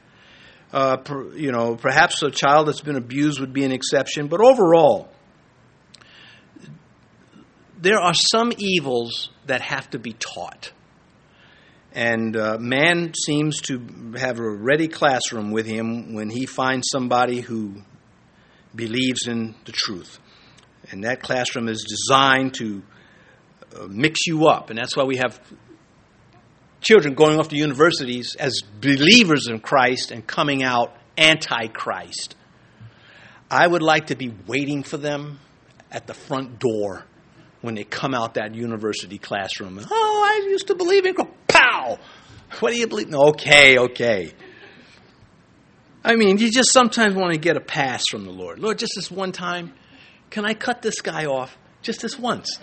Uh, 0.71 0.97
per, 0.97 1.33
you 1.35 1.51
know, 1.51 1.75
perhaps 1.75 2.23
a 2.23 2.31
child 2.31 2.67
that's 2.67 2.81
been 2.81 2.95
abused 2.95 3.39
would 3.39 3.53
be 3.53 3.65
an 3.65 3.71
exception, 3.71 4.27
but 4.27 4.41
overall, 4.41 5.09
there 7.79 7.99
are 7.99 8.13
some 8.13 8.51
evils 8.57 9.29
that 9.45 9.61
have 9.61 9.89
to 9.89 9.99
be 9.99 10.13
taught. 10.13 10.71
And 11.91 12.35
uh, 12.35 12.57
man 12.57 13.13
seems 13.13 13.61
to 13.63 14.13
have 14.17 14.39
a 14.39 14.49
ready 14.49 14.87
classroom 14.87 15.51
with 15.51 15.65
him 15.65 16.13
when 16.13 16.29
he 16.29 16.45
finds 16.45 16.87
somebody 16.91 17.41
who 17.41 17.83
believes 18.73 19.27
in 19.27 19.55
the 19.65 19.71
truth. 19.71 20.19
And 20.91 21.03
that 21.03 21.21
classroom 21.21 21.67
is 21.67 21.85
designed 21.87 22.53
to 22.55 22.83
mix 23.89 24.27
you 24.27 24.47
up. 24.47 24.69
And 24.69 24.77
that's 24.77 24.95
why 24.95 25.03
we 25.03 25.17
have 25.17 25.39
children 26.81 27.15
going 27.15 27.39
off 27.39 27.49
to 27.49 27.55
universities 27.55 28.35
as 28.39 28.61
believers 28.81 29.47
in 29.47 29.59
Christ 29.59 30.11
and 30.11 30.25
coming 30.25 30.63
out 30.63 30.95
anti 31.17 31.67
Christ. 31.67 32.35
I 33.49 33.65
would 33.65 33.81
like 33.81 34.07
to 34.07 34.15
be 34.15 34.33
waiting 34.47 34.83
for 34.83 34.97
them 34.97 35.39
at 35.91 36.07
the 36.07 36.13
front 36.13 36.59
door 36.59 37.05
when 37.61 37.75
they 37.75 37.83
come 37.83 38.13
out 38.13 38.35
that 38.35 38.53
university 38.53 39.17
classroom. 39.17 39.79
Oh, 39.89 40.23
I 40.25 40.47
used 40.49 40.67
to 40.67 40.75
believe 40.75 41.05
in. 41.05 41.15
Pow! 41.47 41.97
What 42.59 42.71
do 42.71 42.77
you 42.77 42.87
believe? 42.87 43.13
Okay, 43.13 43.77
okay. 43.77 44.33
I 46.03 46.15
mean, 46.15 46.37
you 46.37 46.51
just 46.51 46.71
sometimes 46.71 47.15
want 47.15 47.33
to 47.33 47.39
get 47.39 47.57
a 47.57 47.61
pass 47.61 48.03
from 48.09 48.25
the 48.25 48.31
Lord. 48.31 48.59
Lord, 48.59 48.77
just 48.77 48.93
this 48.95 49.09
one 49.09 49.31
time, 49.31 49.73
can 50.29 50.45
I 50.45 50.53
cut 50.53 50.81
this 50.81 51.01
guy 51.01 51.25
off 51.25 51.57
just 51.81 52.01
this 52.01 52.19
once? 52.19 52.59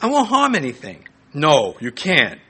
I 0.00 0.06
won't 0.08 0.28
harm 0.28 0.54
anything. 0.54 1.06
No, 1.32 1.76
you 1.80 1.92
can't. 1.92 2.40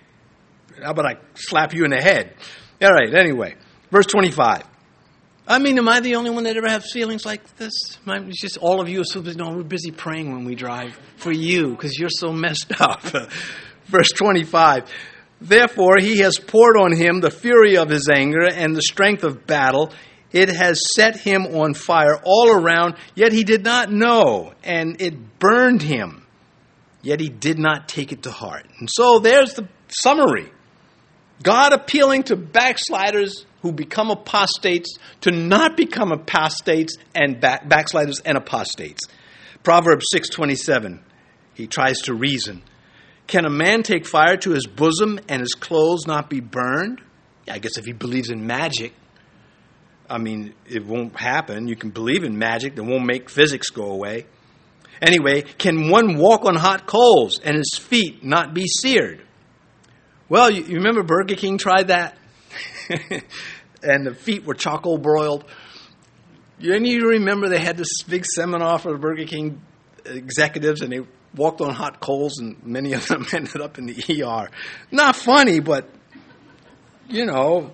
How 0.82 0.90
about 0.90 1.07
I 1.07 1.16
slap 1.34 1.74
you 1.74 1.84
in 1.84 1.90
the 1.90 2.01
head? 2.01 2.34
All 2.82 2.90
right, 2.90 3.14
anyway. 3.14 3.55
Verse 3.90 4.07
25. 4.07 4.62
I 5.49 5.61
mean, 5.61 5.78
am 5.78 5.88
I 5.88 6.01
the 6.01 6.16
only 6.16 6.30
one 6.30 6.44
that 6.44 6.57
ever 6.57 6.68
has 6.68 6.90
feelings 6.90 7.24
like 7.24 7.57
this? 7.57 7.72
It's 8.05 8.40
just 8.40 8.59
all 8.59 8.80
of 8.80 8.88
you 8.88 9.01
are 9.01 9.05
so 9.05 9.22
busy. 9.22 9.38
No, 9.38 9.51
we're 9.51 9.62
busy 9.62 9.92
praying 9.92 10.32
when 10.32 10.44
we 10.44 10.57
drive 10.57 10.99
for 11.16 11.30
you 11.30 11.70
because 11.70 11.97
you're 11.99 12.11
so 12.11 12.32
messed 12.32 12.72
up. 12.80 13.03
Verse 13.84 14.11
25. 14.11 14.90
Therefore, 15.40 15.99
he 16.01 16.18
has 16.18 16.38
poured 16.38 16.76
on 16.76 16.92
him 16.97 17.20
the 17.20 17.30
fury 17.30 17.76
of 17.76 17.88
his 17.88 18.09
anger 18.09 18.44
and 18.44 18.74
the 18.74 18.82
strength 18.82 19.22
of 19.22 19.47
battle. 19.47 19.92
It 20.32 20.49
has 20.49 20.80
set 20.94 21.16
him 21.16 21.47
on 21.47 21.74
fire 21.74 22.20
all 22.24 22.51
around, 22.51 22.97
yet 23.14 23.32
he 23.32 23.44
did 23.44 23.62
not 23.62 23.90
know, 23.90 24.53
and 24.64 25.01
it 25.01 25.38
burned 25.38 25.82
him, 25.82 26.25
yet 27.07 27.20
he 27.20 27.28
did 27.28 27.59
not 27.59 27.88
take 27.88 28.12
it 28.12 28.24
to 28.24 28.30
heart. 28.30 28.66
And 28.80 28.88
so 28.90 29.20
there's 29.20 29.54
the 29.54 29.68
summary 29.88 30.50
God 31.42 31.72
appealing 31.72 32.24
to 32.24 32.36
backsliders 32.36 33.44
who 33.62 33.72
become 33.72 34.11
apostates 34.11 34.98
to 35.20 35.30
not 35.30 35.76
become 35.76 36.12
apostates 36.12 36.96
and 37.14 37.40
back, 37.40 37.68
backsliders 37.68 38.20
and 38.20 38.36
apostates. 38.38 39.00
Proverbs 39.62 40.07
6:27. 40.12 41.00
He 41.54 41.66
tries 41.66 41.98
to 42.02 42.14
reason. 42.14 42.62
Can 43.26 43.44
a 43.44 43.50
man 43.50 43.82
take 43.82 44.07
fire 44.07 44.36
to 44.38 44.50
his 44.50 44.66
bosom 44.66 45.18
and 45.28 45.40
his 45.40 45.54
clothes 45.54 46.07
not 46.07 46.30
be 46.30 46.40
burned? 46.40 47.00
I 47.48 47.59
guess 47.59 47.76
if 47.76 47.84
he 47.84 47.92
believes 47.92 48.30
in 48.30 48.46
magic, 48.46 48.92
I 50.09 50.18
mean, 50.18 50.54
it 50.68 50.86
won't 50.86 51.18
happen. 51.18 51.66
You 51.66 51.76
can 51.76 51.90
believe 51.90 52.24
in 52.24 52.38
magic 52.38 52.76
that 52.76 52.84
won't 52.84 53.04
make 53.04 53.28
physics 53.28 53.70
go 53.70 53.90
away. 53.90 54.26
Anyway, 55.03 55.42
can 55.42 55.90
one 55.90 56.16
walk 56.16 56.44
on 56.44 56.57
hot 56.57 56.86
coals 56.86 57.38
and 57.38 57.57
his 57.57 57.78
feet 57.78 58.24
not 58.24 58.55
be 58.55 58.66
seared? 58.66 59.22
Well, 60.28 60.51
you, 60.51 60.64
you 60.64 60.76
remember 60.76 61.03
Burger 61.03 61.36
King 61.36 61.59
tried 61.59 61.88
that? 61.88 62.16
and 63.82 64.07
the 64.07 64.14
feet 64.14 64.44
were 64.44 64.55
charcoal 64.55 64.99
broiled. 64.99 65.44
Any 66.61 66.94
of 66.94 67.03
you 67.03 67.09
remember 67.11 67.49
they 67.49 67.59
had 67.61 67.76
this 67.76 68.03
big 68.03 68.24
seminar 68.24 68.78
for 68.78 68.92
the 68.92 68.99
Burger 68.99 69.24
King 69.24 69.61
executives 70.05 70.80
and 70.80 70.92
they 70.92 71.01
walked 71.34 71.61
on 71.61 71.74
hot 71.74 72.01
coals 72.01 72.38
and 72.38 72.64
many 72.64 72.94
of 72.94 73.07
them 73.09 73.26
ended 73.32 73.61
up 73.61 73.78
in 73.78 73.86
the 73.86 74.24
ER. 74.24 74.49
Not 74.90 75.16
funny, 75.16 75.61
but, 75.61 75.88
you 77.09 77.26
know, 77.26 77.72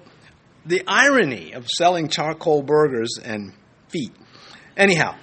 the 0.67 0.83
irony 0.87 1.53
of 1.53 1.69
selling 1.69 2.09
charcoal 2.09 2.63
burgers 2.63 3.19
and 3.23 3.53
feet. 3.89 4.13
Anyhow, 4.77 5.17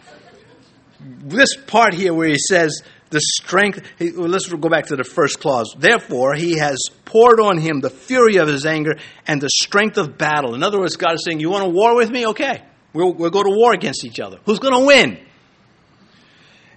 this 1.00 1.56
part 1.68 1.94
here 1.94 2.14
where 2.14 2.28
he 2.28 2.38
says, 2.38 2.82
the 3.10 3.22
strength. 3.22 3.82
Let's 4.00 4.48
go 4.48 4.70
back 4.70 4.88
to 4.88 4.96
the 4.96 5.04
first 5.04 5.40
clause. 5.40 5.74
Therefore, 5.78 6.36
he 6.36 6.58
has 6.58 6.78
poured 7.06 7.40
on 7.40 7.58
him 7.58 7.82
the 7.82 7.90
fury 7.90 8.38
of 8.38 8.48
his 8.48 8.66
anger 8.66 8.98
and 9.28 9.42
the 9.42 9.50
strength 9.50 9.98
of 9.98 10.18
battle. 10.18 10.56
In 10.56 10.64
other 10.64 10.80
words, 10.80 10.96
God 10.96 11.16
is 11.16 11.24
saying, 11.26 11.40
You 11.40 11.50
want 11.50 11.64
to 11.64 11.70
war 11.70 11.96
with 11.96 12.10
me? 12.10 12.28
Okay. 12.28 12.64
We'll, 12.94 13.14
we'll 13.14 13.30
go 13.30 13.44
to 13.44 13.50
war 13.50 13.74
against 13.74 14.04
each 14.04 14.20
other. 14.20 14.40
Who's 14.46 14.60
going 14.60 14.74
to 14.74 14.86
win? 14.86 15.20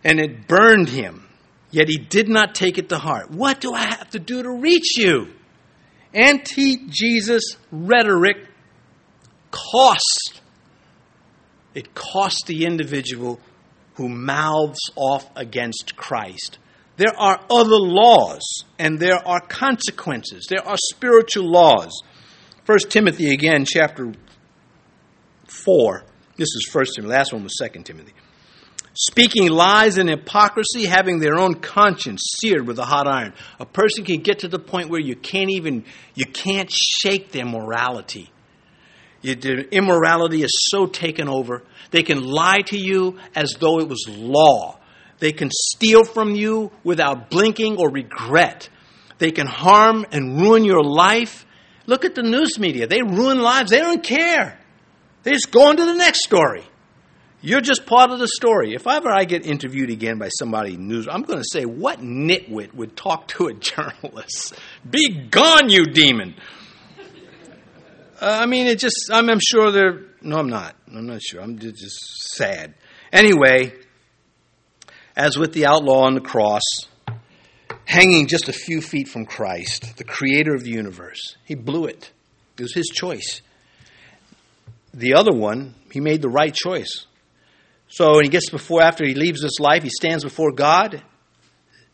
And 0.05 0.20
it 0.20 0.47
burned 0.47 0.89
him, 0.89 1.29
yet 1.70 1.89
he 1.89 1.97
did 1.97 2.29
not 2.29 2.55
take 2.55 2.77
it 2.77 2.89
to 2.91 2.99
heart. 2.99 3.31
What 3.31 3.61
do 3.61 3.73
I 3.73 3.85
have 3.85 4.11
to 4.11 4.18
do 4.18 4.43
to 4.43 4.51
reach 4.51 4.99
you? 4.99 5.29
Anti 6.12 6.89
Jesus 6.89 7.57
rhetoric 7.70 8.49
cost. 9.51 10.41
It 11.75 11.95
cost 11.95 12.45
the 12.47 12.66
individual 12.66 13.41
who 14.03 14.09
mouths 14.09 14.80
off 14.96 15.30
against 15.36 15.94
Christ. 15.94 16.59
There 16.96 17.14
are 17.16 17.38
other 17.48 17.78
laws 17.78 18.42
and 18.76 18.98
there 18.98 19.24
are 19.24 19.40
consequences. 19.40 20.46
There 20.50 20.66
are 20.66 20.76
spiritual 20.76 21.48
laws. 21.48 22.03
1 22.66 22.78
Timothy 22.90 23.32
again, 23.32 23.64
chapter 23.64 24.12
4. 25.46 26.05
This 26.36 26.48
is 26.48 26.68
1 26.72 26.84
Timothy. 26.96 27.14
Last 27.14 27.32
one 27.32 27.44
was 27.44 27.55
2 27.62 27.82
Timothy. 27.84 28.12
Speaking 28.94 29.48
lies 29.48 29.98
and 29.98 30.09
hypocrisy, 30.09 30.86
having 30.86 31.20
their 31.20 31.38
own 31.38 31.55
conscience 31.55 32.22
seared 32.40 32.66
with 32.66 32.80
a 32.80 32.84
hot 32.84 33.07
iron. 33.07 33.34
A 33.61 33.66
person 33.66 34.05
can 34.05 34.20
get 34.20 34.40
to 34.40 34.48
the 34.48 34.59
point 34.59 34.90
where 34.90 35.00
you 35.00 35.14
can't 35.14 35.50
even, 35.50 35.84
you 36.16 36.26
can't 36.26 36.70
shake 36.72 37.30
their 37.30 37.46
morality. 37.46 38.32
Your 39.22 39.61
immorality 39.70 40.42
is 40.42 40.50
so 40.72 40.86
taken 40.86 41.28
over 41.28 41.62
they 41.93 42.03
can 42.03 42.24
lie 42.24 42.62
to 42.66 42.76
you 42.76 43.18
as 43.34 43.55
though 43.61 43.78
it 43.78 43.88
was 43.88 44.07
law. 44.09 44.78
They 45.20 45.30
can 45.32 45.51
steal 45.53 46.05
from 46.05 46.34
you 46.34 46.72
without 46.82 47.30
blinking 47.30 47.76
or 47.76 47.90
regret. 47.90 48.68
They 49.18 49.30
can 49.30 49.47
harm 49.47 50.05
and 50.11 50.40
ruin 50.40 50.64
your 50.64 50.82
life. 50.82 51.47
Look 51.86 52.05
at 52.05 52.16
the 52.16 52.24
news 52.24 52.59
media. 52.59 52.88
They 52.88 53.03
ruin 53.03 53.40
lives. 53.40 53.70
They 53.70 53.78
don't 53.78 54.03
care. 54.03 54.59
They 55.22 55.30
just 55.30 55.53
go 55.53 55.68
on 55.68 55.76
to 55.76 55.84
the 55.84 55.95
next 55.95 56.24
story. 56.24 56.64
You're 57.40 57.61
just 57.61 57.86
part 57.86 58.11
of 58.11 58.20
the 58.20 58.28
story. 58.28 58.74
If 58.74 58.86
ever 58.86 59.11
I 59.11 59.24
get 59.24 59.45
interviewed 59.45 59.90
again 59.90 60.18
by 60.18 60.28
somebody 60.28 60.76
news, 60.76 61.09
I'm 61.09 61.22
going 61.22 61.38
to 61.38 61.49
say, 61.49 61.64
what 61.64 62.01
nitwit 62.01 62.72
would 62.72 62.97
talk 62.97 63.28
to 63.28 63.49
a 63.49 63.55
journalist? 63.55 64.55
Be 64.88 65.26
gone, 65.28 65.68
you 65.68 65.86
demon. 65.86 66.34
Uh, 68.20 68.38
I 68.40 68.47
mean, 68.47 68.66
it 68.66 68.78
just, 68.78 69.11
I'm, 69.12 69.28
I'm 69.28 69.40
sure 69.40 69.72
they're, 69.72 70.05
no, 70.23 70.39
I'm 70.39 70.49
not. 70.49 70.77
I'm 70.89 71.07
not 71.07 71.23
sure. 71.23 71.41
I'm 71.41 71.59
just 71.59 72.35
sad. 72.35 72.75
Anyway, 73.12 73.73
as 75.16 75.37
with 75.37 75.53
the 75.53 75.66
outlaw 75.66 76.05
on 76.05 76.14
the 76.14 76.20
cross, 76.20 76.62
hanging 77.85 78.27
just 78.27 78.49
a 78.49 78.53
few 78.53 78.81
feet 78.81 79.09
from 79.09 79.27
Christ, 79.27 79.97
the 79.97 80.05
creator 80.05 80.55
of 80.55 80.62
the 80.62 80.70
universe, 80.70 81.37
he 81.45 81.55
blew 81.55 81.87
it. 81.87 82.11
It 82.59 82.62
was 82.62 82.75
his 82.75 82.87
choice. 82.87 83.43
The 84.95 85.14
other 85.14 85.33
one, 85.33 85.75
he 85.91 86.01
made 86.01 86.23
the 86.23 86.29
right 86.29 86.55
choice. 86.55 87.07
So 87.89 88.14
when 88.14 88.25
he 88.25 88.31
gets 88.31 88.51
before, 88.51 88.83
after 88.83 89.05
he 89.05 89.14
leaves 89.14 89.43
this 89.43 89.59
life, 89.61 89.83
he 89.83 89.91
stands 89.91 90.25
before 90.25 90.53
God 90.53 91.03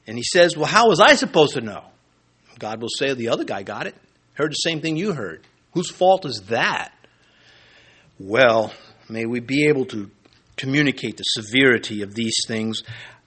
and 0.07 0.16
he 0.16 0.22
says, 0.22 0.57
Well, 0.57 0.66
how 0.66 0.89
was 0.89 1.01
I 1.01 1.14
supposed 1.14 1.55
to 1.55 1.61
know? 1.61 1.85
God 2.59 2.81
will 2.81 2.89
say, 2.89 3.14
The 3.14 3.29
other 3.29 3.45
guy 3.45 3.62
got 3.62 3.87
it. 3.87 3.95
Heard 4.35 4.53
the 4.53 4.57
same 4.57 4.81
thing 4.81 4.97
you 4.97 5.12
heard. 5.12 5.43
Whose 5.72 5.91
fault 5.91 6.24
is 6.24 6.43
that? 6.49 6.93
Well, 8.19 8.73
may 9.09 9.27
we 9.27 9.39
be 9.41 9.69
able 9.69 9.87
to 9.87 10.11
communicate 10.57 11.16
the 11.16 11.23
severity 11.23 12.03
of 12.03 12.14
these 12.14 12.35
things. 12.47 12.83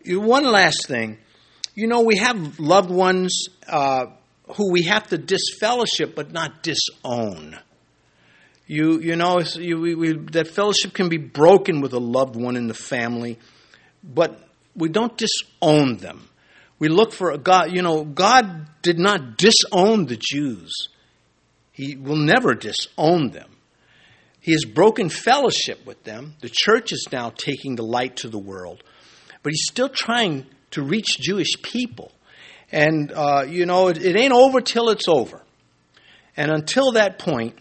One 0.05 0.45
last 0.45 0.85
thing. 0.87 1.17
You 1.75 1.87
know, 1.87 2.01
we 2.01 2.17
have 2.17 2.59
loved 2.59 2.89
ones 2.89 3.47
uh, 3.67 4.07
who 4.57 4.71
we 4.71 4.83
have 4.83 5.07
to 5.07 5.17
disfellowship 5.17 6.13
but 6.13 6.33
not 6.33 6.61
disown. 6.61 7.57
You, 8.67 8.99
you 8.99 9.15
know, 9.15 9.39
you, 9.39 9.79
we, 9.79 9.95
we, 9.95 10.13
that 10.31 10.47
fellowship 10.47 10.93
can 10.93 11.07
be 11.07 11.17
broken 11.17 11.81
with 11.81 11.93
a 11.93 11.99
loved 11.99 12.35
one 12.35 12.57
in 12.57 12.67
the 12.67 12.73
family, 12.73 13.39
but 14.03 14.45
we 14.75 14.89
don't 14.89 15.17
disown 15.17 15.97
them. 15.97 16.27
We 16.79 16.89
look 16.89 17.13
for 17.13 17.31
a 17.31 17.37
God, 17.37 17.71
you 17.71 17.81
know, 17.81 18.03
God 18.03 18.67
did 18.81 18.99
not 18.99 19.37
disown 19.37 20.05
the 20.05 20.17
Jews. 20.19 20.89
He 21.71 21.95
will 21.95 22.17
never 22.17 22.55
disown 22.55 23.31
them. 23.31 23.49
He 24.41 24.53
has 24.53 24.65
broken 24.65 25.09
fellowship 25.09 25.85
with 25.85 26.03
them. 26.03 26.35
The 26.41 26.49
church 26.51 26.91
is 26.91 27.07
now 27.11 27.29
taking 27.29 27.75
the 27.75 27.83
light 27.83 28.17
to 28.17 28.27
the 28.27 28.39
world. 28.39 28.83
But 29.43 29.53
he's 29.53 29.65
still 29.69 29.89
trying 29.89 30.47
to 30.71 30.83
reach 30.83 31.19
Jewish 31.19 31.61
people. 31.61 32.11
And, 32.71 33.11
uh, 33.11 33.45
you 33.47 33.65
know, 33.65 33.89
it, 33.89 34.03
it 34.03 34.17
ain't 34.17 34.33
over 34.33 34.59
till 34.59 34.89
it's 34.89 35.07
over. 35.07 35.41
And 36.35 36.51
until 36.51 36.93
that 36.93 37.19
point, 37.19 37.55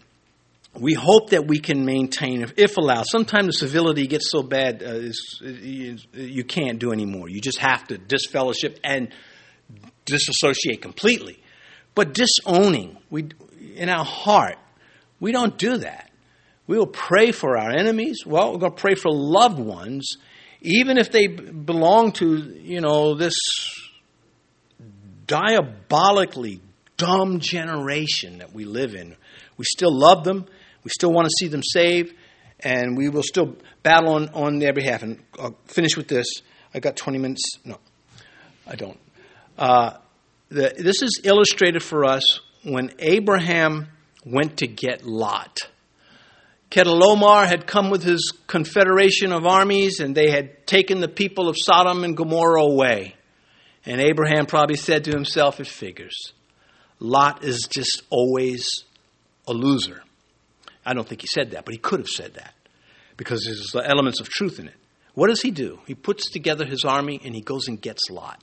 we 0.73 0.93
hope 0.93 1.31
that 1.31 1.47
we 1.47 1.59
can 1.59 1.85
maintain, 1.85 2.41
if, 2.41 2.53
if 2.57 2.77
allowed. 2.77 3.05
Sometimes 3.07 3.47
the 3.47 3.67
civility 3.67 4.07
gets 4.07 4.31
so 4.31 4.41
bad, 4.41 4.81
uh, 4.81 5.11
you, 5.41 5.97
you 6.13 6.43
can't 6.43 6.79
do 6.79 6.91
anymore. 6.91 7.29
You 7.29 7.41
just 7.41 7.59
have 7.59 7.85
to 7.87 7.97
disfellowship 7.97 8.79
and 8.83 9.09
disassociate 10.05 10.81
completely. 10.81 11.43
But 11.93 12.13
disowning, 12.13 12.97
we, 13.09 13.29
in 13.75 13.89
our 13.89 14.05
heart, 14.05 14.57
we 15.19 15.31
don't 15.31 15.57
do 15.57 15.77
that. 15.77 16.10
We 16.71 16.77
will 16.77 16.87
pray 16.87 17.33
for 17.33 17.57
our 17.57 17.69
enemies. 17.69 18.25
Well, 18.25 18.53
we're 18.53 18.59
going 18.59 18.71
to 18.71 18.79
pray 18.79 18.95
for 18.95 19.11
loved 19.11 19.59
ones, 19.59 20.15
even 20.61 20.97
if 20.97 21.11
they 21.11 21.27
belong 21.27 22.13
to, 22.13 22.37
you 22.37 22.79
know, 22.79 23.13
this 23.13 23.35
diabolically 25.27 26.61
dumb 26.95 27.41
generation 27.41 28.37
that 28.37 28.53
we 28.53 28.63
live 28.63 28.95
in. 28.95 29.17
We 29.57 29.65
still 29.65 29.93
love 29.93 30.23
them. 30.23 30.45
We 30.85 30.91
still 30.91 31.11
want 31.11 31.27
to 31.27 31.33
see 31.37 31.49
them 31.49 31.61
saved, 31.61 32.15
and 32.61 32.95
we 32.95 33.09
will 33.09 33.21
still 33.21 33.57
battle 33.83 34.13
on, 34.13 34.29
on 34.29 34.59
their 34.59 34.71
behalf. 34.71 35.03
And 35.03 35.21
I'll 35.37 35.57
finish 35.65 35.97
with 35.97 36.07
this. 36.07 36.27
I 36.73 36.79
got 36.79 36.95
20 36.95 37.17
minutes. 37.17 37.43
No, 37.65 37.79
I 38.65 38.75
don't. 38.77 38.99
Uh, 39.57 39.97
the, 40.47 40.73
this 40.77 41.01
is 41.01 41.19
illustrated 41.25 41.83
for 41.83 42.05
us 42.05 42.39
when 42.63 42.93
Abraham 42.99 43.89
went 44.25 44.59
to 44.59 44.67
get 44.67 45.05
Lot. 45.05 45.59
Chedorlaomer 46.71 47.45
had 47.45 47.67
come 47.67 47.89
with 47.89 48.01
his 48.01 48.33
confederation 48.47 49.33
of 49.33 49.45
armies, 49.45 49.99
and 49.99 50.15
they 50.15 50.31
had 50.31 50.65
taken 50.65 51.01
the 51.01 51.09
people 51.09 51.49
of 51.49 51.57
Sodom 51.59 52.05
and 52.05 52.15
Gomorrah 52.15 52.63
away. 52.63 53.15
And 53.85 53.99
Abraham 53.99 54.45
probably 54.45 54.77
said 54.77 55.03
to 55.03 55.11
himself, 55.11 55.59
It 55.59 55.67
figures. 55.67 56.15
Lot 56.99 57.43
is 57.43 57.67
just 57.69 58.03
always 58.09 58.85
a 59.47 59.53
loser. 59.53 60.01
I 60.85 60.93
don't 60.93 61.07
think 61.07 61.21
he 61.21 61.27
said 61.27 61.51
that, 61.51 61.65
but 61.65 61.73
he 61.73 61.77
could 61.77 61.99
have 61.99 62.07
said 62.07 62.35
that 62.35 62.53
because 63.17 63.43
there's 63.43 63.75
elements 63.85 64.21
of 64.21 64.29
truth 64.29 64.57
in 64.57 64.67
it. 64.67 64.75
What 65.13 65.27
does 65.27 65.41
he 65.41 65.51
do? 65.51 65.79
He 65.87 65.93
puts 65.93 66.29
together 66.29 66.65
his 66.65 66.85
army 66.85 67.19
and 67.23 67.35
he 67.35 67.41
goes 67.41 67.67
and 67.67 67.81
gets 67.81 68.09
Lot. 68.09 68.41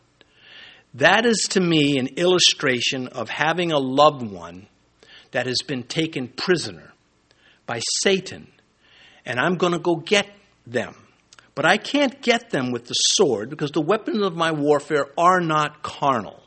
That 0.94 1.24
is 1.24 1.48
to 1.50 1.60
me 1.60 1.98
an 1.98 2.08
illustration 2.16 3.08
of 3.08 3.30
having 3.30 3.72
a 3.72 3.78
loved 3.78 4.22
one 4.22 4.66
that 5.30 5.46
has 5.46 5.62
been 5.66 5.82
taken 5.84 6.28
prisoner 6.28 6.87
by 7.68 7.80
Satan, 8.02 8.48
and 9.24 9.38
I'm 9.38 9.56
going 9.56 9.74
to 9.74 9.78
go 9.78 9.94
get 9.94 10.26
them. 10.66 10.96
But 11.54 11.66
I 11.66 11.76
can't 11.76 12.20
get 12.22 12.50
them 12.50 12.72
with 12.72 12.86
the 12.86 12.94
sword 12.94 13.50
because 13.50 13.72
the 13.72 13.82
weapons 13.82 14.22
of 14.22 14.34
my 14.34 14.52
warfare 14.52 15.06
are 15.18 15.40
not 15.40 15.82
carnal, 15.82 16.42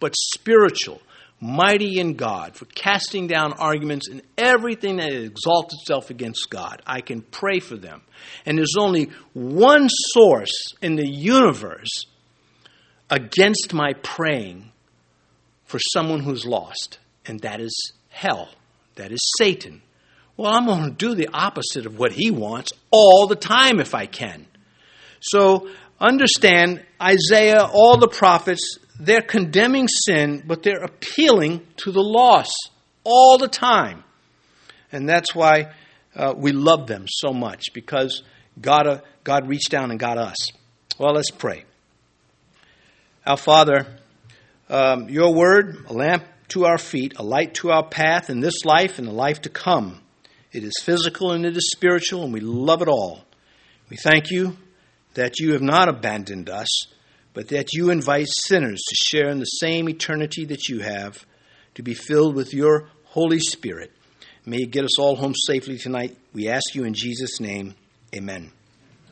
but 0.00 0.14
spiritual, 0.34 1.00
mighty 1.40 2.00
in 2.00 2.14
God, 2.14 2.56
for 2.56 2.64
casting 2.64 3.26
down 3.28 3.52
arguments 3.52 4.08
and 4.08 4.22
everything 4.36 4.96
that 4.96 5.12
exalts 5.12 5.74
itself 5.74 6.10
against 6.10 6.50
God. 6.50 6.82
I 6.86 7.02
can 7.02 7.22
pray 7.22 7.60
for 7.60 7.76
them. 7.76 8.02
And 8.44 8.58
there's 8.58 8.76
only 8.78 9.10
one 9.32 9.88
source 9.88 10.72
in 10.82 10.96
the 10.96 11.08
universe 11.08 12.06
against 13.10 13.72
my 13.72 13.92
praying 14.02 14.72
for 15.66 15.78
someone 15.92 16.20
who's 16.20 16.46
lost, 16.46 16.98
and 17.26 17.38
that 17.40 17.60
is 17.60 17.92
hell. 18.08 18.48
That 18.96 19.12
is 19.12 19.20
Satan. 19.38 19.82
Well, 20.36 20.52
I'm 20.52 20.66
going 20.66 20.84
to 20.84 20.90
do 20.90 21.14
the 21.14 21.28
opposite 21.32 21.86
of 21.86 21.98
what 21.98 22.12
he 22.12 22.30
wants 22.30 22.72
all 22.90 23.26
the 23.26 23.36
time 23.36 23.78
if 23.78 23.94
I 23.94 24.06
can. 24.06 24.46
So 25.20 25.68
understand 26.00 26.84
Isaiah, 27.00 27.64
all 27.64 27.98
the 27.98 28.08
prophets, 28.08 28.78
they're 28.98 29.22
condemning 29.22 29.88
sin, 29.88 30.42
but 30.46 30.62
they're 30.62 30.82
appealing 30.82 31.66
to 31.78 31.92
the 31.92 32.02
lost 32.02 32.70
all 33.04 33.38
the 33.38 33.48
time. 33.48 34.02
And 34.90 35.08
that's 35.08 35.34
why 35.34 35.72
uh, 36.14 36.34
we 36.36 36.52
love 36.52 36.86
them 36.86 37.06
so 37.08 37.32
much, 37.32 37.72
because 37.72 38.22
God, 38.60 38.86
uh, 38.86 39.00
God 39.24 39.48
reached 39.48 39.70
down 39.70 39.90
and 39.90 39.98
got 39.98 40.18
us. 40.18 40.36
Well, 40.98 41.14
let's 41.14 41.30
pray. 41.30 41.64
Our 43.26 43.36
Father, 43.36 43.86
um, 44.68 45.08
your 45.08 45.34
word, 45.34 45.86
a 45.88 45.92
lamp 45.92 46.24
to 46.48 46.66
our 46.66 46.78
feet, 46.78 47.14
a 47.16 47.22
light 47.22 47.54
to 47.54 47.70
our 47.70 47.84
path 47.84 48.30
in 48.30 48.40
this 48.40 48.64
life 48.64 48.98
and 48.98 49.08
the 49.08 49.12
life 49.12 49.42
to 49.42 49.48
come. 49.48 50.00
It 50.54 50.64
is 50.64 50.74
physical 50.82 51.32
and 51.32 51.44
it 51.44 51.56
is 51.56 51.70
spiritual, 51.72 52.24
and 52.24 52.32
we 52.32 52.40
love 52.40 52.80
it 52.80 52.88
all. 52.88 53.24
We 53.90 53.96
thank 53.96 54.30
you 54.30 54.56
that 55.14 55.38
you 55.40 55.52
have 55.52 55.62
not 55.62 55.88
abandoned 55.88 56.48
us 56.48 56.86
but 57.34 57.48
that 57.48 57.72
you 57.72 57.90
invite 57.90 58.28
sinners 58.28 58.80
to 58.80 58.94
share 58.94 59.28
in 59.28 59.40
the 59.40 59.44
same 59.44 59.88
eternity 59.88 60.46
that 60.46 60.68
you 60.68 60.78
have, 60.80 61.26
to 61.74 61.82
be 61.82 61.92
filled 61.92 62.36
with 62.36 62.54
your 62.54 62.88
Holy 63.06 63.40
Spirit. 63.40 63.92
May 64.46 64.58
you 64.58 64.66
get 64.66 64.84
us 64.84 64.98
all 64.98 65.16
home 65.16 65.34
safely 65.34 65.76
tonight. 65.76 66.16
We 66.32 66.48
ask 66.48 66.74
you 66.74 66.84
in 66.84 66.94
Jesus' 66.94 67.40
name. 67.40 67.74
Amen. 68.14 68.52